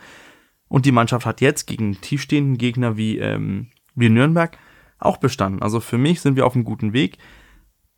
Und 0.68 0.86
die 0.86 0.92
Mannschaft 0.92 1.26
hat 1.26 1.40
jetzt 1.40 1.66
gegen 1.66 2.00
tiefstehenden 2.00 2.56
Gegner 2.56 2.96
wie, 2.96 3.18
ähm, 3.18 3.70
wie 3.94 4.08
Nürnberg 4.08 4.56
auch 4.98 5.16
bestanden. 5.16 5.62
Also 5.62 5.80
für 5.80 5.98
mich 5.98 6.20
sind 6.20 6.36
wir 6.36 6.46
auf 6.46 6.54
einem 6.54 6.64
guten 6.64 6.92
Weg. 6.92 7.18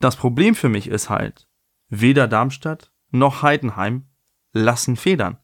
Das 0.00 0.16
Problem 0.16 0.54
für 0.54 0.68
mich 0.68 0.88
ist 0.88 1.10
halt, 1.10 1.46
weder 1.88 2.26
Darmstadt 2.28 2.90
noch 3.10 3.42
Heidenheim 3.42 4.06
lassen 4.52 4.96
Federn. 4.96 5.36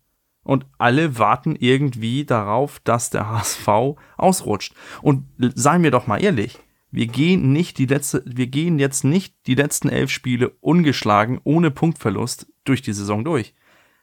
Und 0.43 0.65
alle 0.79 1.19
warten 1.19 1.57
irgendwie 1.57 2.25
darauf, 2.25 2.81
dass 2.81 3.11
der 3.11 3.29
HSV 3.29 3.69
ausrutscht. 4.17 4.75
Und 5.03 5.27
seien 5.37 5.83
wir 5.83 5.91
doch 5.91 6.07
mal 6.07 6.23
ehrlich, 6.23 6.59
wir 6.91 7.07
gehen 7.07 7.53
nicht 7.53 7.79
die 7.79 7.87
letzte, 7.87 8.23
wir 8.25 8.47
gehen 8.47 8.79
jetzt 8.79 9.05
nicht 9.05 9.35
die 9.47 9.55
letzten 9.55 9.89
elf 9.89 10.11
Spiele 10.11 10.51
ungeschlagen, 10.61 11.41
ohne 11.45 11.71
Punktverlust 11.71 12.47
durch 12.65 12.83
die 12.83 12.93
Saison 12.93 13.25
durch. 13.25 13.55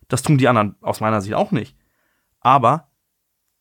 Das 0.07 0.21
tun 0.21 0.37
die 0.37 0.47
anderen 0.47 0.75
aus 0.81 1.01
meiner 1.01 1.21
Sicht 1.21 1.33
auch 1.33 1.51
nicht. 1.51 1.75
Aber 2.39 2.91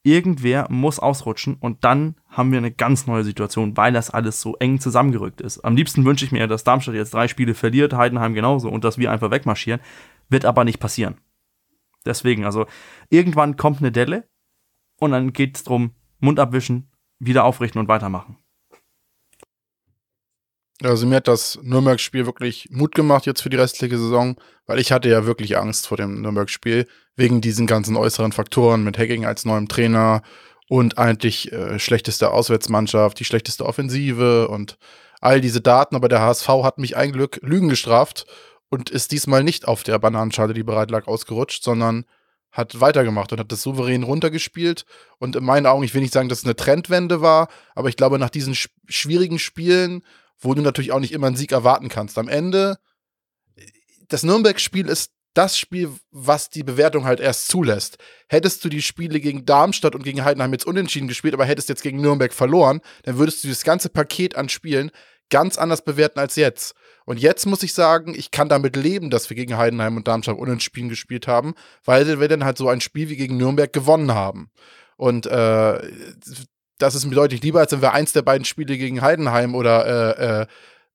irgendwer 0.02 0.70
muss 0.70 0.98
ausrutschen 0.98 1.54
und 1.54 1.84
dann 1.84 2.16
haben 2.28 2.52
wir 2.52 2.58
eine 2.58 2.70
ganz 2.70 3.06
neue 3.06 3.24
Situation, 3.24 3.76
weil 3.76 3.94
das 3.94 4.10
alles 4.10 4.40
so 4.42 4.56
eng 4.56 4.78
zusammengerückt 4.78 5.40
ist. 5.40 5.64
Am 5.64 5.74
liebsten 5.74 6.04
wünsche 6.04 6.26
ich 6.26 6.32
mir, 6.32 6.46
dass 6.46 6.64
Darmstadt 6.64 6.94
jetzt 6.94 7.14
drei 7.14 7.26
Spiele 7.26 7.54
verliert, 7.54 7.94
Heidenheim 7.94 8.34
genauso 8.34 8.68
und 8.68 8.84
dass 8.84 8.98
wir 8.98 9.10
einfach 9.10 9.30
wegmarschieren. 9.30 9.80
Wird 10.28 10.44
aber 10.44 10.64
nicht 10.64 10.80
passieren. 10.80 11.16
Deswegen, 12.04 12.44
also 12.44 12.66
irgendwann 13.08 13.56
kommt 13.56 13.78
eine 13.78 13.92
Delle 13.92 14.28
und 14.98 15.12
dann 15.12 15.32
geht 15.32 15.56
es 15.56 15.64
darum, 15.64 15.92
Mund 16.20 16.38
abwischen, 16.38 16.90
wieder 17.18 17.44
aufrichten 17.44 17.80
und 17.80 17.88
weitermachen. 17.88 18.36
Also 20.82 21.06
mir 21.06 21.16
hat 21.16 21.28
das 21.28 21.58
Nürnberg-Spiel 21.62 22.26
wirklich 22.26 22.68
Mut 22.70 22.94
gemacht 22.94 23.26
jetzt 23.26 23.42
für 23.42 23.50
die 23.50 23.56
restliche 23.56 23.96
Saison, 23.96 24.36
weil 24.66 24.80
ich 24.80 24.90
hatte 24.90 25.08
ja 25.08 25.24
wirklich 25.24 25.56
Angst 25.56 25.86
vor 25.86 25.96
dem 25.96 26.20
Nürnberg-Spiel, 26.20 26.86
wegen 27.16 27.40
diesen 27.40 27.66
ganzen 27.66 27.96
äußeren 27.96 28.32
Faktoren 28.32 28.82
mit 28.82 28.98
Hacking 28.98 29.24
als 29.24 29.44
neuem 29.44 29.68
Trainer 29.68 30.22
und 30.68 30.98
eigentlich 30.98 31.52
äh, 31.52 31.78
schlechteste 31.78 32.30
Auswärtsmannschaft, 32.30 33.20
die 33.20 33.24
schlechteste 33.24 33.64
Offensive 33.64 34.48
und 34.48 34.76
all 35.20 35.40
diese 35.40 35.60
Daten. 35.60 35.94
Aber 35.94 36.08
der 36.08 36.20
HSV 36.20 36.48
hat 36.48 36.78
mich 36.78 36.96
ein 36.96 37.12
Glück 37.12 37.38
Lügen 37.42 37.68
gestraft 37.68 38.26
und 38.68 38.90
ist 38.90 39.12
diesmal 39.12 39.44
nicht 39.44 39.68
auf 39.68 39.84
der 39.84 39.98
Bananenschale, 40.00 40.54
die 40.54 40.64
bereit 40.64 40.90
lag, 40.90 41.06
ausgerutscht, 41.06 41.62
sondern 41.62 42.04
hat 42.50 42.80
weitergemacht 42.80 43.32
und 43.32 43.40
hat 43.40 43.52
das 43.52 43.62
souverän 43.62 44.04
runtergespielt. 44.04 44.86
Und 45.18 45.36
in 45.36 45.44
meinen 45.44 45.66
Augen, 45.66 45.84
ich 45.84 45.94
will 45.94 46.02
nicht 46.02 46.14
sagen, 46.14 46.28
dass 46.28 46.38
es 46.38 46.44
eine 46.44 46.56
Trendwende 46.56 47.20
war, 47.20 47.48
aber 47.74 47.88
ich 47.88 47.96
glaube, 47.96 48.18
nach 48.18 48.30
diesen 48.30 48.56
schwierigen 48.88 49.38
Spielen 49.38 50.02
wo 50.38 50.54
du 50.54 50.62
natürlich 50.62 50.92
auch 50.92 51.00
nicht 51.00 51.12
immer 51.12 51.26
einen 51.26 51.36
Sieg 51.36 51.52
erwarten 51.52 51.88
kannst. 51.88 52.18
Am 52.18 52.28
Ende, 52.28 52.76
das 54.08 54.22
Nürnberg-Spiel 54.22 54.88
ist 54.88 55.10
das 55.34 55.58
Spiel, 55.58 55.90
was 56.10 56.48
die 56.48 56.62
Bewertung 56.62 57.04
halt 57.04 57.20
erst 57.20 57.48
zulässt. 57.48 57.98
Hättest 58.28 58.64
du 58.64 58.68
die 58.68 58.82
Spiele 58.82 59.20
gegen 59.20 59.44
Darmstadt 59.44 59.94
und 59.94 60.04
gegen 60.04 60.24
Heidenheim 60.24 60.52
jetzt 60.52 60.66
unentschieden 60.66 61.08
gespielt, 61.08 61.34
aber 61.34 61.44
hättest 61.44 61.68
jetzt 61.68 61.82
gegen 61.82 62.00
Nürnberg 62.00 62.32
verloren, 62.32 62.80
dann 63.02 63.18
würdest 63.18 63.42
du 63.42 63.48
das 63.48 63.64
ganze 63.64 63.88
Paket 63.88 64.36
an 64.36 64.48
Spielen 64.48 64.90
ganz 65.30 65.58
anders 65.58 65.82
bewerten 65.82 66.20
als 66.20 66.36
jetzt. 66.36 66.74
Und 67.04 67.18
jetzt 67.18 67.46
muss 67.46 67.62
ich 67.62 67.74
sagen, 67.74 68.14
ich 68.14 68.30
kann 68.30 68.48
damit 68.48 68.76
leben, 68.76 69.10
dass 69.10 69.28
wir 69.28 69.36
gegen 69.36 69.56
Heidenheim 69.56 69.96
und 69.96 70.08
Darmstadt 70.08 70.38
unentschieden 70.38 70.88
gespielt 70.88 71.26
haben, 71.26 71.54
weil 71.84 72.20
wir 72.20 72.28
dann 72.28 72.44
halt 72.44 72.56
so 72.56 72.68
ein 72.68 72.80
Spiel 72.80 73.08
wie 73.08 73.16
gegen 73.16 73.36
Nürnberg 73.36 73.72
gewonnen 73.72 74.14
haben. 74.14 74.50
Und 74.96 75.26
äh, 75.26 75.90
das 76.78 76.94
ist 76.94 77.04
mir 77.06 77.14
deutlich 77.14 77.42
lieber, 77.42 77.60
als 77.60 77.72
wenn 77.72 77.82
wir 77.82 77.92
eins 77.92 78.12
der 78.12 78.22
beiden 78.22 78.44
Spiele 78.44 78.76
gegen 78.76 79.02
Heidenheim 79.02 79.54
oder 79.54 79.86
äh, 80.18 80.42
äh, 80.42 80.46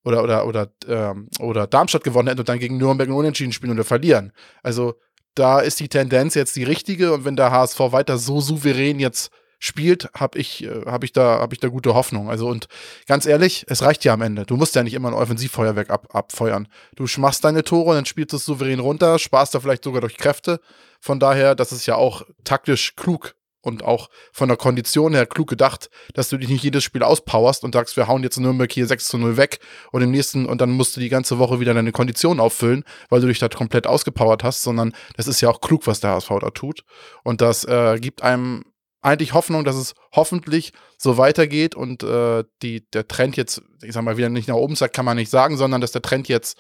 oder 0.04 0.24
oder 0.24 0.46
oder 0.46 0.68
ähm, 0.88 1.30
oder 1.40 1.68
Darmstadt 1.68 2.04
gewonnen 2.04 2.28
hätten 2.28 2.40
und 2.40 2.50
dann 2.50 2.60
gegen 2.60 2.78
Nürnberg 2.78 3.08
einen 3.08 3.18
Unentschieden 3.18 3.54
spielen 3.54 3.74
oder 3.74 3.84
verlieren. 3.84 4.32
Also 4.64 4.96
da 5.36 5.60
ist 5.60 5.80
die 5.80 5.90
Tendenz 5.90 6.36
jetzt 6.36 6.56
die 6.56 6.64
richtige 6.64 7.14
und 7.14 7.26
wenn 7.26 7.36
der 7.36 7.52
HSV 7.52 7.80
weiter 7.80 8.18
so 8.18 8.42
souverän 8.42 9.00
jetzt 9.00 9.32
spielt, 9.60 10.10
habe 10.16 10.40
ich 10.40 10.64
äh, 10.64 10.86
habe 10.86 11.06
ich 11.06 11.14
da 11.14 11.40
habe 11.40 11.54
ich 11.54 11.60
da 11.60 11.68
gute 11.68 11.94
Hoffnung. 11.94 12.30
Also 12.30 12.48
und 12.48 12.68
ganz 13.08 13.26
ehrlich, 13.26 13.66
es 13.68 13.82
reicht 13.82 14.04
ja 14.06 14.14
am 14.14 14.22
Ende. 14.22 14.46
Du 14.46 14.56
musst 14.56 14.76
ja 14.76 14.84
nicht 14.84 14.94
immer 14.94 15.10
ein 15.10 15.14
Offensivfeuerwerk 15.14 15.90
ab, 15.90 16.08
abfeuern. 16.14 16.68
Du 16.96 17.06
machst 17.18 17.44
deine 17.44 17.64
Tore, 17.64 17.96
dann 17.96 18.06
spielst 18.06 18.34
du 18.34 18.38
es 18.38 18.46
souverän 18.46 18.80
runter, 18.80 19.20
sparst 19.20 19.54
da 19.54 19.60
vielleicht 19.60 19.84
sogar 19.84 20.02
durch 20.02 20.18
Kräfte. 20.18 20.60
Von 21.02 21.20
daher, 21.20 21.56
das 21.56 21.72
ist 21.72 21.86
ja 21.86 21.96
auch 21.96 22.24
taktisch 22.44 22.96
klug 22.96 23.36
und 23.62 23.84
auch 23.84 24.10
von 24.32 24.48
der 24.48 24.58
Kondition 24.58 25.14
her 25.14 25.26
klug 25.26 25.50
gedacht, 25.50 25.90
dass 26.14 26.30
du 26.30 26.38
dich 26.38 26.50
nicht 26.50 26.64
jedes 26.64 26.84
Spiel 26.84 27.04
auspowerst 27.04 27.64
und 27.64 27.74
sagst, 27.74 27.98
wir 27.98 28.08
hauen 28.08 28.24
jetzt 28.24 28.40
Nürnberg 28.40 28.72
hier 28.72 28.88
6 28.88 29.08
zu 29.08 29.18
0 29.18 29.38
weg 29.38 29.60
und 29.92 30.02
im 30.02 30.12
nächsten, 30.12 30.46
und 30.46 30.62
dann 30.62 30.72
musst 30.72 30.96
du 30.96 31.02
die 31.02 31.10
ganze 31.10 31.40
Woche 31.40 31.60
wieder 31.60 31.74
deine 31.74 31.92
Kondition 31.92 32.40
auffüllen, 32.40 32.84
weil 33.10 33.22
du 33.22 33.28
dich 33.28 33.40
da 33.40 33.50
komplett 33.50 33.88
ausgepowert 33.88 34.44
hast, 34.44 34.62
sondern 34.62 34.94
das 35.18 35.28
ist 35.28 35.42
ja 35.42 35.50
auch 35.50 35.62
klug, 35.62 35.88
was 35.88 36.00
der 36.00 36.12
HSV 36.12 36.30
da 36.42 36.50
tut. 36.52 36.84
Und 37.24 37.42
das 37.42 37.66
äh, 37.66 38.00
gibt 38.00 38.24
einem 38.24 38.64
eigentlich 39.02 39.34
Hoffnung, 39.34 39.64
dass 39.64 39.76
es 39.76 39.94
hoffentlich 40.14 40.74
so 40.98 41.18
weitergeht 41.18 41.76
und 41.76 42.04
äh, 42.04 42.44
die, 42.62 42.90
der 42.92 43.08
Trend 43.08 43.38
jetzt, 43.38 43.62
ich 43.82 43.94
sag 43.94 44.04
mal, 44.04 44.18
wieder 44.18 44.30
nicht 44.30 44.48
nach 44.48 44.56
oben 44.56 44.76
sagt, 44.76 44.94
kann 44.94 45.06
man 45.06 45.18
nicht 45.18 45.30
sagen, 45.30 45.56
sondern 45.58 45.80
dass 45.80 45.94
der 45.94 46.02
Trend 46.02 46.28
jetzt 46.28 46.58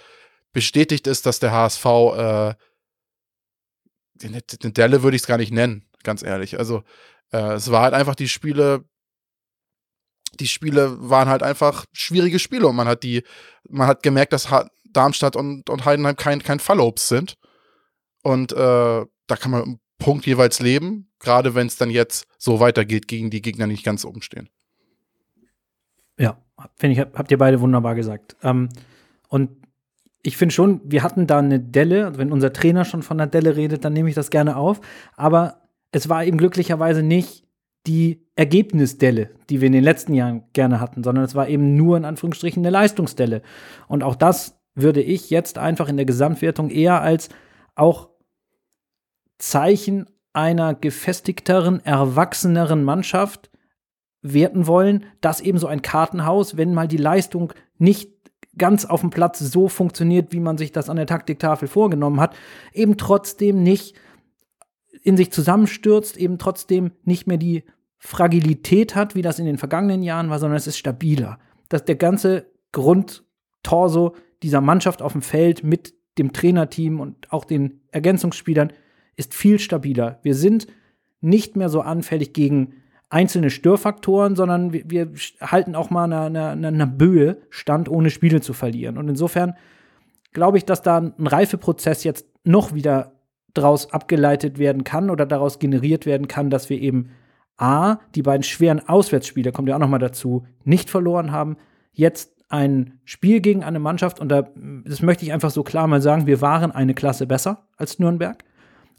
bestätigt 0.54 1.06
ist, 1.06 1.26
dass 1.26 1.40
der 1.40 1.52
HSV 1.52 1.86
äh, 1.86 2.54
eine 4.22 4.42
Delle 4.42 5.04
würde 5.04 5.16
ich 5.16 5.22
es 5.22 5.28
gar 5.28 5.38
nicht 5.38 5.52
nennen 5.52 5.89
ganz 6.04 6.24
ehrlich. 6.24 6.58
Also 6.58 6.84
äh, 7.32 7.54
es 7.54 7.72
war 7.72 7.84
halt 7.84 7.94
einfach 7.94 8.16
die 8.16 8.28
Spiele, 8.28 8.86
die 10.40 10.48
Spiele 10.48 10.98
waren 11.10 11.30
halt 11.30 11.44
einfach 11.44 11.86
schwierige 11.92 12.40
Spiele 12.40 12.68
und 12.68 12.76
man 12.76 12.88
hat 12.88 13.04
die, 13.04 13.24
man 13.68 13.88
hat 13.88 14.04
gemerkt, 14.04 14.34
dass 14.34 14.50
Darmstadt 14.92 15.36
und, 15.36 15.70
und 15.70 15.86
Heidenheim 15.86 16.16
kein, 16.16 16.42
kein 16.42 16.60
Fallobst 16.60 17.08
sind. 17.08 17.36
Und 18.24 18.52
äh, 18.52 18.56
da 18.56 19.36
kann 19.36 19.52
man 19.52 19.64
einen 19.64 19.80
Punkt 19.98 20.26
jeweils 20.26 20.60
leben, 20.60 21.12
gerade 21.20 21.56
wenn 21.56 21.68
es 21.68 21.78
dann 21.78 21.90
jetzt 21.90 22.28
so 22.38 22.60
weitergeht, 22.60 23.08
gegen 23.08 23.30
die 23.30 23.42
Gegner 23.42 23.68
nicht 23.68 23.84
ganz 23.84 24.06
oben 24.06 24.22
stehen. 24.22 24.50
Ja, 26.18 26.38
finde 26.76 26.94
ich, 26.94 27.00
habt 27.00 27.32
ihr 27.32 27.38
beide 27.38 27.62
wunderbar 27.62 27.96
gesagt. 27.96 28.36
Ähm, 28.44 28.70
und 29.30 29.52
ich 30.22 30.36
finde 30.36 30.54
schon, 30.54 30.82
wir 30.84 31.04
hatten 31.04 31.28
da 31.28 31.40
eine 31.40 31.60
Delle. 31.60 32.18
Wenn 32.18 32.32
unser 32.32 32.52
Trainer 32.52 32.84
schon 32.84 33.04
von 33.04 33.20
einer 33.20 33.30
Delle 33.30 33.56
redet, 33.56 33.86
dann 33.86 33.94
nehme 33.94 34.10
ich 34.10 34.16
das 34.16 34.30
gerne 34.30 34.58
auf. 34.58 34.82
Aber 35.16 35.62
es 35.92 36.10
war 36.10 36.24
eben 36.24 36.38
glücklicherweise 36.38 37.04
nicht 37.04 37.46
die 37.88 38.26
Ergebnisdelle, 38.36 39.32
die 39.50 39.62
wir 39.62 39.68
in 39.68 39.74
den 39.74 39.84
letzten 39.84 40.14
Jahren 40.14 40.44
gerne 40.54 40.80
hatten, 40.80 41.04
sondern 41.04 41.24
es 41.24 41.36
war 41.36 41.48
eben 41.48 41.76
nur 41.76 41.98
in 41.98 42.06
Anführungsstrichen 42.06 42.62
eine 42.62 42.70
Leistungsdelle. 42.70 43.42
Und 43.88 44.04
auch 44.04 44.16
das 44.16 44.60
würde 44.76 45.02
ich 45.02 45.30
jetzt 45.30 45.58
einfach 45.58 45.90
in 45.90 45.98
der 45.98 46.06
Gesamtwertung 46.06 46.70
eher 46.70 47.02
als 47.02 47.30
auch 47.76 48.10
Zeichen 49.38 50.08
einer 50.34 50.74
gefestigteren, 50.76 51.84
erwachseneren 51.84 52.84
Mannschaft 52.84 53.50
werten 54.22 54.68
wollen, 54.68 55.06
dass 55.22 55.42
eben 55.42 55.58
so 55.58 55.68
ein 55.68 55.82
Kartenhaus, 55.82 56.58
wenn 56.58 56.74
mal 56.74 56.88
die 56.88 56.98
Leistung 56.98 57.54
nicht 57.78 58.12
ganz 58.58 58.86
auf 58.86 59.02
dem 59.02 59.10
Platz 59.10 59.40
so 59.40 59.70
funktioniert, 59.70 60.34
wie 60.34 60.42
man 60.42 60.58
sich 60.58 60.72
das 60.72 60.90
an 60.90 60.98
der 60.98 61.08
Taktiktafel 61.08 61.68
vorgenommen 61.68 62.20
hat, 62.20 62.36
eben 62.74 62.98
trotzdem 62.98 63.64
nicht 63.64 63.96
in 65.02 65.18
sich 65.18 65.32
zusammenstürzt, 65.32 66.18
eben 66.18 66.38
trotzdem 66.38 66.92
nicht 67.04 67.28
mehr 67.28 67.38
die 67.38 67.64
Fragilität 67.98 68.96
hat, 68.96 69.16
wie 69.16 69.22
das 69.22 69.40
in 69.40 69.46
den 69.46 69.58
vergangenen 69.58 70.04
Jahren 70.04 70.30
war, 70.30 70.40
sondern 70.40 70.58
es 70.58 70.68
ist 70.68 70.78
stabiler. 70.78 71.40
Dass 71.68 71.86
der 71.86 71.96
ganze 71.96 72.48
Grundtorso 72.72 74.16
dieser 74.42 74.62
Mannschaft 74.62 75.02
auf 75.02 75.12
dem 75.12 75.22
Feld 75.22 75.64
mit 75.64 75.94
dem 76.18 76.34
Trainerteam 76.34 77.00
und 77.00 77.32
auch 77.32 77.46
den 77.46 77.82
Ergänzungsspielern 77.92 78.74
ist 79.16 79.34
viel 79.34 79.60
stabiler. 79.60 80.20
Wir 80.24 80.36
sind 80.36 80.68
nicht 81.22 81.56
mehr 81.56 81.70
so 81.70 81.82
anfällig 81.82 82.34
gegen 82.34 82.74
einzelne 83.10 83.50
Störfaktoren, 83.50 84.36
sondern 84.36 84.72
wir, 84.72 84.90
wir 84.90 85.12
halten 85.42 85.76
auch 85.76 85.90
mal 85.90 86.12
eine, 86.12 86.50
eine, 86.50 86.68
eine 86.68 86.88
Böe 86.88 87.38
stand, 87.50 87.90
ohne 87.90 88.12
Spiele 88.12 88.40
zu 88.40 88.54
verlieren. 88.54 88.98
Und 88.98 89.10
insofern 89.10 89.56
glaube 90.32 90.58
ich, 90.58 90.66
dass 90.66 90.82
da 90.82 90.98
ein 90.98 91.28
Reifeprozess 91.28 92.04
jetzt 92.04 92.28
noch 92.44 92.74
wieder 92.74 93.19
daraus 93.60 93.92
abgeleitet 93.92 94.58
werden 94.58 94.84
kann 94.84 95.10
oder 95.10 95.26
daraus 95.26 95.60
generiert 95.60 96.06
werden 96.06 96.28
kann, 96.28 96.50
dass 96.50 96.70
wir 96.70 96.80
eben 96.80 97.12
A, 97.58 97.98
die 98.16 98.22
beiden 98.22 98.44
schweren 98.44 98.88
Auswärtsspiele, 98.88 99.52
kommt 99.52 99.68
ja 99.68 99.76
auch 99.76 99.80
noch 99.80 99.90
mal 99.90 100.00
dazu, 100.00 100.46
nicht 100.64 100.90
verloren 100.90 101.32
haben, 101.32 101.58
jetzt 101.92 102.36
ein 102.48 103.00
Spiel 103.04 103.42
gegen 103.42 103.64
eine 103.64 103.80
Mannschaft, 103.80 104.20
und 104.20 104.30
da, 104.30 104.50
das 104.86 105.02
möchte 105.02 105.24
ich 105.24 105.34
einfach 105.34 105.52
so 105.52 105.64
klar 105.64 105.88
mal 105.88 106.02
sagen, 106.02 106.26
wir 106.26 106.42
waren 106.42 106.72
eine 106.72 106.94
Klasse 106.94 107.28
besser 107.28 107.68
als 107.78 108.00
Nürnberg, 108.00 108.44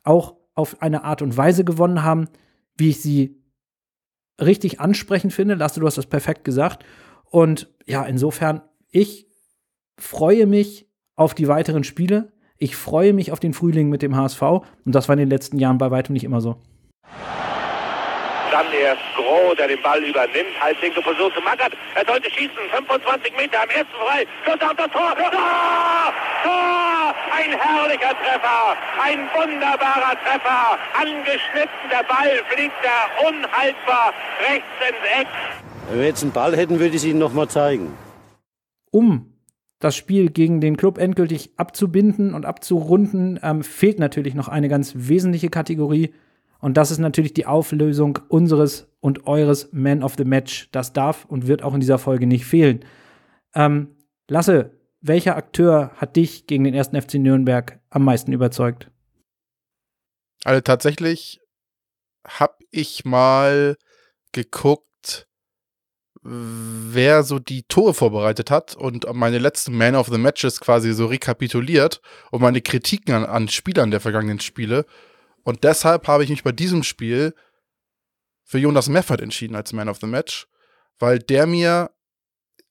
auch 0.04 0.36
auf 0.54 0.82
eine 0.82 1.04
Art 1.04 1.22
und 1.22 1.36
Weise 1.36 1.64
gewonnen 1.64 2.02
haben, 2.02 2.28
wie 2.76 2.90
ich 2.90 3.00
sie 3.00 3.42
richtig 4.40 4.80
ansprechend 4.80 5.32
finde. 5.32 5.54
Lasse, 5.54 5.80
du 5.80 5.86
hast 5.86 5.98
das 5.98 6.06
perfekt 6.06 6.44
gesagt. 6.44 6.84
Und 7.24 7.72
ja, 7.86 8.04
insofern, 8.04 8.62
ich 8.90 9.26
freue 9.98 10.46
mich 10.46 10.88
auf 11.16 11.34
die 11.34 11.48
weiteren 11.48 11.84
Spiele. 11.84 12.32
Ich 12.62 12.76
freue 12.76 13.14
mich 13.14 13.32
auf 13.32 13.40
den 13.40 13.54
Frühling 13.54 13.88
mit 13.88 14.02
dem 14.02 14.14
HSV. 14.14 14.42
Und 14.42 14.94
das 14.94 15.08
war 15.08 15.14
in 15.14 15.20
den 15.20 15.30
letzten 15.30 15.58
Jahren 15.58 15.78
bei 15.78 15.90
weitem 15.90 16.12
nicht 16.12 16.24
immer 16.24 16.42
so. 16.42 16.56
Dann 18.52 18.66
erst 18.70 19.00
Groh, 19.16 19.54
der 19.54 19.68
den 19.68 19.80
Ball 19.80 20.04
übernimmt. 20.04 20.52
Halblinke 20.60 21.00
Position 21.00 21.32
zu 21.32 21.40
Mackert. 21.40 21.72
Er 21.94 22.04
sollte 22.04 22.30
schießen. 22.30 22.60
25 22.70 23.32
Meter 23.34 23.62
am 23.62 23.70
ersten 23.70 23.96
frei. 23.96 24.26
Schuss 24.44 24.60
auf 24.60 24.76
das 24.76 24.90
Tor. 24.92 25.16
Tor! 25.16 26.12
Tor! 26.42 27.14
Ein 27.32 27.58
herrlicher 27.58 28.12
Treffer. 28.20 28.76
Ein 29.02 29.20
wunderbarer 29.32 30.14
Treffer. 30.20 30.78
Angeschnitten. 31.00 31.88
Der 31.90 32.04
Ball 32.04 32.44
fliegt 32.52 32.76
da 32.82 33.26
unhaltbar 33.26 34.12
rechts 34.46 34.68
ins 34.86 35.20
Eck. 35.20 35.28
Wenn 35.88 35.98
wir 36.00 36.06
jetzt 36.08 36.22
einen 36.22 36.32
Ball 36.32 36.54
hätten, 36.54 36.78
würde 36.78 36.90
ich 36.90 36.96
es 36.96 37.04
Ihnen 37.04 37.20
noch 37.20 37.32
mal 37.32 37.48
zeigen. 37.48 37.96
Um 38.90 39.29
das 39.80 39.96
Spiel 39.96 40.30
gegen 40.30 40.60
den 40.60 40.76
Club 40.76 40.98
endgültig 40.98 41.50
abzubinden 41.56 42.34
und 42.34 42.46
abzurunden, 42.46 43.40
ähm, 43.42 43.62
fehlt 43.62 43.98
natürlich 43.98 44.34
noch 44.34 44.48
eine 44.48 44.68
ganz 44.68 44.92
wesentliche 44.94 45.48
Kategorie. 45.48 46.14
Und 46.60 46.76
das 46.76 46.90
ist 46.90 46.98
natürlich 46.98 47.32
die 47.32 47.46
Auflösung 47.46 48.18
unseres 48.28 48.86
und 49.00 49.26
eures 49.26 49.72
Man 49.72 50.02
of 50.02 50.14
the 50.16 50.24
Match. 50.24 50.68
Das 50.72 50.92
darf 50.92 51.24
und 51.24 51.46
wird 51.46 51.62
auch 51.62 51.72
in 51.72 51.80
dieser 51.80 51.98
Folge 51.98 52.26
nicht 52.26 52.44
fehlen. 52.44 52.84
Ähm, 53.54 53.88
Lasse, 54.28 54.70
welcher 55.00 55.36
Akteur 55.36 55.92
hat 55.96 56.14
dich 56.14 56.46
gegen 56.46 56.64
den 56.64 56.74
ersten 56.74 57.00
FC 57.00 57.14
Nürnberg 57.14 57.80
am 57.88 58.04
meisten 58.04 58.32
überzeugt? 58.32 58.90
Also 60.44 60.60
tatsächlich 60.60 61.40
habe 62.26 62.54
ich 62.70 63.04
mal 63.04 63.76
geguckt, 64.32 64.89
wer 66.22 67.22
so 67.22 67.38
die 67.38 67.62
Tore 67.62 67.94
vorbereitet 67.94 68.50
hat 68.50 68.76
und 68.76 69.06
meine 69.14 69.38
letzten 69.38 69.76
Man 69.76 69.94
of 69.94 70.08
the 70.08 70.18
Matches 70.18 70.60
quasi 70.60 70.92
so 70.92 71.06
rekapituliert 71.06 72.00
und 72.30 72.42
meine 72.42 72.60
Kritiken 72.60 73.14
an, 73.14 73.24
an 73.24 73.48
Spielern 73.48 73.90
der 73.90 74.00
vergangenen 74.00 74.40
Spiele. 74.40 74.84
Und 75.44 75.64
deshalb 75.64 76.08
habe 76.08 76.24
ich 76.24 76.30
mich 76.30 76.44
bei 76.44 76.52
diesem 76.52 76.82
Spiel 76.82 77.34
für 78.44 78.58
Jonas 78.58 78.88
Meffert 78.88 79.20
entschieden 79.20 79.54
als 79.54 79.72
Man 79.72 79.88
of 79.88 79.98
the 80.00 80.06
Match, 80.06 80.46
weil 80.98 81.18
der 81.18 81.46
mir 81.46 81.90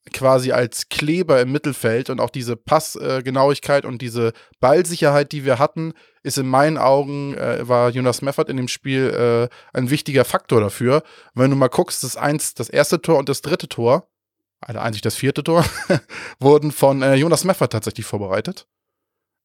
quasi 0.10 0.52
als 0.52 0.90
Kleber 0.90 1.42
im 1.42 1.52
Mittelfeld 1.52 2.10
und 2.10 2.20
auch 2.20 2.30
diese 2.30 2.56
Passgenauigkeit 2.56 3.84
äh, 3.84 3.88
und 3.88 4.02
diese 4.02 4.34
Ballsicherheit, 4.60 5.32
die 5.32 5.46
wir 5.46 5.60
hatten, 5.60 5.94
ist 6.24 6.38
in 6.38 6.48
meinen 6.48 6.78
Augen, 6.78 7.36
äh, 7.36 7.68
war 7.68 7.90
Jonas 7.90 8.22
Meffert 8.22 8.50
in 8.50 8.58
dem 8.58 8.68
Spiel 8.68 9.50
äh, 9.52 9.78
ein 9.78 9.90
wichtiger 9.90 10.26
Faktor 10.26 10.62
dafür. 10.62 11.04
wenn 11.34 11.50
du 11.50 11.56
mal 11.56 11.70
guckst, 11.70 12.04
das 12.04 12.18
eins, 12.18 12.54
das 12.54 12.70
erste 12.70 13.02
Tor 13.02 13.18
und 13.18 13.30
das 13.30 13.42
dritte 13.42 13.70
Tor, 13.70 14.08
also 14.62 14.80
eigentlich 14.80 15.02
das 15.02 15.16
vierte 15.16 15.44
Tor, 15.44 15.66
wurden 16.40 16.72
von 16.72 17.02
äh, 17.02 17.16
Jonas 17.16 17.44
Meffert 17.44 17.72
tatsächlich 17.72 18.06
vorbereitet. 18.06 18.68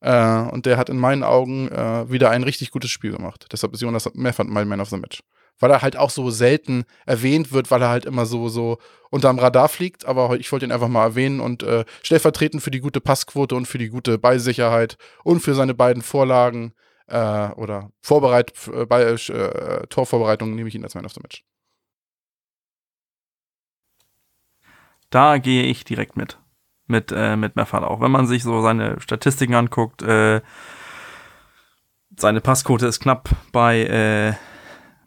Äh, 0.01 0.41
und 0.51 0.67
der 0.67 0.77
hat 0.77 0.89
in 0.91 0.99
meinen 0.99 1.23
Augen 1.23 1.69
äh, 1.69 2.11
wieder 2.11 2.31
ein 2.31 2.43
richtig 2.43 2.71
gutes 2.71 2.91
Spiel 2.91 3.13
gemacht. 3.13 3.47
Deshalb 3.53 3.73
ist 3.73 3.81
Jonas 3.81 4.11
Meffert 4.15 4.49
mein 4.49 4.69
Man 4.69 4.81
of 4.81 4.91
the 4.91 4.97
Match. 4.97 5.23
Weil 5.59 5.71
er 5.71 5.83
halt 5.83 5.97
auch 5.97 6.11
so 6.11 6.31
selten 6.31 6.85
erwähnt 7.07 7.53
wird, 7.53 7.71
weil 7.71 7.83
er 7.83 7.89
halt 7.89 8.05
immer 8.05 8.27
so, 8.27 8.49
so 8.49 8.79
unterm 9.11 9.39
Radar 9.39 9.69
fliegt. 9.69 10.05
Aber 10.05 10.37
ich 10.37 10.51
wollte 10.51 10.67
ihn 10.67 10.73
einfach 10.73 10.89
mal 10.89 11.05
erwähnen 11.05 11.41
und 11.41 11.63
äh, 11.63 11.85
stellvertretend 12.03 12.63
für 12.63 12.71
die 12.71 12.81
gute 12.81 13.01
Passquote 13.01 13.55
und 13.55 13.67
für 13.67 13.79
die 13.79 13.89
gute 13.89 14.19
Ballsicherheit 14.19 14.97
und 15.23 15.41
für 15.41 15.55
seine 15.55 15.75
beiden 15.75 16.03
Vorlagen 16.03 16.75
äh, 17.07 17.49
oder 17.51 17.91
Vorbereit, 18.01 18.53
äh, 18.73 18.87
bei, 18.87 19.03
äh, 19.03 19.87
Torvorbereitung 19.89 20.55
nehme 20.55 20.69
ich 20.69 20.75
ihn 20.75 20.85
als 20.85 20.95
Man 20.95 21.07
of 21.07 21.13
the 21.13 21.21
Match. 21.23 21.45
Da 25.11 25.39
gehe 25.39 25.63
ich 25.63 25.85
direkt 25.85 26.17
mit 26.17 26.39
mit, 26.87 27.13
äh, 27.13 27.37
mit 27.37 27.57
Meffert 27.57 27.85
auch. 27.85 28.01
Wenn 28.01 28.11
man 28.11 28.27
sich 28.27 28.43
so 28.43 28.63
seine 28.63 29.01
Statistiken 29.01 29.55
anguckt, 29.55 30.03
äh, 30.03 30.41
seine 32.17 32.41
Passquote 32.41 32.87
ist 32.87 33.01
knapp 33.01 33.31
bei, 33.53 33.85
äh, 33.85 34.35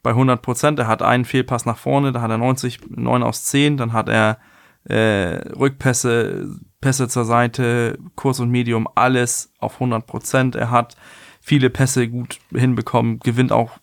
bei 0.08 0.12
100 0.12 0.41
Prozent. 0.41 0.80
Er 0.80 0.88
hat 0.88 1.01
einen 1.01 1.26
Fehlpass 1.26 1.66
nach 1.66 1.78
vorne, 1.78 2.14
da 2.14 2.22
hat 2.22 2.32
er 2.32 2.38
90, 2.38 2.80
9 2.91 3.24
aus 3.24 3.43
10. 3.43 3.76
Dann 3.76 3.91
hat 3.91 4.08
er 4.08 4.38
äh, 4.86 5.49
Rückpässe, 5.49 6.58
Pässe 6.80 7.10
zur 7.10 7.26
Seite, 7.26 7.99
Kurs 8.16 8.39
und 8.39 8.49
Medium, 8.49 8.88
alles 8.95 9.51
auf 9.60 9.74
100 9.74 10.08
Prozent. 10.08 10.55
Er 10.55 10.72
hat 10.72 10.95
viele 11.41 11.70
Pässe 11.70 12.08
gut 12.08 12.39
hinbekommen, 12.53 13.20
gewinnt 13.20 13.51
auch 13.51 13.80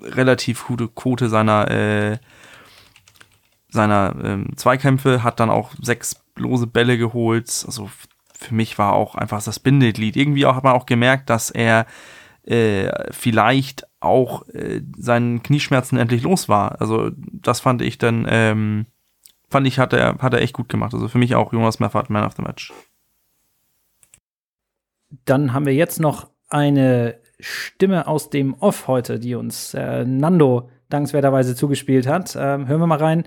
relativ 0.00 0.66
gute 0.66 0.88
Quote 0.88 1.28
seiner, 1.28 1.70
äh, 1.70 2.18
seiner 3.68 4.14
ähm, 4.24 4.56
Zweikämpfe, 4.56 5.22
hat 5.22 5.40
dann 5.40 5.50
auch 5.50 5.72
sechs 5.82 6.24
lose 6.36 6.66
Bälle 6.66 6.96
geholt. 6.96 7.64
Also 7.66 7.90
für 8.32 8.54
mich 8.54 8.78
war 8.78 8.94
auch 8.94 9.14
einfach 9.14 9.44
das 9.44 9.60
Bindeglied. 9.60 10.16
Irgendwie 10.16 10.46
auch, 10.46 10.56
hat 10.56 10.64
man 10.64 10.72
auch 10.72 10.86
gemerkt, 10.86 11.28
dass 11.28 11.50
er 11.50 11.84
äh, 12.46 13.12
vielleicht 13.12 13.86
auch 14.00 14.48
äh, 14.48 14.82
seinen 14.96 15.42
Knieschmerzen 15.42 15.98
endlich 15.98 16.22
los 16.22 16.48
war. 16.48 16.80
Also 16.80 17.10
das 17.16 17.60
fand 17.60 17.82
ich 17.82 17.98
dann, 17.98 18.26
ähm, 18.28 18.86
fand 19.48 19.66
ich, 19.66 19.78
hat 19.78 19.92
er, 19.92 20.18
hat 20.18 20.34
er 20.34 20.40
echt 20.40 20.54
gut 20.54 20.68
gemacht. 20.68 20.94
Also 20.94 21.08
für 21.08 21.18
mich 21.18 21.34
auch 21.34 21.52
Jonas 21.52 21.80
Meffert, 21.80 22.10
Man 22.10 22.24
of 22.24 22.34
the 22.36 22.42
Match. 22.42 22.72
Dann 25.24 25.52
haben 25.52 25.66
wir 25.66 25.74
jetzt 25.74 26.00
noch 26.00 26.28
eine 26.48 27.18
Stimme 27.40 28.06
aus 28.06 28.30
dem 28.30 28.54
Off 28.54 28.86
heute, 28.86 29.18
die 29.18 29.34
uns 29.34 29.74
äh, 29.74 30.04
Nando 30.04 30.70
dankenswerterweise 30.88 31.54
zugespielt 31.54 32.06
hat. 32.06 32.36
Ähm, 32.38 32.68
hören 32.68 32.80
wir 32.80 32.86
mal 32.86 32.98
rein 32.98 33.24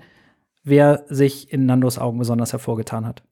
wer 0.64 1.04
sich 1.08 1.52
in 1.52 1.66
Nandos 1.66 1.98
Augen 1.98 2.18
besonders 2.18 2.52
hervorgetan 2.52 3.06
hat. 3.06 3.22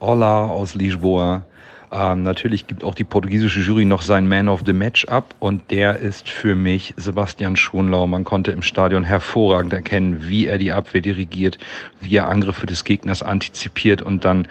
Hola 0.00 0.46
aus 0.46 0.74
Lisboa. 0.74 1.46
Ähm, 1.92 2.24
natürlich 2.24 2.66
gibt 2.66 2.82
auch 2.82 2.94
die 2.94 3.04
portugiesische 3.04 3.60
Jury 3.60 3.84
noch 3.84 4.02
seinen 4.02 4.28
Man 4.28 4.48
of 4.48 4.62
the 4.66 4.72
Match 4.72 5.04
ab 5.06 5.34
und 5.38 5.70
der 5.70 5.98
ist 5.98 6.28
für 6.28 6.54
mich 6.54 6.94
Sebastian 6.96 7.56
Schonlau. 7.56 8.06
Man 8.06 8.24
konnte 8.24 8.50
im 8.50 8.62
Stadion 8.62 9.04
hervorragend 9.04 9.72
erkennen, 9.72 10.28
wie 10.28 10.46
er 10.46 10.58
die 10.58 10.72
Abwehr 10.72 11.00
dirigiert, 11.00 11.58
wie 12.00 12.16
er 12.16 12.28
Angriffe 12.28 12.66
des 12.66 12.84
Gegners 12.84 13.22
antizipiert 13.22 14.02
und 14.02 14.24
dann 14.24 14.48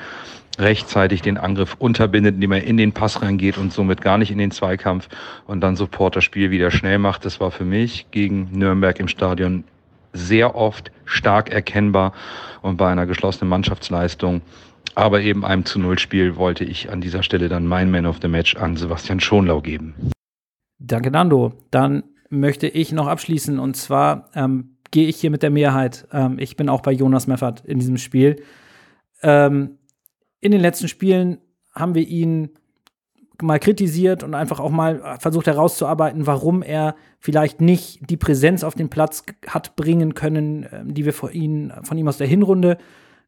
rechtzeitig 0.58 1.22
den 1.22 1.38
Angriff 1.38 1.76
unterbindet, 1.78 2.36
indem 2.36 2.54
er 2.54 2.64
in 2.64 2.78
den 2.78 2.94
Pass 2.94 3.22
reingeht 3.22 3.58
und 3.58 3.74
somit 3.74 4.02
gar 4.02 4.18
nicht 4.18 4.32
in 4.32 4.38
den 4.38 4.52
Zweikampf 4.52 5.10
und 5.46 5.62
dann 5.62 5.76
sofort 5.76 6.16
das 6.16 6.24
Spiel 6.24 6.52
wieder 6.52 6.72
schnell 6.72 6.98
macht. 6.98 7.26
Das 7.26 7.42
war 7.42 7.52
für 7.52 7.66
mich 7.66 8.08
gegen 8.12 8.50
Nürnberg 8.54 9.00
im 9.00 9.10
Stadion 9.10 9.66
sehr 10.14 10.56
oft 10.56 10.92
stark 11.04 11.52
erkennbar 11.52 12.14
und 12.62 12.78
bei 12.78 12.90
einer 12.90 13.06
geschlossenen 13.06 13.50
Mannschaftsleistung, 13.50 14.42
aber 14.96 15.22
eben 15.22 15.46
einem 15.46 15.66
zu 15.66 15.80
Null 15.80 16.00
Spiel 16.00 16.36
wollte 16.36 16.64
ich 16.64 16.91
an 16.91 17.02
dieser 17.02 17.24
Stelle 17.24 17.50
dann 17.50 17.66
mein 17.66 17.91
Man 17.91 18.06
of 18.06 18.20
the 18.22 18.28
Match 18.28 18.56
an 18.56 18.78
Sebastian 18.78 19.20
Schonlau 19.20 19.62
geben. 19.62 19.96
Danke, 20.80 21.12
Nando. 21.12 21.54
Dann 21.72 22.04
möchte 22.30 22.68
ich 22.68 22.91
noch 22.91 23.08
abschließen 23.08 23.60
und 23.60 23.76
zwar 23.76 24.30
ähm, 24.36 24.78
gehe 24.91 25.08
ich 25.08 25.18
hier 25.18 25.32
mit 25.32 25.43
der 25.43 25.52
Mehrheit. 25.52 26.08
Ähm, 26.12 26.38
ich 26.39 26.56
bin 26.56 26.70
auch 26.70 26.82
bei 26.82 26.91
Jonas 26.91 27.28
Meffert 27.28 27.64
in 27.66 27.80
diesem 27.80 27.98
Spiel. 27.98 28.41
Ähm, 29.22 29.78
in 30.41 30.52
den 30.52 30.62
letzten 30.62 30.88
Spielen 30.88 31.39
haben 31.74 31.96
wir 31.96 32.08
ihn 32.08 32.50
mal 33.41 33.60
kritisiert 33.60 34.24
und 34.24 34.34
einfach 34.34 34.60
auch 34.60 34.72
mal 34.72 35.02
äh, 35.02 35.20
versucht 35.20 35.48
herauszuarbeiten, 35.48 36.28
warum 36.28 36.62
er 36.62 36.96
vielleicht 37.20 37.62
nicht 37.62 38.10
die 38.10 38.18
Präsenz 38.18 38.64
auf 38.64 38.76
den 38.76 38.89
Platz 38.89 39.24
hat 39.48 39.76
bringen 39.76 40.14
können, 40.14 40.68
ähm, 40.72 40.93
die 40.93 41.06
wir 41.06 41.14
von 41.14 41.32
ihm, 41.32 41.72
von 41.84 41.98
ihm 41.98 42.08
aus 42.08 42.18
der 42.18 42.28
Hinrunde 42.28 42.78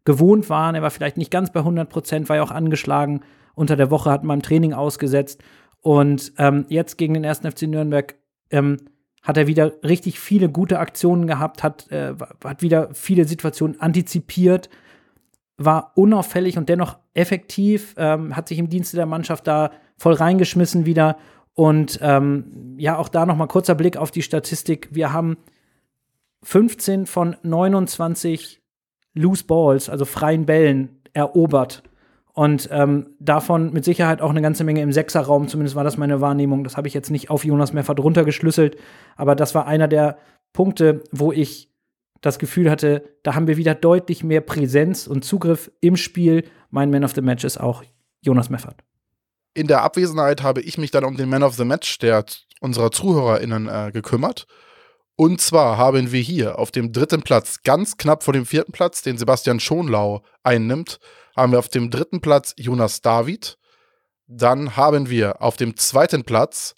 gewohnt 0.08 0.50
waren. 0.50 0.74
Er 0.74 0.82
war 0.82 0.90
vielleicht 0.90 1.18
nicht 1.18 1.32
ganz 1.32 1.52
bei 1.52 1.60
100 1.60 1.90
Prozent, 1.90 2.30
war 2.30 2.38
ja 2.38 2.44
auch 2.44 2.52
angeschlagen. 2.52 3.20
Unter 3.56 3.76
der 3.76 3.92
Woche 3.92 4.10
hat 4.10 4.24
man 4.24 4.40
im 4.40 4.42
Training 4.42 4.72
ausgesetzt. 4.72 5.44
Und 5.82 6.32
ähm, 6.38 6.66
jetzt 6.70 6.98
gegen 6.98 7.14
den 7.14 7.26
ersten 7.26 7.52
FC 7.52 7.64
Nürnberg 7.64 8.16
ähm, 8.50 8.78
hat 9.22 9.36
er 9.36 9.48
wieder 9.48 9.74
richtig 9.84 10.22
viele 10.22 10.48
gute 10.48 10.80
Aktionen 10.80 11.28
gehabt, 11.28 11.62
hat, 11.62 11.92
äh, 11.92 12.14
hat 12.42 12.62
wieder 12.62 12.94
viele 12.94 13.26
Situationen 13.26 13.82
antizipiert, 13.82 14.70
war 15.58 15.92
unauffällig 15.96 16.58
und 16.58 16.70
dennoch 16.70 17.00
effektiv, 17.14 17.94
ähm, 17.98 18.34
hat 18.34 18.48
sich 18.48 18.60
im 18.60 18.70
Dienste 18.70 18.96
der 18.96 19.08
Mannschaft 19.08 19.46
da 19.46 19.72
voll 19.98 20.14
reingeschmissen 20.14 20.86
wieder. 20.86 21.18
Und 21.54 22.00
ähm, 22.02 22.76
ja, 22.78 22.98
auch 22.98 23.10
da 23.10 23.26
noch 23.26 23.36
mal 23.36 23.48
kurzer 23.48 23.76
Blick 23.76 23.98
auf 23.98 24.12
die 24.12 24.22
Statistik. 24.22 24.88
Wir 24.92 25.12
haben 25.12 25.36
15 26.44 27.08
von 27.08 27.36
29 27.44 28.62
Loose 29.18 29.44
Balls, 29.44 29.90
also 29.90 30.06
freien 30.06 30.46
Bällen, 30.46 31.02
erobert. 31.14 31.84
Und 32.34 32.70
ähm, 32.72 33.08
davon 33.20 33.74
mit 33.74 33.84
Sicherheit 33.84 34.22
auch 34.22 34.30
eine 34.30 34.44
ganze 34.44 34.64
Menge 34.64 34.82
im 34.82 34.92
Sechserraum, 34.92 35.48
zumindest 35.48 35.76
war 35.76 35.84
das 35.84 35.98
meine 35.98 36.22
Wahrnehmung. 36.22 36.64
Das 36.64 36.78
habe 36.78 36.88
ich 36.88 36.94
jetzt 36.94 37.10
nicht 37.10 37.32
auf 37.32 37.44
Jonas 37.44 37.74
Meffert 37.74 38.00
runtergeschlüsselt, 38.00 38.78
aber 39.16 39.36
das 39.36 39.56
war 39.56 39.66
einer 39.66 39.88
der 39.88 40.18
Punkte, 40.54 41.04
wo 41.12 41.32
ich 41.32 41.72
das 42.22 42.40
Gefühl 42.40 42.70
hatte, 42.70 43.04
da 43.24 43.36
haben 43.36 43.48
wir 43.48 43.58
wieder 43.58 43.76
deutlich 43.76 44.24
mehr 44.24 44.42
Präsenz 44.42 45.08
und 45.08 45.24
Zugriff 45.24 45.72
im 45.82 45.98
Spiel. 45.98 46.44
Mein 46.70 46.92
Man 46.92 47.04
of 47.04 47.14
the 47.14 47.22
Match 47.22 47.44
ist 47.44 47.60
auch 47.60 47.84
Jonas 48.22 48.50
Meffert. 48.50 48.84
In 49.54 49.68
der 49.68 49.82
Abwesenheit 49.82 50.44
habe 50.44 50.62
ich 50.62 50.78
mich 50.78 50.92
dann 50.92 51.04
um 51.06 51.18
den 51.18 51.30
Man 51.30 51.44
of 51.44 51.56
the 51.56 51.66
Match 51.66 51.98
der 52.00 52.26
unserer 52.60 52.92
ZuhörerInnen 52.92 53.68
äh, 53.68 53.92
gekümmert. 53.92 54.48
Und 55.20 55.42
zwar 55.42 55.78
haben 55.78 56.12
wir 56.12 56.22
hier 56.22 56.60
auf 56.60 56.70
dem 56.70 56.94
dritten 56.94 57.24
Platz, 57.24 57.64
ganz 57.64 57.98
knapp 57.98 58.24
vor 58.24 58.34
dem 58.34 58.46
vierten 58.46 58.72
Platz, 58.72 59.02
den 59.02 59.18
Sebastian 59.18 59.60
Schonlau 59.60 60.22
einnimmt, 60.44 61.00
haben 61.36 61.52
wir 61.52 61.60
auf 61.60 61.70
dem 61.70 61.90
dritten 61.90 62.22
Platz 62.22 62.54
Jonas 62.56 63.02
David. 63.02 63.58
Dann 64.28 64.78
haben 64.78 65.10
wir 65.10 65.42
auf 65.42 65.58
dem 65.58 65.76
zweiten 65.76 66.24
Platz 66.24 66.76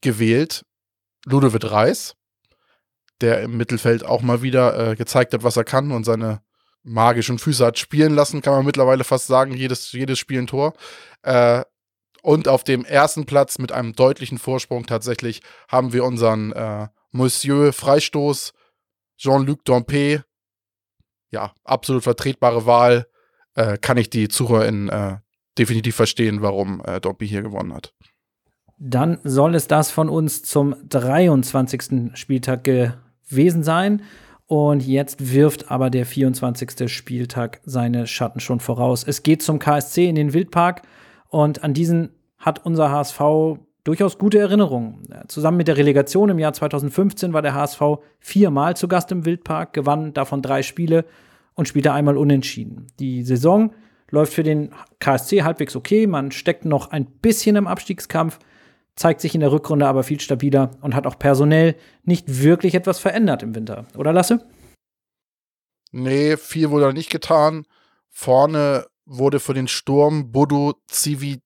gewählt 0.00 0.64
Ludovic 1.26 1.70
Reis, 1.70 2.14
der 3.20 3.42
im 3.42 3.58
Mittelfeld 3.58 4.02
auch 4.02 4.22
mal 4.22 4.40
wieder 4.40 4.92
äh, 4.92 4.96
gezeigt 4.96 5.34
hat, 5.34 5.42
was 5.42 5.58
er 5.58 5.64
kann 5.64 5.92
und 5.92 6.04
seine 6.04 6.40
magischen 6.82 7.38
Füße 7.38 7.66
hat 7.66 7.78
spielen 7.78 8.14
lassen, 8.14 8.40
kann 8.40 8.54
man 8.54 8.64
mittlerweile 8.64 9.04
fast 9.04 9.26
sagen, 9.26 9.52
jedes, 9.52 9.92
jedes 9.92 10.18
Spiel 10.18 10.38
ein 10.38 10.46
Tor. 10.46 10.72
Äh, 11.20 11.64
und 12.22 12.48
auf 12.48 12.64
dem 12.64 12.86
ersten 12.86 13.26
Platz 13.26 13.58
mit 13.58 13.72
einem 13.72 13.92
deutlichen 13.92 14.38
Vorsprung 14.38 14.86
tatsächlich 14.86 15.42
haben 15.68 15.92
wir 15.92 16.04
unseren 16.04 16.52
äh, 16.52 16.88
Monsieur 17.10 17.72
Freistoß, 17.72 18.52
Jean-Luc 19.16 19.64
Dompe. 19.64 20.24
Ja, 21.30 21.52
absolut 21.64 22.02
vertretbare 22.04 22.66
Wahl 22.66 23.06
äh, 23.54 23.76
kann 23.78 23.96
ich 23.96 24.10
die 24.10 24.28
ZuhörerInnen 24.28 24.88
äh, 24.88 25.16
definitiv 25.58 25.96
verstehen, 25.96 26.42
warum 26.42 26.82
äh, 26.84 27.00
Dobby 27.00 27.26
hier 27.26 27.42
gewonnen 27.42 27.74
hat. 27.74 27.94
Dann 28.78 29.18
soll 29.24 29.54
es 29.54 29.66
das 29.66 29.90
von 29.90 30.08
uns 30.08 30.42
zum 30.44 30.76
23. 30.88 32.14
Spieltag 32.14 32.64
gewesen 32.64 33.62
sein. 33.62 34.02
Und 34.46 34.86
jetzt 34.86 35.34
wirft 35.34 35.70
aber 35.70 35.90
der 35.90 36.06
24. 36.06 36.90
Spieltag 36.90 37.60
seine 37.64 38.06
Schatten 38.06 38.40
schon 38.40 38.60
voraus. 38.60 39.04
Es 39.04 39.22
geht 39.22 39.42
zum 39.42 39.58
KSC 39.58 40.08
in 40.08 40.14
den 40.14 40.32
Wildpark 40.32 40.82
und 41.28 41.62
an 41.64 41.74
diesen 41.74 42.14
hat 42.38 42.64
unser 42.64 42.90
HSV 42.90 43.20
durchaus 43.88 44.18
gute 44.18 44.38
Erinnerungen. 44.38 45.02
Zusammen 45.28 45.56
mit 45.56 45.66
der 45.66 45.78
Relegation 45.78 46.28
im 46.28 46.38
Jahr 46.38 46.52
2015 46.52 47.32
war 47.32 47.40
der 47.40 47.54
HSV 47.54 47.80
viermal 48.20 48.76
zu 48.76 48.86
Gast 48.86 49.10
im 49.12 49.24
Wildpark, 49.24 49.72
gewann 49.72 50.12
davon 50.12 50.42
drei 50.42 50.62
Spiele 50.62 51.06
und 51.54 51.68
spielte 51.68 51.94
einmal 51.94 52.18
unentschieden. 52.18 52.88
Die 52.98 53.22
Saison 53.22 53.72
läuft 54.10 54.34
für 54.34 54.42
den 54.42 54.74
KSC 54.98 55.42
halbwegs 55.42 55.74
okay. 55.74 56.06
Man 56.06 56.32
steckt 56.32 56.66
noch 56.66 56.90
ein 56.90 57.06
bisschen 57.06 57.56
im 57.56 57.66
Abstiegskampf, 57.66 58.38
zeigt 58.94 59.22
sich 59.22 59.34
in 59.34 59.40
der 59.40 59.52
Rückrunde 59.52 59.86
aber 59.86 60.02
viel 60.02 60.20
stabiler 60.20 60.72
und 60.82 60.94
hat 60.94 61.06
auch 61.06 61.18
personell 61.18 61.74
nicht 62.04 62.42
wirklich 62.42 62.74
etwas 62.74 62.98
verändert 62.98 63.42
im 63.42 63.54
Winter. 63.54 63.86
Oder 63.96 64.12
Lasse? 64.12 64.46
Nee, 65.92 66.36
viel 66.36 66.68
wurde 66.68 66.92
nicht 66.92 67.10
getan. 67.10 67.64
Vorne 68.10 68.84
wurde 69.06 69.40
für 69.40 69.54
den 69.54 69.66
Sturm 69.66 70.30
Bodo 70.30 70.74
Civi 70.90 71.40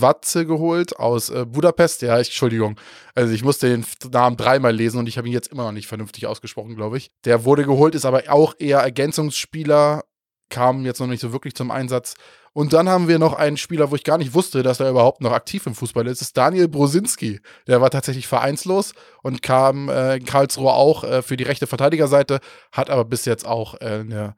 Watze 0.00 0.46
geholt 0.46 0.96
aus 0.96 1.30
äh, 1.30 1.44
Budapest. 1.46 2.02
Ja, 2.02 2.18
ich, 2.20 2.28
Entschuldigung. 2.28 2.78
Also 3.14 3.32
ich 3.32 3.44
musste 3.44 3.68
den 3.68 3.84
Namen 4.10 4.36
dreimal 4.36 4.74
lesen 4.74 4.98
und 4.98 5.06
ich 5.06 5.18
habe 5.18 5.28
ihn 5.28 5.34
jetzt 5.34 5.52
immer 5.52 5.64
noch 5.64 5.72
nicht 5.72 5.86
vernünftig 5.86 6.26
ausgesprochen, 6.26 6.76
glaube 6.76 6.98
ich. 6.98 7.10
Der 7.24 7.44
wurde 7.44 7.64
geholt, 7.64 7.94
ist 7.94 8.04
aber 8.04 8.22
auch 8.28 8.54
eher 8.58 8.78
Ergänzungsspieler, 8.78 10.04
kam 10.48 10.84
jetzt 10.84 11.00
noch 11.00 11.06
nicht 11.06 11.20
so 11.20 11.32
wirklich 11.32 11.54
zum 11.54 11.70
Einsatz. 11.70 12.14
Und 12.54 12.74
dann 12.74 12.88
haben 12.88 13.08
wir 13.08 13.18
noch 13.18 13.34
einen 13.34 13.56
Spieler, 13.56 13.90
wo 13.90 13.96
ich 13.96 14.04
gar 14.04 14.18
nicht 14.18 14.34
wusste, 14.34 14.62
dass 14.62 14.80
er 14.80 14.90
überhaupt 14.90 15.22
noch 15.22 15.32
aktiv 15.32 15.66
im 15.66 15.74
Fußball 15.74 16.06
ist. 16.06 16.20
Das 16.20 16.28
ist 16.28 16.36
Daniel 16.36 16.68
Brosinski. 16.68 17.40
Der 17.66 17.80
war 17.80 17.90
tatsächlich 17.90 18.28
vereinslos 18.28 18.92
und 19.22 19.42
kam 19.42 19.88
äh, 19.88 20.16
in 20.16 20.24
Karlsruhe 20.26 20.72
auch 20.72 21.04
äh, 21.04 21.22
für 21.22 21.38
die 21.38 21.44
rechte 21.44 21.66
Verteidigerseite, 21.66 22.40
hat 22.70 22.90
aber 22.90 23.06
bis 23.06 23.24
jetzt 23.24 23.46
auch 23.46 23.80
äh, 23.80 24.00
eine 24.00 24.36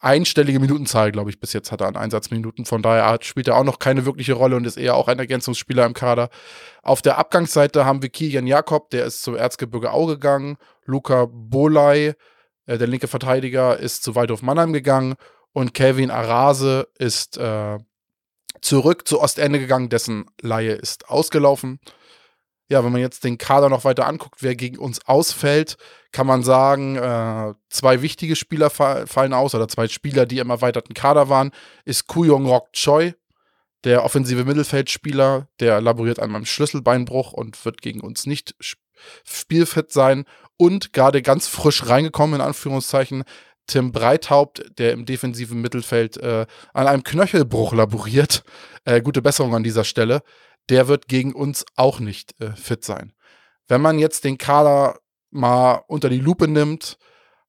einstellige 0.00 0.60
Minutenzahl, 0.60 1.12
glaube 1.12 1.30
ich, 1.30 1.40
bis 1.40 1.52
jetzt 1.52 1.72
hat 1.72 1.80
er 1.80 1.88
an 1.88 1.96
Einsatzminuten. 1.96 2.64
Von 2.64 2.82
daher 2.82 3.18
spielt 3.22 3.48
er 3.48 3.56
auch 3.56 3.64
noch 3.64 3.78
keine 3.78 4.04
wirkliche 4.06 4.34
Rolle 4.34 4.56
und 4.56 4.66
ist 4.66 4.76
eher 4.76 4.94
auch 4.94 5.08
ein 5.08 5.18
Ergänzungsspieler 5.18 5.86
im 5.86 5.94
Kader. 5.94 6.30
Auf 6.82 7.02
der 7.02 7.18
Abgangsseite 7.18 7.84
haben 7.84 8.02
wir 8.02 8.08
Kilian 8.08 8.46
Jakob, 8.46 8.90
der 8.90 9.06
ist 9.06 9.22
zum 9.22 9.36
Erzgebirge 9.36 9.92
Au 9.92 10.06
gegangen. 10.06 10.56
Luca 10.84 11.26
Bolay, 11.30 12.14
äh, 12.66 12.78
der 12.78 12.86
linke 12.86 13.08
Verteidiger, 13.08 13.78
ist 13.78 14.02
zu 14.02 14.14
Waldhof 14.14 14.42
Mannheim 14.42 14.72
gegangen. 14.72 15.14
Und 15.52 15.74
Kevin 15.74 16.10
Arase 16.10 16.88
ist 16.98 17.36
äh, 17.36 17.78
zurück 18.60 19.08
zu 19.08 19.20
Ostende 19.20 19.58
gegangen, 19.58 19.88
dessen 19.88 20.26
Laie 20.40 20.72
ist 20.72 21.08
ausgelaufen 21.08 21.80
ja, 22.68 22.84
wenn 22.84 22.92
man 22.92 23.00
jetzt 23.00 23.24
den 23.24 23.38
Kader 23.38 23.70
noch 23.70 23.84
weiter 23.84 24.06
anguckt, 24.06 24.42
wer 24.42 24.54
gegen 24.54 24.78
uns 24.78 25.06
ausfällt, 25.06 25.76
kann 26.12 26.26
man 26.26 26.42
sagen, 26.42 26.96
äh, 26.96 27.54
zwei 27.70 28.02
wichtige 28.02 28.36
Spieler 28.36 28.70
fa 28.70 29.06
fallen 29.06 29.32
aus 29.32 29.54
oder 29.54 29.68
zwei 29.68 29.88
Spieler, 29.88 30.26
die 30.26 30.38
im 30.38 30.50
erweiterten 30.50 30.94
Kader 30.94 31.28
waren, 31.28 31.50
ist 31.84 32.06
Kuyong 32.06 32.46
Rok 32.46 32.72
Choi, 32.72 33.14
der 33.84 34.04
offensive 34.04 34.44
Mittelfeldspieler, 34.44 35.48
der 35.60 35.80
laboriert 35.80 36.20
an 36.20 36.30
meinem 36.30 36.44
Schlüsselbeinbruch 36.44 37.32
und 37.32 37.64
wird 37.64 37.80
gegen 37.80 38.00
uns 38.00 38.26
nicht 38.26 38.54
spielfit 39.24 39.90
sein. 39.90 40.24
Und 40.56 40.92
gerade 40.92 41.22
ganz 41.22 41.46
frisch 41.46 41.86
reingekommen, 41.86 42.40
in 42.40 42.46
Anführungszeichen, 42.46 43.24
Tim 43.66 43.92
Breithaupt, 43.92 44.78
der 44.78 44.92
im 44.92 45.06
defensiven 45.06 45.60
Mittelfeld 45.60 46.16
äh, 46.16 46.46
an 46.72 46.86
einem 46.86 47.04
Knöchelbruch 47.04 47.72
laboriert. 47.74 48.42
Äh, 48.84 49.02
gute 49.02 49.22
Besserung 49.22 49.54
an 49.54 49.62
dieser 49.62 49.84
Stelle 49.84 50.22
der 50.68 50.88
wird 50.88 51.08
gegen 51.08 51.32
uns 51.32 51.64
auch 51.76 52.00
nicht 52.00 52.40
äh, 52.40 52.52
fit 52.52 52.84
sein. 52.84 53.12
Wenn 53.66 53.80
man 53.80 53.98
jetzt 53.98 54.24
den 54.24 54.38
Kader 54.38 54.98
mal 55.30 55.82
unter 55.88 56.08
die 56.08 56.20
Lupe 56.20 56.48
nimmt, 56.48 56.98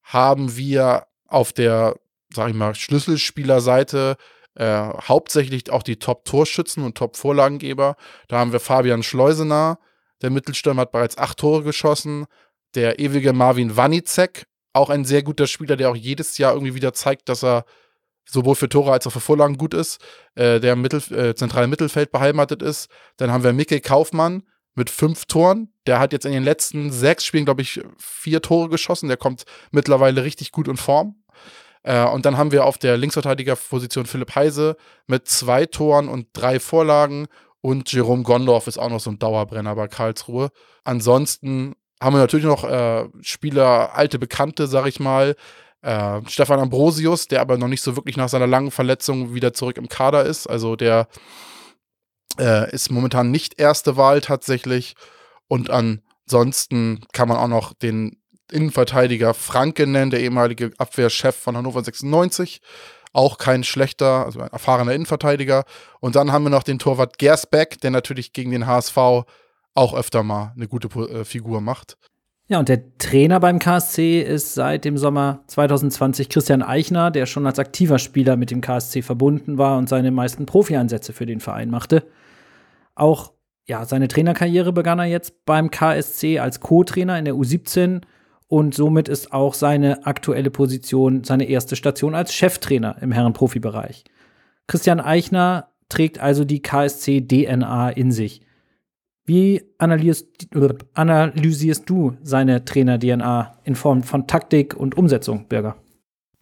haben 0.04 0.56
wir 0.56 1.08
auf 1.28 1.54
der, 1.54 1.96
sag 2.34 2.50
ich 2.50 2.56
mal, 2.56 2.76
Schlüsselspielerseite 2.76 4.18
äh, 4.56 4.90
hauptsächlich 5.08 5.70
auch 5.70 5.84
die 5.84 5.98
Top-Torschützen 5.98 6.84
und 6.84 6.98
Top-Vorlagengeber. 6.98 7.96
Da 8.28 8.40
haben 8.40 8.52
wir 8.52 8.60
Fabian 8.60 9.04
Schleusener, 9.04 9.80
der 10.22 10.32
Mittelstürmer 10.32 10.82
hat 10.82 10.92
bereits 10.92 11.18
acht 11.18 11.38
Tore 11.38 11.64
geschossen. 11.64 12.26
Der 12.76 13.00
ewige 13.00 13.34
Marvin 13.34 13.78
Wanicek, 13.78 14.46
auch 14.74 14.90
ein 14.90 15.06
sehr 15.06 15.24
guter 15.24 15.48
Spieler, 15.48 15.76
der 15.76 15.90
auch 15.90 15.96
jedes 15.96 16.38
Jahr 16.38 16.54
irgendwie 16.54 16.76
wieder 16.76 16.94
zeigt, 16.94 17.30
dass 17.30 17.44
er 17.44 17.66
sowohl 18.30 18.56
für 18.56 18.70
Tore 18.70 18.92
als 18.92 19.08
auch 19.08 19.12
für 19.12 19.20
Vorlagen 19.20 19.58
gut 19.58 19.74
ist, 19.74 20.00
äh, 20.36 20.60
der 20.60 20.74
im 20.74 20.82
Mittel, 20.82 21.02
äh, 21.14 21.36
zentralen 21.36 21.70
Mittelfeld 21.70 22.12
beheimatet 22.12 22.62
ist. 22.62 22.90
Dann 23.18 23.32
haben 23.32 23.44
wir 23.44 23.54
Mikkel 23.54 23.80
Kaufmann 23.80 24.44
mit 24.76 24.90
fünf 24.90 25.26
Toren. 25.26 25.74
Der 25.88 26.00
hat 26.00 26.14
jetzt 26.14 26.26
in 26.26 26.32
den 26.32 26.44
letzten 26.44 26.92
sechs 26.92 27.26
Spielen, 27.26 27.46
glaube 27.46 27.62
ich, 27.62 27.82
vier 27.98 28.42
Tore 28.42 28.70
geschossen. 28.70 29.08
Der 29.08 29.18
kommt 29.18 29.46
mittlerweile 29.72 30.24
richtig 30.24 30.52
gut 30.52 30.68
in 30.68 30.78
Form. 30.78 31.16
Äh, 31.84 32.06
und 32.06 32.26
dann 32.26 32.38
haben 32.38 32.52
wir 32.52 32.66
auf 32.66 32.78
der 32.78 32.98
Linksverteidigerposition 32.98 34.06
Philipp 34.06 34.36
Heise 34.36 34.78
mit 35.08 35.28
zwei 35.28 35.66
Toren 35.66 36.08
und 36.08 36.28
drei 36.34 36.60
Vorlagen. 36.60 37.28
Und 37.62 37.92
Jerome 37.92 38.24
Gondorf 38.24 38.68
ist 38.68 38.78
auch 38.78 38.90
noch 38.90 39.00
so 39.00 39.10
ein 39.10 39.20
Dauerbrenner 39.20 39.76
bei 39.76 39.88
Karlsruhe. 39.88 40.50
Ansonsten 40.84 41.76
haben 42.02 42.16
wir 42.16 42.20
natürlich 42.20 42.46
noch 42.46 42.64
äh, 42.64 43.10
Spieler, 43.22 43.96
alte 43.96 44.20
Bekannte, 44.20 44.68
sag 44.68 44.88
ich 44.88 45.00
mal. 45.00 45.36
Äh, 45.82 46.22
Stefan 46.28 46.60
Ambrosius, 46.60 47.28
der 47.28 47.42
aber 47.42 47.58
noch 47.58 47.68
nicht 47.68 47.82
so 47.82 47.96
wirklich 47.96 48.18
nach 48.18 48.30
seiner 48.30 48.48
langen 48.48 48.72
Verletzung 48.72 49.34
wieder 49.34 49.54
zurück 49.54 49.78
im 49.78 49.88
Kader 49.88 50.26
ist. 50.26 50.48
Also 50.48 50.76
der 50.76 51.08
äh, 52.40 52.70
ist 52.72 52.92
momentan 52.92 53.32
nicht 53.32 53.60
erste 53.60 53.98
Wahl 53.98 54.22
tatsächlich. 54.22 54.96
Und 55.48 55.70
ansonsten 55.70 57.02
kann 57.14 57.28
man 57.28 57.38
auch 57.38 57.48
noch 57.48 57.74
den 57.74 58.18
Innenverteidiger 58.52 59.34
Franke 59.34 59.88
nennen, 59.88 60.12
der 60.12 60.22
ehemalige 60.22 60.72
Abwehrchef 60.78 61.36
von 61.36 61.56
Hannover 61.56 61.84
96. 61.84 62.62
Auch 63.12 63.38
kein 63.38 63.64
schlechter, 63.64 64.26
also 64.26 64.40
ein 64.42 64.52
erfahrener 64.52 64.94
Innenverteidiger. 64.94 65.64
Und 66.00 66.16
dann 66.16 66.32
haben 66.32 66.44
wir 66.44 66.50
noch 66.50 66.64
den 66.64 66.80
Torwart 66.80 67.18
Gersbeck, 67.18 67.80
der 67.82 67.92
natürlich 67.92 68.34
gegen 68.34 68.52
den 68.52 68.68
HSV 68.68 68.98
auch 69.76 69.94
öfter 69.94 70.24
mal 70.24 70.54
eine 70.56 70.68
gute 70.68 70.88
äh, 71.00 71.26
Figur 71.26 71.62
macht. 71.62 71.98
Ja, 72.52 72.58
und 72.58 72.68
der 72.68 72.98
Trainer 72.98 73.40
beim 73.40 73.60
KSC 73.60 74.22
ist 74.22 74.56
seit 74.56 74.84
dem 74.84 74.98
Sommer 74.98 75.44
2020 75.46 76.30
Christian 76.30 76.64
Eichner, 76.64 77.12
der 77.12 77.28
schon 77.28 77.46
als 77.46 77.60
aktiver 77.60 78.00
Spieler 78.00 78.38
mit 78.38 78.50
dem 78.50 78.60
KSC 78.60 79.04
verbunden 79.04 79.60
war 79.60 79.78
und 79.78 79.88
seine 79.88 80.10
meisten 80.10 80.48
Profi-Einsätze 80.48 81.14
für 81.14 81.28
den 81.28 81.42
Verein 81.42 81.70
machte. 81.70 82.08
Auch 82.96 83.34
ja, 83.68 83.86
seine 83.86 84.08
Trainerkarriere 84.08 84.74
begann 84.74 84.98
er 84.98 85.06
jetzt 85.06 85.46
beim 85.46 85.70
KSC 85.70 86.40
als 86.40 86.60
Co-Trainer 86.60 87.20
in 87.20 87.26
der 87.26 87.36
U17 87.36 88.02
und 88.48 88.74
somit 88.74 89.10
ist 89.10 89.32
auch 89.32 89.54
seine 89.54 90.08
aktuelle 90.08 90.50
Position 90.50 91.24
seine 91.24 91.48
erste 91.48 91.76
Station 91.76 92.16
als 92.16 92.34
Cheftrainer 92.34 92.96
im 93.00 93.12
Herrenprofibereich. 93.12 94.06
Christian 94.66 95.00
Eichner 95.00 95.70
trägt 95.88 96.18
also 96.18 96.46
die 96.46 96.64
KSC-DNA 96.64 97.92
in 97.92 98.12
sich. 98.12 98.42
Wie 99.30 99.62
analysierst, 99.78 100.50
du 101.88 102.18
seine 102.24 102.66
Trainer-DNA 102.66 103.60
in 103.64 103.76
Form 103.76 104.02
von 104.02 104.26
Taktik 104.26 104.76
und 104.76 104.98
Umsetzung, 104.98 105.48
Bürger? 105.48 105.76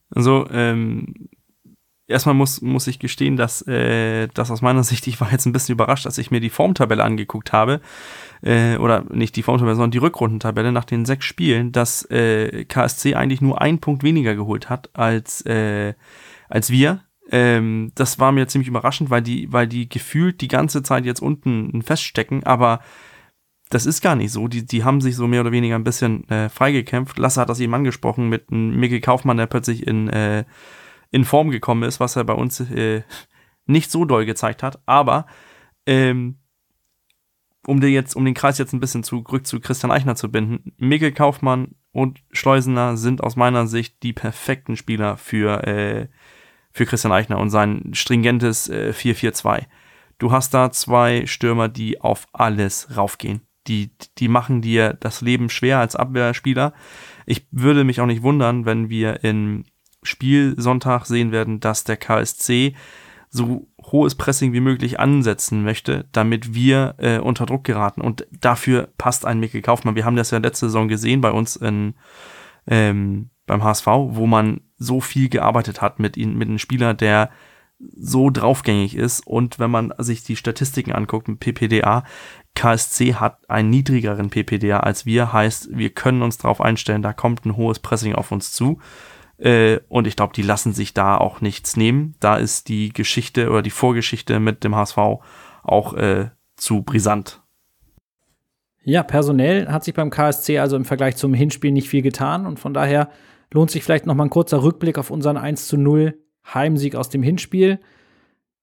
Also, 0.09 0.47
ähm, 0.51 1.27
erstmal 2.07 2.33
muss, 2.33 2.61
muss 2.61 2.87
ich 2.87 2.99
gestehen, 2.99 3.35
dass 3.35 3.61
äh, 3.67 4.29
das 4.33 4.51
aus 4.51 4.61
meiner 4.61 4.85
Sicht, 4.85 5.05
ich 5.07 5.19
war 5.19 5.33
jetzt 5.33 5.45
ein 5.45 5.51
bisschen 5.51 5.73
überrascht, 5.73 6.05
als 6.05 6.17
ich 6.17 6.31
mir 6.31 6.39
die 6.39 6.49
Formtabelle 6.49 7.03
angeguckt 7.03 7.51
habe, 7.51 7.81
äh, 8.41 8.77
oder 8.77 9.03
nicht 9.13 9.35
die 9.35 9.43
Formtabelle, 9.43 9.75
sondern 9.75 9.91
die 9.91 9.97
Rückrundentabelle 9.97 10.71
nach 10.71 10.85
den 10.85 11.03
sechs 11.03 11.25
Spielen, 11.25 11.73
dass 11.73 12.09
äh, 12.09 12.63
KSC 12.63 13.15
eigentlich 13.15 13.41
nur 13.41 13.61
einen 13.61 13.79
Punkt 13.79 14.01
weniger 14.01 14.33
geholt 14.33 14.69
hat 14.69 14.91
als, 14.93 15.45
äh, 15.45 15.93
als 16.47 16.69
wir. 16.69 17.01
Ähm, 17.31 17.91
das 17.95 18.19
war 18.19 18.31
mir 18.31 18.47
ziemlich 18.47 18.67
überraschend, 18.67 19.09
weil 19.09 19.21
die, 19.21 19.51
weil 19.51 19.67
die 19.67 19.89
gefühlt 19.89 20.41
die 20.41 20.47
ganze 20.47 20.83
Zeit 20.83 21.05
jetzt 21.05 21.21
unten 21.21 21.81
feststecken, 21.81 22.43
aber 22.43 22.79
das 23.69 23.85
ist 23.85 24.01
gar 24.01 24.15
nicht 24.15 24.31
so. 24.31 24.47
Die, 24.47 24.65
die 24.65 24.83
haben 24.83 25.01
sich 25.01 25.15
so 25.15 25.27
mehr 25.27 25.41
oder 25.41 25.51
weniger 25.51 25.75
ein 25.75 25.83
bisschen 25.83 26.27
äh, 26.29 26.49
freigekämpft. 26.49 27.17
Lasse 27.17 27.41
hat 27.41 27.49
das 27.49 27.59
eben 27.59 27.73
angesprochen 27.73 28.29
mit 28.29 28.49
Mikkel 28.49 29.01
Kaufmann, 29.01 29.37
der 29.37 29.47
plötzlich 29.47 29.85
in, 29.85 30.07
äh, 30.09 30.45
in 31.11 31.25
Form 31.25 31.49
gekommen 31.49 31.83
ist, 31.83 31.99
was 31.99 32.15
er 32.15 32.23
bei 32.23 32.33
uns 32.33 32.59
äh, 32.59 33.03
nicht 33.65 33.91
so 33.91 34.05
doll 34.05 34.25
gezeigt 34.25 34.63
hat. 34.63 34.79
Aber 34.85 35.25
ähm, 35.85 36.37
um, 37.65 37.81
dir 37.81 37.89
jetzt, 37.89 38.15
um 38.15 38.23
den 38.23 38.33
Kreis 38.33 38.57
jetzt 38.57 38.73
ein 38.73 38.79
bisschen 38.79 39.03
zurück 39.03 39.45
zu 39.45 39.59
Christian 39.59 39.91
Eichner 39.91 40.15
zu 40.15 40.31
binden, 40.31 40.73
Mikkel 40.77 41.11
Kaufmann 41.11 41.75
und 41.91 42.23
Schleusener 42.31 42.95
sind 42.95 43.21
aus 43.21 43.35
meiner 43.35 43.67
Sicht 43.67 44.01
die 44.03 44.13
perfekten 44.13 44.77
Spieler 44.77 45.17
für, 45.17 45.67
äh, 45.67 46.07
für 46.77 46.85
Christian 46.85 47.11
Eichner 47.11 47.39
und 47.39 47.49
sein 47.49 47.89
stringentes 47.93 48.69
äh, 48.69 48.93
4-4-2. 48.95 49.63
Du 50.19 50.31
hast 50.31 50.53
da 50.53 50.71
zwei 50.71 51.25
Stürmer, 51.25 51.69
die 51.69 51.99
auf 51.99 52.27
alles 52.33 52.95
raufgehen. 52.95 53.41
Die, 53.67 53.91
die 54.17 54.27
machen 54.27 54.61
dir 54.61 54.93
das 54.93 55.21
Leben 55.21 55.49
schwer 55.49 55.79
als 55.79 55.95
Abwehrspieler. 55.95 56.73
Ich 57.25 57.47
würde 57.51 57.83
mich 57.83 57.99
auch 57.99 58.05
nicht 58.05 58.23
wundern, 58.23 58.65
wenn 58.65 58.89
wir 58.89 59.23
in 59.23 59.65
Spielsonntag 60.03 61.05
sehen 61.05 61.31
werden, 61.31 61.59
dass 61.59 61.83
der 61.83 61.97
KSC 61.97 62.75
so 63.29 63.67
hohes 63.83 64.15
Pressing 64.15 64.53
wie 64.53 64.61
möglich 64.61 64.99
ansetzen 64.99 65.63
möchte, 65.63 66.05
damit 66.11 66.53
wir 66.53 66.95
äh, 66.99 67.17
unter 67.17 67.45
Druck 67.45 67.63
geraten. 67.63 68.01
Und 68.01 68.25
dafür 68.31 68.89
passt 68.97 69.25
ein 69.25 69.39
Mikkel 69.39 69.61
Kaufmann. 69.61 69.95
Wir 69.95 70.05
haben 70.05 70.15
das 70.15 70.31
ja 70.31 70.37
letzte 70.37 70.67
Saison 70.67 70.87
gesehen 70.87 71.21
bei 71.21 71.31
uns 71.31 71.55
in, 71.55 71.95
ähm, 72.67 73.31
beim 73.45 73.63
HSV, 73.63 73.87
wo 73.87 74.27
man 74.27 74.61
so 74.77 75.01
viel 75.01 75.29
gearbeitet 75.29 75.81
hat 75.81 75.99
mit, 75.99 76.17
ihn, 76.17 76.37
mit 76.37 76.47
einem 76.47 76.59
Spieler, 76.59 76.93
der 76.93 77.29
so 77.79 78.29
draufgängig 78.29 78.95
ist. 78.95 79.25
Und 79.25 79.59
wenn 79.59 79.71
man 79.71 79.93
sich 79.97 80.23
die 80.23 80.35
Statistiken 80.35 80.91
anguckt 80.91 81.27
mit 81.27 81.39
PPDA, 81.39 82.03
KSC 82.55 83.15
hat 83.15 83.49
einen 83.49 83.69
niedrigeren 83.69 84.29
PPDA 84.29 84.79
als 84.79 85.05
wir, 85.05 85.31
heißt, 85.31 85.77
wir 85.77 85.91
können 85.91 86.23
uns 86.23 86.37
darauf 86.37 86.59
einstellen, 86.59 87.03
da 87.03 87.13
kommt 87.13 87.45
ein 87.45 87.55
hohes 87.55 87.79
Pressing 87.79 88.15
auf 88.15 88.31
uns 88.31 88.51
zu. 88.51 88.79
Äh, 89.37 89.79
und 89.89 90.07
ich 90.07 90.15
glaube, 90.15 90.33
die 90.33 90.41
lassen 90.41 90.73
sich 90.73 90.93
da 90.93 91.17
auch 91.17 91.41
nichts 91.41 91.77
nehmen. 91.77 92.15
Da 92.19 92.37
ist 92.37 92.67
die 92.69 92.89
Geschichte 92.89 93.49
oder 93.49 93.61
die 93.61 93.69
Vorgeschichte 93.69 94.39
mit 94.39 94.63
dem 94.63 94.75
HSV 94.75 94.97
auch 95.61 95.93
äh, 95.93 96.29
zu 96.55 96.81
brisant. 96.81 97.41
Ja, 98.83 99.03
personell 99.03 99.67
hat 99.67 99.83
sich 99.83 99.93
beim 99.93 100.09
KSC 100.09 100.59
also 100.59 100.77
im 100.77 100.85
Vergleich 100.85 101.17
zum 101.17 101.33
Hinspiel 101.33 101.73
nicht 101.73 101.89
viel 101.89 102.01
getan 102.01 102.45
und 102.45 102.57
von 102.59 102.73
daher 102.73 103.09
lohnt 103.51 103.71
sich 103.71 103.83
vielleicht 103.83 104.05
noch 104.05 104.15
mal 104.15 104.25
ein 104.25 104.29
kurzer 104.29 104.63
Rückblick 104.63 104.97
auf 104.97 105.11
unseren 105.11 105.37
1 105.37 105.67
zu 105.67 105.77
0 105.77 106.17
Heimsieg 106.53 106.95
aus 106.95 107.09
dem 107.09 107.23
Hinspiel. 107.23 107.79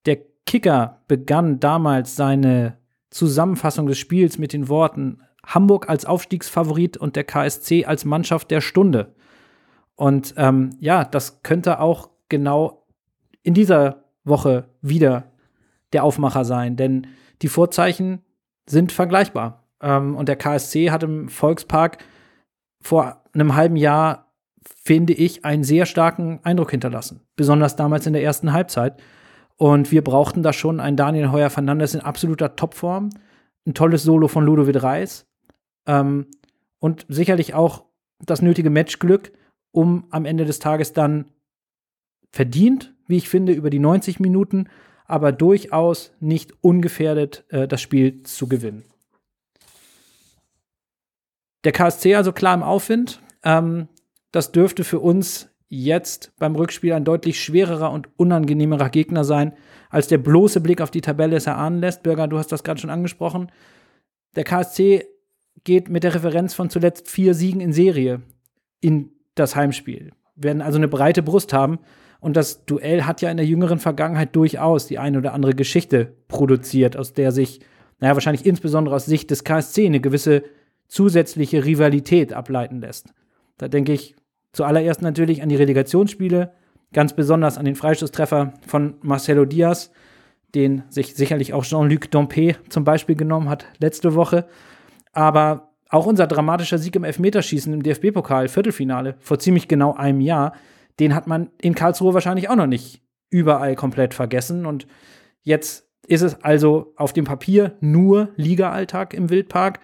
Der 0.06 0.18
Kicker 0.46 1.02
begann 1.08 1.60
damals 1.60 2.16
seine 2.16 2.78
Zusammenfassung 3.10 3.86
des 3.86 3.98
Spiels 3.98 4.38
mit 4.38 4.52
den 4.52 4.68
Worten 4.68 5.22
Hamburg 5.46 5.88
als 5.88 6.04
Aufstiegsfavorit 6.04 6.96
und 6.96 7.16
der 7.16 7.24
KSC 7.24 7.84
als 7.84 8.04
Mannschaft 8.04 8.50
der 8.50 8.60
Stunde. 8.60 9.14
Und 9.96 10.34
ähm, 10.36 10.70
ja, 10.80 11.04
das 11.04 11.42
könnte 11.42 11.80
auch 11.80 12.10
genau 12.28 12.86
in 13.42 13.54
dieser 13.54 14.04
Woche 14.24 14.68
wieder 14.80 15.32
der 15.92 16.02
Aufmacher 16.02 16.44
sein, 16.44 16.76
denn 16.76 17.06
die 17.42 17.48
Vorzeichen 17.48 18.22
sind 18.66 18.90
vergleichbar. 18.90 19.68
Ähm, 19.80 20.16
und 20.16 20.28
der 20.28 20.36
KSC 20.36 20.90
hat 20.90 21.02
im 21.02 21.28
Volkspark 21.28 21.98
vor 22.80 23.22
einem 23.32 23.54
halben 23.54 23.76
Jahr, 23.76 24.23
finde 24.84 25.14
ich, 25.14 25.44
einen 25.44 25.64
sehr 25.64 25.86
starken 25.86 26.40
Eindruck 26.42 26.70
hinterlassen. 26.70 27.20
Besonders 27.36 27.76
damals 27.76 28.06
in 28.06 28.12
der 28.12 28.22
ersten 28.22 28.52
Halbzeit. 28.52 29.00
Und 29.56 29.90
wir 29.92 30.02
brauchten 30.04 30.42
da 30.42 30.52
schon 30.52 30.80
einen 30.80 30.96
Daniel 30.96 31.30
Heuer 31.30 31.50
Fernandes 31.50 31.94
in 31.94 32.00
absoluter 32.00 32.56
Topform. 32.56 33.10
Ein 33.66 33.74
tolles 33.74 34.02
Solo 34.02 34.28
von 34.28 34.44
Ludovic 34.44 34.82
Reis. 34.82 35.26
Ähm, 35.86 36.26
und 36.78 37.06
sicherlich 37.08 37.54
auch 37.54 37.84
das 38.20 38.42
nötige 38.42 38.70
Matchglück, 38.70 39.32
um 39.70 40.04
am 40.10 40.26
Ende 40.26 40.44
des 40.44 40.58
Tages 40.58 40.92
dann 40.92 41.26
verdient, 42.30 42.94
wie 43.06 43.16
ich 43.16 43.28
finde, 43.28 43.52
über 43.52 43.70
die 43.70 43.78
90 43.78 44.20
Minuten, 44.20 44.68
aber 45.06 45.32
durchaus 45.32 46.12
nicht 46.20 46.52
ungefährdet 46.62 47.44
äh, 47.48 47.68
das 47.68 47.80
Spiel 47.80 48.22
zu 48.22 48.48
gewinnen. 48.48 48.84
Der 51.64 51.72
KSC 51.72 52.14
also 52.14 52.32
klar 52.32 52.54
im 52.54 52.62
Aufwind. 52.62 53.20
Ähm, 53.42 53.88
das 54.34 54.50
dürfte 54.50 54.82
für 54.82 54.98
uns 54.98 55.48
jetzt 55.68 56.32
beim 56.40 56.56
Rückspiel 56.56 56.92
ein 56.92 57.04
deutlich 57.04 57.40
schwererer 57.40 57.92
und 57.92 58.08
unangenehmerer 58.16 58.90
Gegner 58.90 59.22
sein, 59.22 59.52
als 59.90 60.08
der 60.08 60.18
bloße 60.18 60.60
Blick 60.60 60.80
auf 60.80 60.90
die 60.90 61.02
Tabelle 61.02 61.36
es 61.36 61.46
erahnen 61.46 61.78
lässt. 61.78 62.02
Bürger, 62.02 62.26
du 62.26 62.36
hast 62.36 62.50
das 62.50 62.64
gerade 62.64 62.80
schon 62.80 62.90
angesprochen. 62.90 63.52
Der 64.34 64.42
KSC 64.42 65.06
geht 65.62 65.88
mit 65.88 66.02
der 66.02 66.16
Referenz 66.16 66.52
von 66.52 66.68
zuletzt 66.68 67.08
vier 67.08 67.34
Siegen 67.34 67.60
in 67.60 67.72
Serie 67.72 68.22
in 68.80 69.10
das 69.36 69.54
Heimspiel. 69.54 70.10
Werden 70.34 70.62
also 70.62 70.78
eine 70.78 70.88
breite 70.88 71.22
Brust 71.22 71.52
haben. 71.52 71.78
Und 72.18 72.36
das 72.36 72.64
Duell 72.64 73.04
hat 73.04 73.22
ja 73.22 73.30
in 73.30 73.36
der 73.36 73.46
jüngeren 73.46 73.78
Vergangenheit 73.78 74.34
durchaus 74.34 74.88
die 74.88 74.98
eine 74.98 75.18
oder 75.18 75.32
andere 75.32 75.54
Geschichte 75.54 76.12
produziert, 76.26 76.96
aus 76.96 77.12
der 77.12 77.30
sich, 77.30 77.60
naja, 78.00 78.14
wahrscheinlich 78.14 78.46
insbesondere 78.46 78.96
aus 78.96 79.06
Sicht 79.06 79.30
des 79.30 79.44
KSC 79.44 79.86
eine 79.86 80.00
gewisse 80.00 80.42
zusätzliche 80.88 81.64
Rivalität 81.64 82.32
ableiten 82.32 82.80
lässt. 82.80 83.14
Da 83.58 83.68
denke 83.68 83.92
ich 83.92 84.16
zuallererst 84.54 85.02
natürlich 85.02 85.42
an 85.42 85.50
die 85.50 85.56
Relegationsspiele, 85.56 86.52
ganz 86.94 87.14
besonders 87.14 87.58
an 87.58 87.66
den 87.66 87.74
Freistoßtreffer 87.74 88.54
von 88.66 88.94
Marcelo 89.02 89.44
Diaz, 89.44 89.90
den 90.54 90.84
sich 90.88 91.14
sicherlich 91.14 91.52
auch 91.52 91.64
Jean-Luc 91.64 92.10
Dompe 92.10 92.56
zum 92.70 92.84
Beispiel 92.84 93.16
genommen 93.16 93.50
hat 93.50 93.66
letzte 93.78 94.14
Woche. 94.14 94.46
Aber 95.12 95.72
auch 95.90 96.06
unser 96.06 96.26
dramatischer 96.26 96.78
Sieg 96.78 96.96
im 96.96 97.04
Elfmeterschießen 97.04 97.72
im 97.72 97.82
DFB-Pokal, 97.82 98.48
Viertelfinale, 98.48 99.16
vor 99.20 99.38
ziemlich 99.38 99.68
genau 99.68 99.94
einem 99.94 100.20
Jahr, 100.20 100.54
den 101.00 101.14
hat 101.14 101.26
man 101.26 101.50
in 101.60 101.74
Karlsruhe 101.74 102.14
wahrscheinlich 102.14 102.48
auch 102.48 102.56
noch 102.56 102.66
nicht 102.66 103.02
überall 103.30 103.74
komplett 103.74 104.14
vergessen. 104.14 104.64
Und 104.64 104.86
jetzt 105.42 105.88
ist 106.06 106.22
es 106.22 106.42
also 106.42 106.92
auf 106.96 107.12
dem 107.12 107.24
Papier 107.24 107.76
nur 107.80 108.28
Liga-Alltag 108.36 109.14
im 109.14 109.30
Wildpark. 109.30 109.80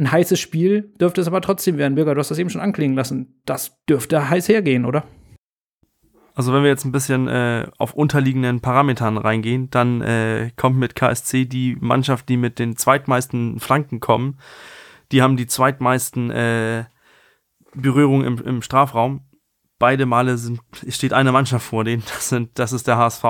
Ein 0.00 0.10
heißes 0.10 0.40
Spiel 0.40 0.94
dürfte 0.98 1.20
es 1.20 1.26
aber 1.26 1.42
trotzdem 1.42 1.76
werden. 1.76 1.94
Bürger, 1.94 2.14
du 2.14 2.20
hast 2.20 2.30
das 2.30 2.38
eben 2.38 2.48
schon 2.48 2.62
anklingen 2.62 2.96
lassen. 2.96 3.38
Das 3.44 3.84
dürfte 3.86 4.30
heiß 4.30 4.48
hergehen, 4.48 4.86
oder? 4.86 5.04
Also 6.34 6.54
wenn 6.54 6.62
wir 6.62 6.70
jetzt 6.70 6.86
ein 6.86 6.92
bisschen 6.92 7.28
äh, 7.28 7.66
auf 7.76 7.92
unterliegenden 7.92 8.62
Parametern 8.62 9.18
reingehen, 9.18 9.68
dann 9.68 10.00
äh, 10.00 10.52
kommt 10.56 10.78
mit 10.78 10.94
KSC 10.96 11.44
die 11.44 11.76
Mannschaft, 11.78 12.30
die 12.30 12.38
mit 12.38 12.58
den 12.58 12.76
zweitmeisten 12.76 13.60
Flanken 13.60 14.00
kommen, 14.00 14.38
die 15.12 15.20
haben 15.20 15.36
die 15.36 15.46
zweitmeisten 15.46 16.30
äh, 16.30 16.84
Berührungen 17.74 18.26
im, 18.26 18.38
im 18.38 18.62
Strafraum. 18.62 19.26
Beide 19.78 20.06
Male 20.06 20.38
sind, 20.38 20.60
steht 20.88 21.12
eine 21.12 21.30
Mannschaft 21.30 21.66
vor 21.66 21.84
denen. 21.84 22.04
Das, 22.06 22.30
sind, 22.30 22.58
das 22.58 22.72
ist 22.72 22.86
der 22.86 22.96
HSV. 22.96 23.24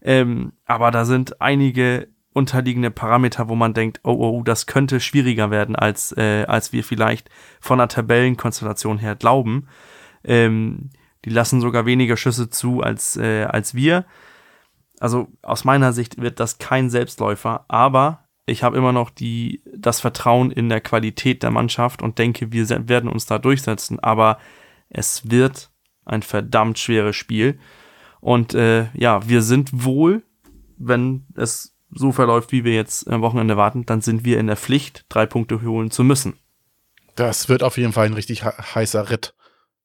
Ähm, 0.00 0.54
aber 0.64 0.90
da 0.90 1.04
sind 1.04 1.42
einige 1.42 2.08
unterliegende 2.36 2.90
Parameter, 2.90 3.48
wo 3.48 3.54
man 3.54 3.72
denkt, 3.72 4.00
oh, 4.04 4.12
oh, 4.12 4.42
das 4.42 4.66
könnte 4.66 5.00
schwieriger 5.00 5.50
werden, 5.50 5.74
als, 5.74 6.12
äh, 6.16 6.44
als 6.46 6.72
wir 6.72 6.84
vielleicht 6.84 7.30
von 7.60 7.78
der 7.78 7.88
Tabellenkonstellation 7.88 8.98
her 8.98 9.16
glauben. 9.16 9.68
Ähm, 10.22 10.90
die 11.24 11.30
lassen 11.30 11.60
sogar 11.60 11.86
weniger 11.86 12.16
Schüsse 12.16 12.50
zu 12.50 12.82
als, 12.82 13.16
äh, 13.16 13.44
als 13.44 13.74
wir. 13.74 14.04
Also 15.00 15.28
aus 15.42 15.64
meiner 15.64 15.92
Sicht 15.92 16.20
wird 16.20 16.38
das 16.38 16.58
kein 16.58 16.90
Selbstläufer, 16.90 17.64
aber 17.68 18.26
ich 18.44 18.62
habe 18.62 18.76
immer 18.76 18.92
noch 18.92 19.10
die, 19.10 19.62
das 19.74 20.00
Vertrauen 20.00 20.50
in 20.50 20.68
der 20.68 20.80
Qualität 20.80 21.42
der 21.42 21.50
Mannschaft 21.50 22.02
und 22.02 22.18
denke, 22.18 22.52
wir 22.52 22.68
werden 22.88 23.10
uns 23.10 23.26
da 23.26 23.38
durchsetzen. 23.38 23.98
Aber 23.98 24.38
es 24.88 25.28
wird 25.30 25.70
ein 26.04 26.22
verdammt 26.22 26.78
schweres 26.78 27.16
Spiel. 27.16 27.58
Und 28.20 28.54
äh, 28.54 28.86
ja, 28.94 29.26
wir 29.28 29.42
sind 29.42 29.84
wohl, 29.84 30.22
wenn 30.76 31.26
es 31.34 31.75
so 31.96 32.12
verläuft, 32.12 32.52
wie 32.52 32.64
wir 32.64 32.74
jetzt 32.74 33.08
am 33.08 33.22
Wochenende 33.22 33.56
warten, 33.56 33.86
dann 33.86 34.00
sind 34.00 34.24
wir 34.24 34.38
in 34.38 34.46
der 34.46 34.56
Pflicht, 34.56 35.04
drei 35.08 35.26
Punkte 35.26 35.62
holen 35.62 35.90
zu 35.90 36.04
müssen. 36.04 36.38
Das 37.14 37.48
wird 37.48 37.62
auf 37.62 37.78
jeden 37.78 37.92
Fall 37.92 38.06
ein 38.06 38.14
richtig 38.14 38.44
heißer 38.44 39.10
Ritt. 39.10 39.34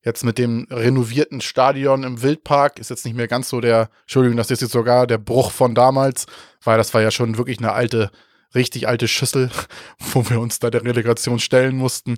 Jetzt 0.04 0.24
mit 0.24 0.38
dem 0.38 0.68
renovierten 0.70 1.42
Stadion 1.42 2.04
im 2.04 2.22
Wildpark 2.22 2.80
ist 2.80 2.90
jetzt 2.90 3.06
nicht 3.06 3.16
mehr 3.16 3.28
ganz 3.28 3.50
so 3.50 3.62
der, 3.62 3.90
Entschuldigung, 4.02 4.38
das 4.38 4.50
ist 4.50 4.62
jetzt 4.62 4.72
sogar 4.72 5.06
der 5.08 5.20
Bruch 5.20 5.52
von 5.52 5.76
damals, 5.76 6.26
weil 6.64 6.78
das 6.78 6.94
war 6.94 7.02
ja 7.02 7.12
schon 7.12 7.38
wirklich 7.38 7.60
eine 7.60 7.74
alte 7.74 8.12
richtig 8.56 8.88
alte 8.88 9.08
Schüssel, 9.08 9.50
wo 10.00 10.30
wir 10.30 10.40
uns 10.40 10.60
da 10.60 10.70
der 10.70 10.84
Relegation 10.84 11.40
stellen 11.40 11.78
mussten. 11.78 12.18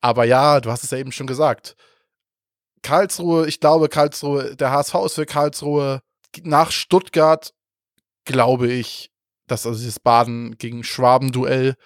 Aber 0.00 0.24
ja, 0.24 0.60
du 0.60 0.70
hast 0.70 0.84
es 0.84 0.90
ja 0.90 0.98
eben 0.98 1.12
schon 1.12 1.26
gesagt. 1.26 1.76
Karlsruhe, 2.82 3.46
ich 3.46 3.60
glaube, 3.60 3.88
Karlsruhe, 3.88 4.56
der 4.56 4.70
HSV 4.70 4.94
ist 5.04 5.14
für 5.14 5.26
Karlsruhe 5.26 6.00
nach 6.42 6.70
Stuttgart, 6.70 7.52
glaube 8.24 8.72
ich, 8.72 9.09
dass 9.50 9.66
also 9.66 9.78
dieses 9.78 10.00
Baden 10.00 10.56
gegen 10.58 10.84
Schwaben-Duell 10.84 11.76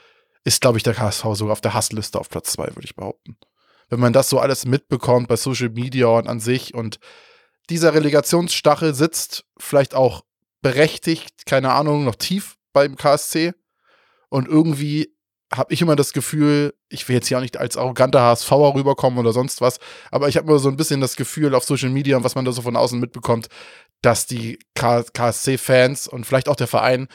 ist, 0.44 0.60
glaube 0.60 0.78
ich, 0.78 0.82
der 0.82 0.98
HSV 0.98 1.24
sogar 1.34 1.52
auf 1.52 1.60
der 1.60 1.74
Hassliste 1.74 2.18
auf 2.18 2.28
Platz 2.28 2.52
zwei, 2.52 2.68
würde 2.68 2.84
ich 2.84 2.96
behaupten. 2.96 3.36
Wenn 3.88 4.00
man 4.00 4.12
das 4.12 4.28
so 4.28 4.38
alles 4.38 4.66
mitbekommt 4.66 5.28
bei 5.28 5.36
Social 5.36 5.70
Media 5.70 6.06
und 6.06 6.28
an 6.28 6.40
sich 6.40 6.74
und 6.74 6.98
dieser 7.70 7.94
Relegationsstachel 7.94 8.94
sitzt 8.94 9.44
vielleicht 9.56 9.94
auch 9.94 10.24
berechtigt, 10.60 11.46
keine 11.46 11.72
Ahnung, 11.72 12.04
noch 12.04 12.14
tief 12.14 12.56
beim 12.72 12.96
KSC. 12.96 13.52
Und 14.28 14.48
irgendwie 14.48 15.14
habe 15.52 15.72
ich 15.72 15.80
immer 15.80 15.96
das 15.96 16.12
Gefühl, 16.12 16.74
ich 16.88 17.08
will 17.08 17.16
jetzt 17.16 17.28
hier 17.28 17.38
auch 17.38 17.42
nicht 17.42 17.56
als 17.56 17.76
arroganter 17.76 18.20
HSVer 18.20 18.74
rüberkommen 18.74 19.18
oder 19.18 19.32
sonst 19.32 19.60
was, 19.60 19.78
aber 20.10 20.28
ich 20.28 20.36
habe 20.36 20.48
immer 20.48 20.58
so 20.58 20.68
ein 20.68 20.76
bisschen 20.76 21.00
das 21.00 21.16
Gefühl 21.16 21.54
auf 21.54 21.64
Social 21.64 21.90
Media 21.90 22.16
und 22.16 22.24
was 22.24 22.34
man 22.34 22.44
da 22.44 22.52
so 22.52 22.62
von 22.62 22.76
außen 22.76 22.98
mitbekommt, 22.98 23.48
dass 24.02 24.26
die 24.26 24.58
KSC-Fans 24.74 26.08
und 26.08 26.26
vielleicht 26.26 26.48
auch 26.48 26.56
der 26.56 26.66
Verein 26.66 27.08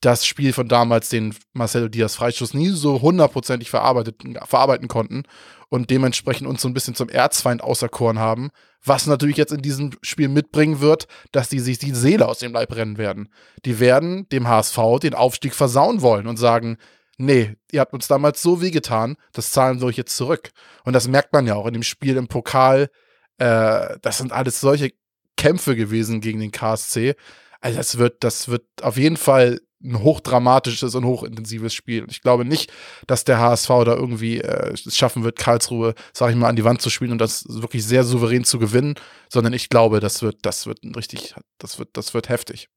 das 0.00 0.26
Spiel 0.26 0.52
von 0.52 0.68
damals, 0.68 1.08
den 1.08 1.34
Marcelo 1.52 1.88
Diaz 1.88 2.16
Freischuss, 2.16 2.52
nie 2.52 2.68
so 2.68 3.00
hundertprozentig 3.00 3.70
verarbeiten 3.70 4.88
konnten 4.88 5.22
und 5.68 5.90
dementsprechend 5.90 6.46
uns 6.46 6.62
so 6.62 6.68
ein 6.68 6.74
bisschen 6.74 6.94
zum 6.94 7.08
Erzfeind 7.08 7.62
auserkoren 7.62 8.18
haben, 8.18 8.50
was 8.84 9.06
natürlich 9.06 9.36
jetzt 9.36 9.52
in 9.52 9.62
diesem 9.62 9.92
Spiel 10.02 10.28
mitbringen 10.28 10.80
wird, 10.80 11.06
dass 11.32 11.48
die 11.48 11.58
sich 11.58 11.78
die 11.78 11.94
Seele 11.94 12.28
aus 12.28 12.38
dem 12.38 12.52
Leib 12.52 12.74
rennen 12.76 12.98
werden. 12.98 13.28
Die 13.64 13.80
werden 13.80 14.28
dem 14.28 14.46
HSV 14.46 14.78
den 15.02 15.14
Aufstieg 15.14 15.54
versauen 15.54 16.02
wollen 16.02 16.26
und 16.26 16.36
sagen, 16.36 16.76
nee, 17.16 17.56
ihr 17.72 17.80
habt 17.80 17.94
uns 17.94 18.06
damals 18.06 18.42
so 18.42 18.60
wehgetan, 18.60 19.16
das 19.32 19.50
zahlen 19.50 19.80
wir 19.80 19.86
euch 19.86 19.96
jetzt 19.96 20.16
zurück. 20.16 20.50
Und 20.84 20.92
das 20.92 21.08
merkt 21.08 21.32
man 21.32 21.46
ja 21.46 21.54
auch 21.54 21.66
in 21.66 21.72
dem 21.72 21.82
Spiel 21.82 22.16
im 22.16 22.28
Pokal. 22.28 22.90
Äh, 23.38 23.98
das 24.02 24.18
sind 24.18 24.32
alles 24.32 24.60
solche 24.60 24.92
Kämpfe 25.36 25.76
gewesen 25.76 26.20
gegen 26.20 26.40
den 26.40 26.52
KSC. 26.52 27.14
Also 27.60 27.78
das 27.78 27.98
wird, 27.98 28.24
das 28.24 28.48
wird 28.48 28.64
auf 28.82 28.96
jeden 28.96 29.16
Fall 29.16 29.60
ein 29.84 30.02
hochdramatisches 30.02 30.94
und 30.94 31.04
hochintensives 31.04 31.74
Spiel. 31.74 32.06
Ich 32.08 32.22
glaube 32.22 32.44
nicht, 32.44 32.72
dass 33.06 33.24
der 33.24 33.38
HSV 33.38 33.68
da 33.68 33.94
irgendwie 33.94 34.40
äh, 34.40 34.72
es 34.72 34.96
schaffen 34.96 35.24
wird, 35.24 35.38
Karlsruhe, 35.38 35.94
sag 36.12 36.30
ich 36.30 36.36
mal, 36.36 36.48
an 36.48 36.56
die 36.56 36.64
Wand 36.64 36.80
zu 36.80 36.90
spielen 36.90 37.12
und 37.12 37.20
das 37.20 37.44
wirklich 37.48 37.84
sehr 37.84 38.04
souverän 38.04 38.44
zu 38.44 38.58
gewinnen, 38.58 38.94
sondern 39.28 39.52
ich 39.52 39.68
glaube, 39.68 40.00
das 40.00 40.22
wird, 40.22 40.38
das 40.42 40.66
wird 40.66 40.80
richtig, 40.96 41.34
das 41.58 41.78
wird, 41.78 41.90
das 41.92 42.14
wird 42.14 42.28
heftig. 42.28 42.68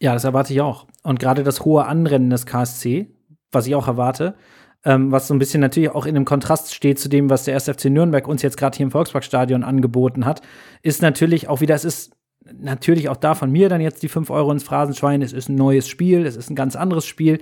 Ja, 0.00 0.14
das 0.14 0.24
erwarte 0.24 0.52
ich 0.52 0.60
auch. 0.60 0.86
Und 1.04 1.20
gerade 1.20 1.44
das 1.44 1.64
hohe 1.64 1.86
Anrennen 1.86 2.30
des 2.30 2.44
KSC, 2.44 3.06
was 3.52 3.66
ich 3.66 3.74
auch 3.76 3.86
erwarte, 3.86 4.34
ähm, 4.84 5.12
was 5.12 5.28
so 5.28 5.34
ein 5.34 5.38
bisschen 5.38 5.60
natürlich 5.60 5.90
auch 5.90 6.06
in 6.06 6.16
einem 6.16 6.24
Kontrast 6.24 6.74
steht 6.74 6.98
zu 6.98 7.08
dem, 7.08 7.30
was 7.30 7.44
der 7.44 7.54
1. 7.54 7.64
FC 7.64 7.84
Nürnberg 7.84 8.26
uns 8.26 8.42
jetzt 8.42 8.56
gerade 8.56 8.76
hier 8.76 8.84
im 8.84 8.90
Volksparkstadion 8.90 9.62
angeboten 9.62 10.26
hat, 10.26 10.42
ist 10.82 11.02
natürlich 11.02 11.48
auch 11.48 11.60
wieder, 11.60 11.74
es 11.74 11.84
ist 11.84 12.12
natürlich 12.52 13.08
auch 13.08 13.16
da 13.16 13.34
von 13.34 13.50
mir 13.50 13.68
dann 13.68 13.80
jetzt 13.80 14.02
die 14.02 14.08
5 14.08 14.30
Euro 14.30 14.52
ins 14.52 14.62
Phrasenschwein. 14.62 15.22
Es 15.22 15.32
ist 15.32 15.48
ein 15.48 15.54
neues 15.54 15.88
Spiel, 15.88 16.26
es 16.26 16.36
ist 16.36 16.50
ein 16.50 16.56
ganz 16.56 16.76
anderes 16.76 17.06
Spiel. 17.06 17.40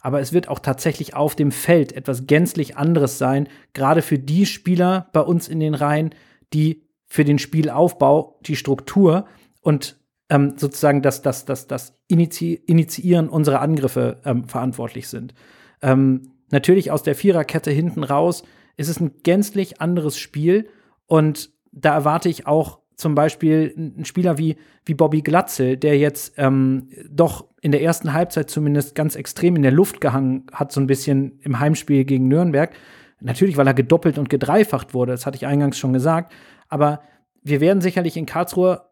Aber 0.00 0.20
es 0.20 0.32
wird 0.32 0.48
auch 0.48 0.58
tatsächlich 0.58 1.14
auf 1.14 1.36
dem 1.36 1.52
Feld 1.52 1.92
etwas 1.92 2.26
gänzlich 2.26 2.76
anderes 2.76 3.18
sein, 3.18 3.48
gerade 3.72 4.02
für 4.02 4.18
die 4.18 4.46
Spieler 4.46 5.08
bei 5.12 5.20
uns 5.20 5.48
in 5.48 5.60
den 5.60 5.74
Reihen, 5.74 6.10
die 6.52 6.82
für 7.06 7.24
den 7.24 7.38
Spielaufbau, 7.38 8.40
die 8.44 8.56
Struktur 8.56 9.26
und 9.60 10.00
ähm, 10.28 10.54
sozusagen 10.56 11.02
das, 11.02 11.22
das, 11.22 11.44
das, 11.44 11.68
das 11.68 11.94
Initi 12.08 12.54
Initiieren 12.54 13.28
unserer 13.28 13.60
Angriffe 13.60 14.20
ähm, 14.24 14.48
verantwortlich 14.48 15.08
sind. 15.08 15.34
Ähm, 15.82 16.32
natürlich 16.50 16.90
aus 16.90 17.02
der 17.02 17.14
Viererkette 17.14 17.70
hinten 17.70 18.02
raus 18.02 18.42
ist 18.76 18.88
es 18.88 18.98
ein 18.98 19.12
gänzlich 19.22 19.80
anderes 19.80 20.18
Spiel 20.18 20.68
und 21.06 21.50
da 21.70 21.94
erwarte 21.94 22.28
ich 22.28 22.46
auch 22.46 22.81
zum 23.02 23.14
Beispiel 23.14 23.74
ein 23.76 24.04
Spieler 24.04 24.38
wie, 24.38 24.56
wie 24.86 24.94
Bobby 24.94 25.20
Glatzel, 25.20 25.76
der 25.76 25.98
jetzt 25.98 26.34
ähm, 26.38 26.88
doch 27.10 27.46
in 27.60 27.72
der 27.72 27.82
ersten 27.82 28.12
Halbzeit 28.12 28.48
zumindest 28.48 28.94
ganz 28.94 29.16
extrem 29.16 29.56
in 29.56 29.62
der 29.62 29.72
Luft 29.72 30.00
gehangen 30.00 30.46
hat, 30.52 30.72
so 30.72 30.80
ein 30.80 30.86
bisschen 30.86 31.38
im 31.42 31.60
Heimspiel 31.60 32.04
gegen 32.04 32.28
Nürnberg. 32.28 32.72
Natürlich, 33.20 33.56
weil 33.56 33.66
er 33.66 33.74
gedoppelt 33.74 34.18
und 34.18 34.30
gedreifacht 34.30 34.94
wurde, 34.94 35.12
das 35.12 35.26
hatte 35.26 35.36
ich 35.36 35.46
eingangs 35.46 35.78
schon 35.78 35.92
gesagt. 35.92 36.32
Aber 36.68 37.02
wir 37.42 37.60
werden 37.60 37.80
sicherlich 37.80 38.16
in 38.16 38.26
Karlsruhe 38.26 38.88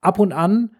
ab 0.00 0.18
und 0.18 0.32
an 0.32 0.70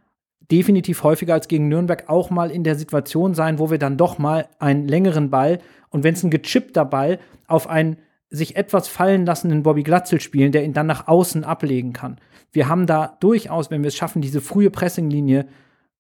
definitiv 0.50 1.02
häufiger 1.04 1.34
als 1.34 1.48
gegen 1.48 1.68
Nürnberg 1.68 2.09
auch 2.09 2.30
mal 2.30 2.50
in 2.50 2.64
der 2.64 2.74
Situation 2.74 3.34
sein, 3.34 3.59
wo 3.59 3.70
wir 3.70 3.78
dann 3.78 3.96
doch 3.96 4.18
mal 4.18 4.48
einen 4.59 4.88
längeren 4.88 5.30
Ball 5.30 5.59
und 5.90 6.04
wenn 6.04 6.14
es 6.14 6.22
ein 6.22 6.30
gechippter 6.30 6.84
Ball 6.84 7.18
auf 7.46 7.68
einen 7.68 7.98
sich 8.30 8.56
etwas 8.56 8.88
fallen 8.88 9.24
lassenden 9.24 9.62
Bobby 9.62 9.82
Glatzel 9.82 10.20
spielen, 10.20 10.52
der 10.52 10.64
ihn 10.64 10.74
dann 10.74 10.86
nach 10.86 11.08
außen 11.08 11.44
ablegen 11.44 11.92
kann. 11.92 12.20
Wir 12.52 12.68
haben 12.68 12.86
da 12.86 13.16
durchaus, 13.20 13.70
wenn 13.70 13.82
wir 13.82 13.88
es 13.88 13.96
schaffen, 13.96 14.22
diese 14.22 14.40
frühe 14.40 14.70
Pressinglinie 14.70 15.46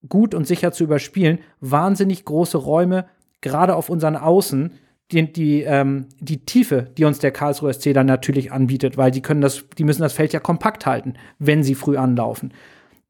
gut 0.08 0.34
und 0.34 0.46
sicher 0.46 0.72
zu 0.72 0.84
überspielen, 0.84 1.38
wahnsinnig 1.60 2.24
große 2.24 2.58
Räume, 2.58 3.06
gerade 3.40 3.74
auf 3.74 3.88
unseren 3.88 4.16
Außen, 4.16 4.72
die, 5.10 5.32
die, 5.32 5.62
ähm, 5.62 6.06
die 6.20 6.44
Tiefe, 6.44 6.90
die 6.96 7.04
uns 7.04 7.18
der 7.18 7.30
Karlsruher 7.30 7.72
SC 7.72 7.94
dann 7.94 8.06
natürlich 8.06 8.52
anbietet, 8.52 8.96
weil 8.96 9.10
die 9.10 9.22
können 9.22 9.40
das, 9.40 9.64
die 9.78 9.84
müssen 9.84 10.02
das 10.02 10.12
Feld 10.12 10.32
ja 10.32 10.40
kompakt 10.40 10.86
halten, 10.86 11.14
wenn 11.38 11.62
sie 11.62 11.74
früh 11.74 11.96
anlaufen. 11.96 12.52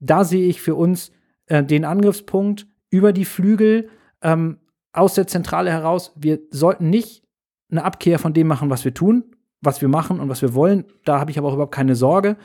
Da 0.00 0.24
sehe 0.24 0.46
ich 0.46 0.60
für 0.60 0.76
uns 0.76 1.10
äh, 1.46 1.64
den 1.64 1.84
Angriffspunkt 1.84 2.66
über 2.90 3.12
die 3.12 3.24
Flügel 3.24 3.88
ähm, 4.22 4.58
aus 4.92 5.14
der 5.14 5.26
Zentrale 5.26 5.70
heraus. 5.70 6.12
Wir 6.16 6.38
sollten 6.50 6.88
nicht 6.88 7.24
eine 7.70 7.84
Abkehr 7.84 8.18
von 8.18 8.32
dem 8.32 8.46
machen, 8.46 8.70
was 8.70 8.84
wir 8.84 8.94
tun, 8.94 9.24
was 9.60 9.80
wir 9.80 9.88
machen 9.88 10.20
und 10.20 10.28
was 10.28 10.42
wir 10.42 10.54
wollen. 10.54 10.84
Da 11.04 11.20
habe 11.20 11.30
ich 11.30 11.38
aber 11.38 11.48
auch 11.48 11.54
überhaupt 11.54 11.74
keine 11.74 11.94
Sorge. 11.94 12.36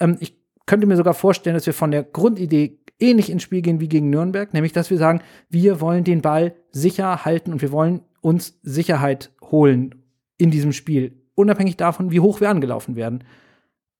Ähm, 0.00 0.16
ich 0.20 0.40
könnte 0.66 0.86
mir 0.86 0.96
sogar 0.96 1.14
vorstellen, 1.14 1.54
dass 1.54 1.66
wir 1.66 1.74
von 1.74 1.90
der 1.90 2.02
Grundidee 2.02 2.78
ähnlich 2.98 3.30
ins 3.30 3.42
Spiel 3.42 3.62
gehen 3.62 3.80
wie 3.80 3.88
gegen 3.88 4.10
Nürnberg, 4.10 4.54
nämlich 4.54 4.72
dass 4.72 4.90
wir 4.90 4.98
sagen, 4.98 5.20
wir 5.50 5.80
wollen 5.80 6.04
den 6.04 6.22
Ball 6.22 6.54
sicher 6.70 7.24
halten 7.24 7.52
und 7.52 7.62
wir 7.62 7.72
wollen 7.72 8.02
uns 8.20 8.58
Sicherheit 8.62 9.32
holen 9.50 9.96
in 10.38 10.50
diesem 10.50 10.72
Spiel, 10.72 11.20
unabhängig 11.34 11.76
davon, 11.76 12.12
wie 12.12 12.20
hoch 12.20 12.40
wir 12.40 12.48
angelaufen 12.48 12.96
werden. 12.96 13.24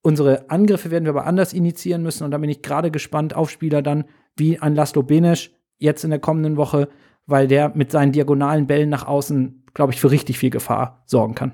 Unsere 0.03 0.51
Angriffe 0.51 0.91
werden 0.91 1.05
wir 1.05 1.11
aber 1.11 1.27
anders 1.27 1.53
initiieren 1.53 2.03
müssen 2.03 2.25
und 2.25 2.31
da 2.31 2.39
bin 2.39 2.51
ich 2.51 2.63
gerade 2.63 2.91
gespannt 2.91 3.35
auf 3.35 3.51
Spieler 3.51 3.83
dann 3.83 4.05
wie 4.37 4.59
ein 4.59 4.75
Laszlo 4.75 5.03
Benesch 5.03 5.53
jetzt 5.79 6.05
in 6.05 6.11
der 6.11 6.19
kommenden 6.19 6.57
Woche, 6.57 6.89
weil 7.27 7.49
der 7.49 7.73
mit 7.75 7.91
seinen 7.91 8.13
diagonalen 8.13 8.67
Bällen 8.67 8.89
nach 8.89 9.07
außen 9.07 9.62
glaube 9.75 9.93
ich, 9.93 10.01
für 10.01 10.11
richtig 10.11 10.39
viel 10.39 10.51
Gefahr 10.51 11.03
sorgen 11.07 11.35
kann. 11.35 11.53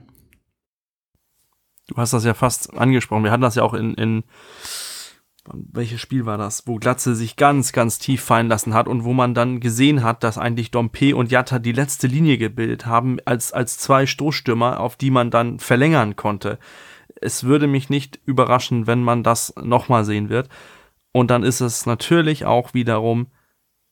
Du 1.88 1.96
hast 1.96 2.12
das 2.12 2.24
ja 2.24 2.34
fast 2.34 2.76
angesprochen. 2.76 3.24
Wir 3.24 3.30
hatten 3.30 3.42
das 3.42 3.54
ja 3.54 3.62
auch 3.62 3.74
in, 3.74 3.94
in 3.94 4.24
welches 5.52 6.00
Spiel 6.00 6.26
war 6.26 6.38
das, 6.38 6.66
wo 6.66 6.76
Glatze 6.76 7.14
sich 7.14 7.36
ganz, 7.36 7.72
ganz 7.72 7.98
tief 7.98 8.22
fallen 8.22 8.48
lassen 8.48 8.74
hat 8.74 8.86
und 8.86 9.04
wo 9.04 9.12
man 9.12 9.34
dann 9.34 9.60
gesehen 9.60 10.02
hat, 10.02 10.22
dass 10.22 10.38
eigentlich 10.38 10.70
Dompe 10.70 11.16
und 11.16 11.30
Jatta 11.30 11.58
die 11.58 11.72
letzte 11.72 12.06
Linie 12.06 12.38
gebildet 12.38 12.86
haben, 12.86 13.18
als, 13.24 13.52
als 13.52 13.78
zwei 13.78 14.06
Stoßstürmer, 14.06 14.80
auf 14.80 14.96
die 14.96 15.10
man 15.10 15.30
dann 15.30 15.58
verlängern 15.58 16.16
konnte. 16.16 16.58
Es 17.20 17.44
würde 17.44 17.66
mich 17.66 17.88
nicht 17.88 18.20
überraschen, 18.24 18.86
wenn 18.86 19.02
man 19.02 19.22
das 19.22 19.54
nochmal 19.56 20.04
sehen 20.04 20.28
wird. 20.28 20.48
Und 21.12 21.30
dann 21.30 21.42
ist 21.42 21.60
es 21.60 21.86
natürlich 21.86 22.44
auch 22.44 22.74
wiederum, 22.74 23.28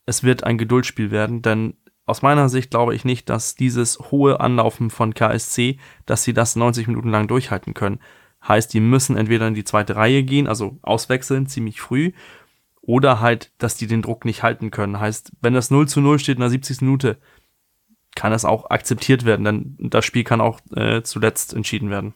es 0.04 0.22
wird 0.22 0.44
ein 0.44 0.58
Geduldsspiel 0.58 1.10
werden, 1.10 1.42
denn 1.42 1.74
aus 2.06 2.22
meiner 2.22 2.48
Sicht 2.48 2.70
glaube 2.70 2.94
ich 2.94 3.04
nicht, 3.04 3.28
dass 3.28 3.56
dieses 3.56 3.98
hohe 4.10 4.40
Anlaufen 4.40 4.90
von 4.90 5.12
KSC, 5.12 5.78
dass 6.06 6.22
sie 6.22 6.32
das 6.32 6.56
90 6.56 6.86
Minuten 6.86 7.10
lang 7.10 7.26
durchhalten 7.26 7.74
können. 7.74 8.00
Heißt, 8.46 8.72
die 8.72 8.80
müssen 8.80 9.16
entweder 9.16 9.48
in 9.48 9.54
die 9.54 9.64
zweite 9.64 9.96
Reihe 9.96 10.22
gehen, 10.22 10.46
also 10.46 10.78
auswechseln 10.82 11.48
ziemlich 11.48 11.80
früh, 11.80 12.12
oder 12.80 13.20
halt, 13.20 13.50
dass 13.58 13.76
die 13.76 13.88
den 13.88 14.02
Druck 14.02 14.24
nicht 14.24 14.44
halten 14.44 14.70
können. 14.70 15.00
Heißt, 15.00 15.32
wenn 15.40 15.54
das 15.54 15.72
0 15.72 15.88
zu 15.88 16.00
0 16.00 16.20
steht 16.20 16.36
in 16.36 16.42
der 16.42 16.50
70. 16.50 16.82
Minute, 16.82 17.18
kann 18.14 18.30
das 18.30 18.44
auch 18.44 18.70
akzeptiert 18.70 19.24
werden, 19.24 19.44
denn 19.44 19.76
das 19.78 20.04
Spiel 20.04 20.22
kann 20.22 20.40
auch 20.40 20.60
äh, 20.74 21.02
zuletzt 21.02 21.54
entschieden 21.54 21.90
werden. 21.90 22.14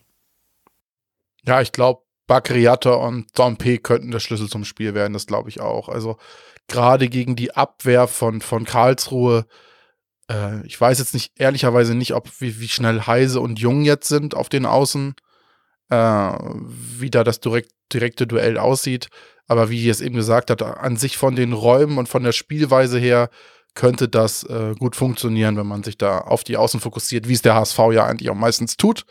Ja, 1.44 1.60
ich 1.60 1.72
glaube, 1.72 2.02
Bakriata 2.28 2.92
und 2.92 3.36
Dompe 3.36 3.78
könnten 3.78 4.12
der 4.12 4.20
Schlüssel 4.20 4.48
zum 4.48 4.64
Spiel 4.64 4.94
werden, 4.94 5.14
das 5.14 5.26
glaube 5.26 5.48
ich 5.48 5.60
auch. 5.60 5.88
Also 5.88 6.16
gerade 6.68 7.08
gegen 7.08 7.34
die 7.34 7.56
Abwehr 7.56 8.06
von, 8.06 8.40
von 8.40 8.64
Karlsruhe 8.64 9.46
äh, 10.30 10.64
ich 10.66 10.80
weiß 10.80 10.98
jetzt 10.98 11.14
nicht, 11.14 11.32
ehrlicherweise 11.36 11.94
nicht, 11.94 12.14
ob 12.14 12.28
wie, 12.40 12.60
wie 12.60 12.68
schnell 12.68 13.02
Heise 13.02 13.40
und 13.40 13.58
Jung 13.58 13.82
jetzt 13.82 14.08
sind 14.08 14.34
auf 14.34 14.48
den 14.48 14.64
Außen, 14.64 15.14
äh, 15.90 15.96
wie 15.96 17.10
da 17.10 17.24
das 17.24 17.40
direkt, 17.40 17.72
direkte 17.92 18.26
Duell 18.26 18.56
aussieht. 18.56 19.08
Aber 19.46 19.68
wie 19.68 19.88
es 19.88 20.00
eben 20.00 20.14
gesagt 20.14 20.50
hat, 20.50 20.62
an 20.62 20.96
sich 20.96 21.16
von 21.16 21.34
den 21.34 21.52
Räumen 21.52 21.98
und 21.98 22.08
von 22.08 22.22
der 22.22 22.32
Spielweise 22.32 22.98
her 22.98 23.30
könnte 23.74 24.08
das 24.08 24.44
äh, 24.44 24.74
gut 24.78 24.94
funktionieren, 24.94 25.56
wenn 25.56 25.66
man 25.66 25.82
sich 25.82 25.98
da 25.98 26.18
auf 26.18 26.44
die 26.44 26.56
Außen 26.56 26.80
fokussiert, 26.80 27.28
wie 27.28 27.32
es 27.32 27.42
der 27.42 27.54
HSV 27.54 27.78
ja 27.92 28.04
eigentlich 28.04 28.30
auch 28.30 28.36
meistens 28.36 28.76
tut. 28.76 29.04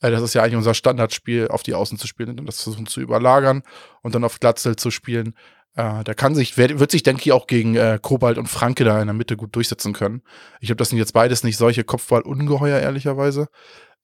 Äh, 0.00 0.10
das 0.10 0.22
ist 0.22 0.34
ja 0.34 0.42
eigentlich 0.42 0.56
unser 0.56 0.74
Standardspiel, 0.74 1.48
auf 1.48 1.62
die 1.62 1.74
Außen 1.74 1.98
zu 1.98 2.06
spielen 2.06 2.38
und 2.38 2.46
das 2.46 2.58
zu 2.58 3.00
überlagern 3.00 3.62
und 4.02 4.14
dann 4.14 4.24
auf 4.24 4.38
Glatzel 4.38 4.76
zu 4.76 4.90
spielen. 4.90 5.34
Äh, 5.76 6.04
der 6.04 6.14
kann 6.14 6.34
sich, 6.34 6.56
wird 6.56 6.90
sich, 6.90 7.02
denke 7.02 7.22
ich, 7.22 7.32
auch 7.32 7.46
gegen 7.46 7.76
äh, 7.76 7.98
Kobalt 8.00 8.38
und 8.38 8.48
Franke 8.48 8.84
da 8.84 9.00
in 9.00 9.06
der 9.06 9.14
Mitte 9.14 9.36
gut 9.36 9.54
durchsetzen 9.54 9.92
können. 9.92 10.22
Ich 10.60 10.68
glaube, 10.68 10.78
das 10.78 10.90
sind 10.90 10.98
jetzt 10.98 11.12
beides 11.12 11.44
nicht 11.44 11.56
solche 11.56 11.84
Kopfballungeheuer, 11.84 12.80
ehrlicherweise. 12.80 13.48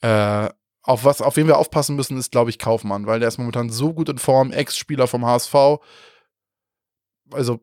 Äh, 0.00 0.48
auf 0.82 1.04
was, 1.04 1.20
auf 1.20 1.36
wen 1.36 1.48
wir 1.48 1.58
aufpassen 1.58 1.96
müssen, 1.96 2.16
ist, 2.16 2.30
glaube 2.30 2.50
ich, 2.50 2.58
Kaufmann, 2.58 3.06
weil 3.06 3.18
der 3.18 3.28
ist 3.28 3.38
momentan 3.38 3.70
so 3.70 3.92
gut 3.92 4.08
in 4.08 4.18
Form, 4.18 4.52
Ex-Spieler 4.52 5.08
vom 5.08 5.26
HSV. 5.26 5.54
Also, 7.32 7.60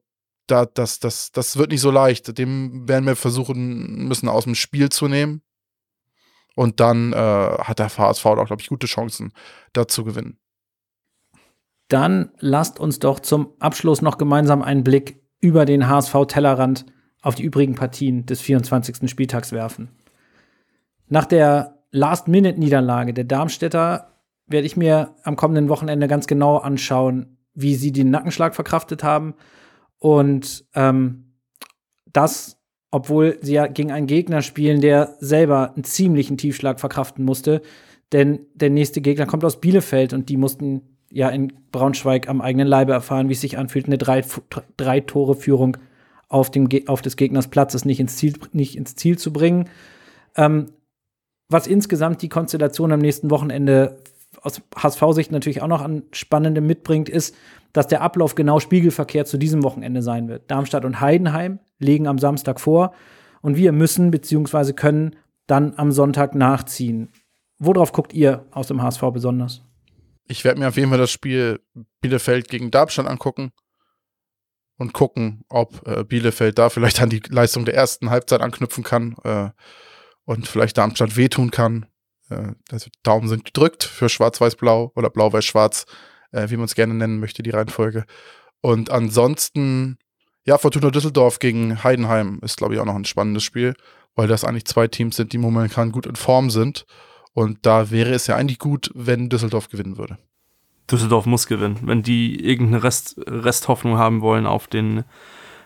da, 0.48 0.66
das, 0.66 1.00
das, 1.00 1.32
das 1.32 1.56
wird 1.56 1.72
nicht 1.72 1.80
so 1.80 1.90
leicht. 1.90 2.38
Dem 2.38 2.88
werden 2.88 3.06
wir 3.06 3.16
versuchen 3.16 4.08
müssen, 4.08 4.28
aus 4.28 4.44
dem 4.44 4.56
Spiel 4.56 4.90
zu 4.90 5.08
nehmen. 5.08 5.42
Und 6.56 6.82
dann 6.82 7.14
äh, 7.14 7.16
hat 7.16 7.80
der 7.80 7.98
HSV 7.98 8.26
auch, 8.26 8.46
glaube 8.46 8.62
ich, 8.62 8.68
gute 8.68 8.88
Chancen, 8.88 9.32
da 9.72 9.88
zu 9.88 10.04
gewinnen. 10.04 10.38
Dann 11.88 12.32
lasst 12.40 12.80
uns 12.80 13.00
doch 13.00 13.20
zum 13.20 13.54
Abschluss 13.60 14.02
noch 14.02 14.18
gemeinsam 14.18 14.62
einen 14.62 14.84
Blick 14.84 15.22
über 15.40 15.66
den 15.66 15.88
HSV-Tellerrand 15.88 16.86
auf 17.22 17.36
die 17.36 17.44
übrigen 17.44 17.76
Partien 17.76 18.26
des 18.26 18.42
24. 18.42 19.10
Spieltags 19.10 19.52
werfen. 19.52 19.90
Nach 21.08 21.26
der 21.26 21.84
Last-Minute-Niederlage 21.92 23.14
der 23.14 23.24
Darmstädter 23.24 24.14
werde 24.48 24.66
ich 24.66 24.78
mir 24.78 25.16
am 25.24 25.36
kommenden 25.36 25.70
Wochenende 25.70 26.08
ganz 26.08 26.28
genau 26.28 26.58
anschauen, 26.58 27.38
wie 27.54 27.76
sie 27.76 27.92
den 27.92 28.10
Nackenschlag 28.10 28.56
verkraftet 28.56 29.04
haben. 29.04 29.36
Und 30.00 30.66
ähm, 30.76 31.36
das, 32.12 32.58
obwohl 32.92 33.38
sie 33.42 33.54
ja 33.54 33.68
gegen 33.68 33.92
einen 33.92 34.08
Gegner 34.08 34.42
spielen, 34.42 34.82
der 34.82 35.16
selber 35.20 35.74
einen 35.74 35.84
ziemlichen 35.84 36.38
Tiefschlag 36.38 36.80
verkraften 36.80 37.24
musste. 37.26 37.62
Denn 38.12 38.46
der 38.54 38.70
nächste 38.70 39.02
Gegner 39.02 39.26
kommt 39.26 39.46
aus 39.46 39.62
Bielefeld 39.62 40.14
und 40.14 40.30
die 40.30 40.38
mussten 40.38 40.93
ja 41.14 41.30
in 41.30 41.54
Braunschweig 41.72 42.28
am 42.28 42.42
eigenen 42.42 42.68
Leibe 42.68 42.92
erfahren, 42.92 43.30
wie 43.30 43.34
es 43.34 43.42
sich 43.42 43.58
anfühlt, 43.58 43.86
eine 43.86 43.98
drei, 43.98 44.24
drei 44.78 45.04
auf, 46.28 46.52
auf 46.88 47.02
des 47.02 47.16
Gegners 47.16 47.48
Platzes 47.48 47.86
nicht 47.86 48.00
ins 48.00 48.18
Ziel, 48.18 48.34
nicht 48.52 48.76
ins 48.76 48.96
Ziel 48.96 49.18
zu 49.18 49.32
bringen. 49.32 49.70
Ähm, 50.36 50.72
was 51.50 51.68
insgesamt 51.68 52.24
die 52.24 52.30
Konstellation 52.30 52.92
am 52.92 53.00
nächsten 53.00 53.30
Wochenende 53.30 53.98
aus 54.42 54.62
HSV-Sicht 54.76 55.32
natürlich 55.32 55.62
auch 55.62 55.68
noch 55.68 55.82
an 55.82 56.04
Spannendem 56.12 56.66
mitbringt, 56.66 57.10
ist, 57.10 57.36
dass 57.72 57.88
der 57.88 58.02
Ablauf 58.02 58.34
genau 58.34 58.60
Spiegelverkehr 58.60 59.26
zu 59.26 59.38
diesem 59.38 59.64
Wochenende 59.64 60.02
sein 60.02 60.28
wird. 60.28 60.50
Darmstadt 60.50 60.84
und 60.84 61.00
Heidenheim 61.00 61.60
legen 61.78 62.08
am 62.08 62.18
Samstag 62.18 62.60
vor 62.60 62.94
und 63.42 63.56
wir 63.56 63.72
müssen 63.72 64.10
bzw. 64.10 64.74
können 64.74 65.16
dann 65.46 65.74
am 65.78 65.92
Sonntag 65.92 66.34
nachziehen. 66.34 67.10
Worauf 67.60 67.92
guckt 67.92 68.14
ihr 68.14 68.46
aus 68.52 68.68
dem 68.68 68.82
HSV 68.82 69.04
besonders? 69.14 69.62
Ich 70.26 70.44
werde 70.44 70.60
mir 70.60 70.70
auf 70.70 70.78
jeden 70.78 70.90
Fall 70.90 70.98
das 70.98 71.12
Spiel 71.12 71.60
Bielefeld 72.02 72.48
gegen 72.48 72.72
Darmstadt 72.72 73.08
angucken 73.08 73.52
und 74.78 74.94
gucken, 74.94 75.44
ob 75.50 75.86
äh, 75.88 76.04
Bielefeld 76.04 76.58
da 76.58 76.70
vielleicht 76.70 77.02
an 77.02 77.10
die 77.10 77.22
Leistung 77.30 77.66
der 77.66 77.76
ersten 77.76 78.10
Halbzeit 78.10 78.42
anknüpfen 78.42 78.84
kann 78.84 79.16
äh, 79.24 79.50
und 80.26 80.48
vielleicht 80.48 80.78
Darmstadt 80.78 81.16
wehtun 81.16 81.52
kann. 81.52 81.86
Äh, 82.30 82.54
also 82.72 82.90
Daumen 83.04 83.28
sind 83.28 83.46
gedrückt 83.46 83.84
für 83.84 84.10
Schwarz-Weiß-Blau 84.10 84.92
oder 84.96 85.10
Blau-Weiß-Schwarz, 85.10 85.86
äh, 86.32 86.50
wie 86.50 86.58
man 86.58 86.66
es 86.66 86.76
gerne 86.76 86.94
nennen 86.94 87.20
möchte, 87.20 87.44
die 87.44 87.52
Reihenfolge. 87.52 88.06
Und 88.62 88.90
ansonsten, 88.90 89.98
ja, 90.46 90.58
Fortuna 90.58 90.90
Düsseldorf 90.90 91.40
gegen 91.40 91.84
Heidenheim 91.84 92.40
ist, 92.42 92.58
glaube 92.58 92.74
ich, 92.74 92.80
auch 92.80 92.86
noch 92.86 92.96
ein 92.96 93.06
spannendes 93.06 93.44
Spiel, 93.44 93.76
weil 94.16 94.28
das 94.28 94.46
eigentlich 94.46 94.66
zwei 94.66 94.88
Teams 94.88 95.18
sind, 95.18 95.34
die 95.34 95.38
momentan 95.38 95.92
gut 95.92 96.06
in 96.06 96.16
Form 96.16 96.50
sind 96.50 96.86
und 97.34 97.66
da 97.66 97.90
wäre 97.92 98.12
es 98.12 98.28
ja 98.28 98.36
eigentlich 98.36 98.60
gut, 98.60 98.92
wenn 98.94 99.30
Düsseldorf 99.30 99.70
gewinnen 99.70 99.98
würde. 99.98 100.18
Düsseldorf 100.92 101.26
muss 101.26 101.48
gewinnen. 101.48 101.80
Wenn 101.84 102.04
die 102.04 102.44
irgendeine 102.44 102.84
Rest, 102.84 103.20
Resthoffnung 103.26 103.98
haben 103.98 104.22
wollen 104.22 104.46
auf 104.46 104.68
den, 104.68 105.04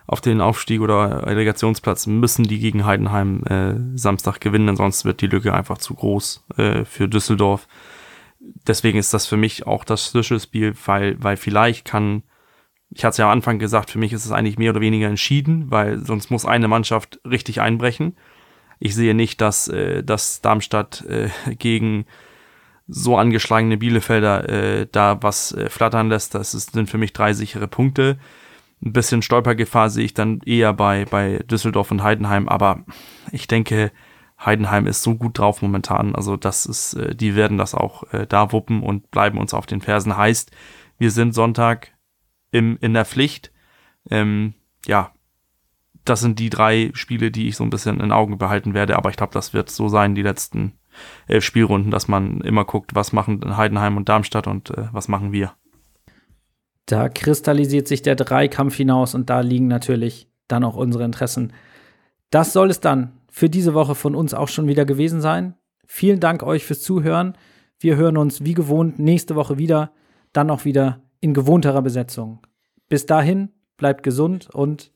auf 0.06 0.22
den 0.22 0.40
Aufstieg 0.42 0.82
oder 0.82 1.26
Relegationsplatz, 1.26 2.08
müssen 2.08 2.44
die 2.46 2.60
gegen 2.60 2.86
Heidenheim 2.86 3.44
äh, 3.44 3.98
Samstag 3.98 4.40
gewinnen, 4.40 4.70
ansonsten 4.70 5.08
wird 5.08 5.22
die 5.22 5.28
Lücke 5.28 5.54
einfach 5.54 5.80
zu 5.80 5.96
groß 5.96 6.46
äh, 6.58 6.86
für 6.86 7.10
Düsseldorf. 7.10 7.68
Deswegen 8.40 9.00
ist 9.00 9.14
das 9.14 9.26
für 9.26 9.38
mich 9.38 9.68
auch 9.68 9.84
das 9.84 10.06
Schlüsselspiel, 10.06 10.76
weil, 10.86 11.22
weil 11.22 11.36
vielleicht 11.36 11.86
kann, 11.86 12.24
ich 12.92 13.04
hatte 13.04 13.12
es 13.12 13.18
ja 13.18 13.26
am 13.26 13.32
Anfang 13.32 13.60
gesagt, 13.60 13.90
für 13.90 14.00
mich 14.00 14.14
ist 14.14 14.24
es 14.24 14.32
eigentlich 14.32 14.58
mehr 14.58 14.72
oder 14.72 14.82
weniger 14.82 15.08
entschieden, 15.08 15.70
weil 15.70 16.06
sonst 16.06 16.32
muss 16.32 16.46
eine 16.46 16.68
Mannschaft 16.70 17.20
richtig 17.26 17.60
einbrechen 17.60 18.16
ich 18.80 18.96
sehe 18.96 19.14
nicht, 19.14 19.42
dass, 19.42 19.68
äh, 19.68 20.04
dass 20.04 20.42
Darmstadt 20.42 21.06
äh, 21.06 21.30
gegen 21.56 22.06
so 22.88 23.18
angeschlagene 23.18 23.78
Bielefelder 23.78 24.50
äh, 24.50 24.88
da 24.92 25.22
was 25.22 25.52
äh, 25.52 25.70
flattern 25.70 26.10
lässt. 26.10 26.36
Das 26.36 26.54
ist, 26.54 26.72
sind 26.72 26.90
für 26.90 26.98
mich 26.98 27.14
drei 27.14 27.34
sichere 27.34 27.68
Punkte. 27.68 28.18
Ein 28.84 28.94
bisschen 28.94 29.22
Stolpergefahr 29.22 29.90
sehe 29.90 30.06
ich 30.06 30.14
dann 30.14 30.40
eher 30.46 30.72
bei, 30.74 31.06
bei 31.06 31.40
Düsseldorf 31.50 31.92
und 31.92 32.04
Heidenheim, 32.04 32.48
aber 32.48 32.86
ich 33.32 33.48
denke, 33.48 33.92
Heidenheim 34.40 34.86
ist 34.86 35.02
so 35.02 35.16
gut 35.16 35.40
drauf 35.40 35.62
momentan. 35.62 36.16
Also, 36.16 36.38
das 36.38 36.66
ist, 36.66 36.94
äh, 36.94 37.16
die 37.16 37.36
werden 37.36 37.58
das 37.58 37.74
auch 37.74 38.04
äh, 38.14 38.28
da 38.28 38.52
wuppen 38.52 38.84
und 38.84 39.10
bleiben 39.12 39.40
uns 39.40 39.54
auf 39.54 39.66
den 39.66 39.82
Fersen. 39.82 40.16
Heißt, 40.16 40.52
wir 41.00 41.12
sind 41.12 41.34
Sonntag 41.34 41.94
im, 42.52 42.78
in 42.80 42.94
der 42.94 43.06
Pflicht. 43.06 43.52
Ähm, 44.10 44.54
ja, 44.86 45.12
das 46.10 46.22
sind 46.22 46.40
die 46.40 46.50
drei 46.50 46.92
Spiele, 46.94 47.32
die 47.32 47.48
ich 47.48 47.56
so 47.56 47.64
ein 47.64 47.70
bisschen 47.70 48.00
in 48.00 48.12
Augen 48.12 48.38
behalten 48.38 48.74
werde. 48.74 48.96
Aber 48.96 49.10
ich 49.10 49.18
glaube, 49.18 49.34
das 49.34 49.54
wird 49.54 49.70
so 49.70 49.88
sein, 49.90 50.16
die 50.16 50.22
letzten 50.22 50.74
elf 51.28 51.44
Spielrunden, 51.44 51.92
dass 51.92 52.08
man 52.08 52.42
immer 52.42 52.66
guckt, 52.66 52.96
was 52.96 53.14
machen 53.14 53.58
Heidenheim 53.58 53.98
und 53.98 54.10
Darmstadt 54.10 54.48
und 54.48 54.72
äh, 54.72 54.88
was 54.92 55.08
machen 55.08 55.32
wir. 55.32 55.54
Da 56.86 57.10
kristallisiert 57.10 57.88
sich 57.88 58.02
der 58.02 58.16
Dreikampf 58.16 58.76
hinaus 58.76 59.14
und 59.14 59.30
da 59.30 59.42
liegen 59.42 59.68
natürlich 59.68 60.30
dann 60.48 60.64
auch 60.64 60.76
unsere 60.76 61.04
Interessen. 61.04 61.54
Das 62.30 62.54
soll 62.54 62.70
es 62.70 62.80
dann 62.80 63.12
für 63.30 63.50
diese 63.50 63.74
Woche 63.74 63.94
von 63.94 64.16
uns 64.16 64.34
auch 64.34 64.48
schon 64.48 64.68
wieder 64.68 64.86
gewesen 64.86 65.22
sein. 65.22 65.56
Vielen 65.86 66.20
Dank 66.20 66.44
euch 66.44 66.66
fürs 66.66 66.82
Zuhören. 66.82 67.38
Wir 67.80 67.98
hören 67.98 68.18
uns 68.18 68.44
wie 68.44 68.54
gewohnt 68.54 69.00
nächste 69.00 69.36
Woche 69.36 69.58
wieder, 69.58 69.92
dann 70.34 70.50
auch 70.50 70.66
wieder 70.66 71.02
in 71.20 71.34
gewohnterer 71.34 71.82
Besetzung. 71.82 72.40
Bis 72.90 73.06
dahin, 73.06 73.50
bleibt 73.76 74.04
gesund 74.04 74.50
und 74.52 74.92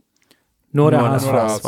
nur, 0.72 0.92
der, 0.92 1.02
Nur 1.02 1.10
HSV. 1.12 1.32
der 1.32 1.44
HSV. 1.44 1.66